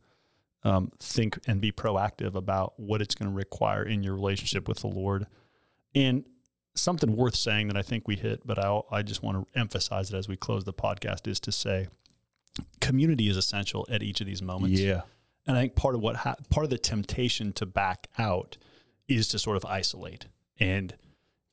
um, 0.64 0.92
think 1.00 1.40
and 1.48 1.60
be 1.60 1.72
proactive 1.72 2.36
about 2.36 2.80
what 2.80 3.02
it's 3.02 3.16
going 3.16 3.30
to 3.30 3.36
require 3.36 3.84
in 3.84 4.04
your 4.04 4.14
relationship 4.14 4.68
with 4.68 4.80
the 4.80 4.88
Lord. 4.88 5.26
And 5.96 6.24
something 6.76 7.16
worth 7.16 7.36
saying 7.36 7.68
that 7.68 7.78
I 7.78 7.82
think 7.82 8.08
we 8.08 8.16
hit, 8.16 8.46
but 8.46 8.60
I, 8.60 8.82
I 8.92 9.02
just 9.02 9.24
want 9.24 9.38
to 9.38 9.60
emphasize 9.60 10.14
it 10.14 10.18
as 10.18 10.28
we 10.28 10.38
close 10.38 10.64
the 10.64 10.74
podcast 10.74 11.28
is 11.28 11.40
to 11.42 11.52
say 11.52 11.88
community 12.80 13.28
is 13.28 13.38
essential 13.38 13.88
at 13.90 14.04
each 14.04 14.22
of 14.22 14.28
these 14.28 14.42
moments. 14.42 14.80
Yeah. 14.80 15.02
And 15.46 15.58
I 15.58 15.62
think 15.62 15.76
part 15.76 15.96
of 15.96 16.02
what 16.02 16.18
ha- 16.18 16.36
part 16.50 16.64
of 16.64 16.70
the 16.70 16.78
temptation 16.78 17.54
to 17.54 17.66
back 17.66 18.08
out 18.18 18.58
is 19.08 19.28
to 19.30 19.40
sort 19.40 19.58
of 19.58 19.66
isolate 19.66 20.28
and 20.60 20.96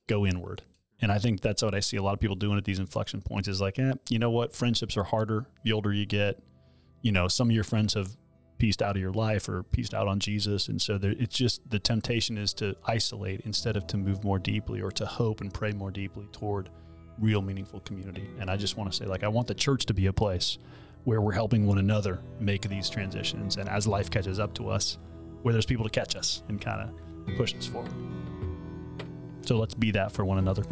go 0.07 0.25
inward. 0.25 0.61
And 1.01 1.11
I 1.11 1.17
think 1.17 1.41
that's 1.41 1.63
what 1.63 1.73
I 1.73 1.79
see 1.79 1.97
a 1.97 2.03
lot 2.03 2.13
of 2.13 2.19
people 2.19 2.35
doing 2.35 2.57
at 2.57 2.65
these 2.65 2.79
inflection 2.79 3.21
points 3.21 3.47
is 3.47 3.59
like, 3.59 3.79
eh, 3.79 3.93
you 4.09 4.19
know 4.19 4.29
what? 4.29 4.55
Friendships 4.55 4.97
are 4.97 5.03
harder 5.03 5.47
the 5.63 5.73
older 5.73 5.91
you 5.91 6.05
get. 6.05 6.41
You 7.01 7.11
know, 7.11 7.27
some 7.27 7.49
of 7.49 7.55
your 7.55 7.63
friends 7.63 7.95
have 7.95 8.15
pieced 8.59 8.83
out 8.83 8.95
of 8.95 9.01
your 9.01 9.11
life 9.11 9.49
or 9.49 9.63
pieced 9.63 9.95
out 9.95 10.07
on 10.07 10.19
Jesus. 10.19 10.67
And 10.67 10.79
so 10.79 10.99
there, 10.99 11.15
it's 11.17 11.35
just 11.35 11.67
the 11.67 11.79
temptation 11.79 12.37
is 12.37 12.53
to 12.55 12.75
isolate 12.85 13.41
instead 13.41 13.75
of 13.75 13.87
to 13.87 13.97
move 13.97 14.23
more 14.23 14.37
deeply 14.37 14.81
or 14.81 14.91
to 14.91 15.05
hope 15.07 15.41
and 15.41 15.51
pray 15.51 15.71
more 15.71 15.89
deeply 15.89 16.27
toward 16.31 16.69
real 17.19 17.41
meaningful 17.41 17.79
community. 17.79 18.29
And 18.39 18.51
I 18.51 18.57
just 18.57 18.77
want 18.77 18.91
to 18.91 18.95
say, 18.95 19.05
like, 19.05 19.23
I 19.23 19.27
want 19.27 19.47
the 19.47 19.55
church 19.55 19.87
to 19.87 19.95
be 19.95 20.05
a 20.05 20.13
place 20.13 20.59
where 21.05 21.21
we're 21.21 21.31
helping 21.31 21.65
one 21.65 21.79
another 21.79 22.21
make 22.39 22.61
these 22.61 22.87
transitions. 22.87 23.57
And 23.57 23.67
as 23.67 23.87
life 23.87 24.11
catches 24.11 24.39
up 24.39 24.53
to 24.55 24.69
us, 24.69 24.99
where 25.41 25.53
there's 25.53 25.65
people 25.65 25.85
to 25.85 25.89
catch 25.89 26.15
us 26.15 26.43
and 26.47 26.61
kind 26.61 26.87
of 26.87 27.35
push 27.35 27.55
us 27.55 27.65
forward. 27.65 27.91
So 29.45 29.57
let's 29.57 29.73
be 29.73 29.91
that 29.91 30.11
for 30.11 30.25
one 30.25 30.37
another. 30.37 30.63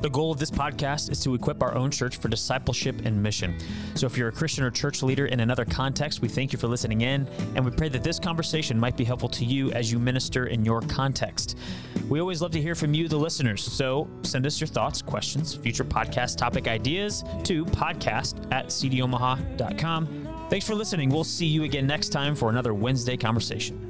The 0.00 0.10
goal 0.10 0.30
of 0.30 0.38
this 0.38 0.50
podcast 0.50 1.10
is 1.10 1.18
to 1.24 1.34
equip 1.34 1.60
our 1.60 1.74
own 1.74 1.90
church 1.90 2.18
for 2.18 2.28
discipleship 2.28 3.04
and 3.04 3.20
mission. 3.20 3.58
So 3.96 4.06
if 4.06 4.16
you're 4.16 4.28
a 4.28 4.32
Christian 4.32 4.62
or 4.62 4.70
church 4.70 5.02
leader 5.02 5.26
in 5.26 5.40
another 5.40 5.64
context, 5.64 6.22
we 6.22 6.28
thank 6.28 6.52
you 6.52 6.58
for 6.58 6.68
listening 6.68 7.00
in, 7.00 7.26
and 7.56 7.64
we 7.64 7.72
pray 7.72 7.88
that 7.88 8.04
this 8.04 8.20
conversation 8.20 8.78
might 8.78 8.96
be 8.96 9.02
helpful 9.02 9.28
to 9.30 9.44
you 9.44 9.72
as 9.72 9.90
you 9.90 9.98
minister 9.98 10.46
in 10.46 10.64
your 10.64 10.82
context. 10.82 11.58
We 12.08 12.20
always 12.20 12.40
love 12.40 12.52
to 12.52 12.62
hear 12.62 12.76
from 12.76 12.94
you, 12.94 13.08
the 13.08 13.16
listeners. 13.16 13.64
So 13.64 14.08
send 14.22 14.46
us 14.46 14.60
your 14.60 14.68
thoughts, 14.68 15.02
questions, 15.02 15.56
future 15.56 15.84
podcast 15.84 16.36
topic 16.36 16.68
ideas 16.68 17.24
to 17.42 17.64
podcast 17.64 18.46
at 18.52 18.66
cdomaha.com. 18.68 20.28
Thanks 20.48 20.66
for 20.66 20.76
listening. 20.76 21.10
We'll 21.10 21.24
see 21.24 21.46
you 21.46 21.64
again 21.64 21.88
next 21.88 22.10
time 22.10 22.36
for 22.36 22.50
another 22.50 22.72
Wednesday 22.72 23.16
conversation. 23.16 23.87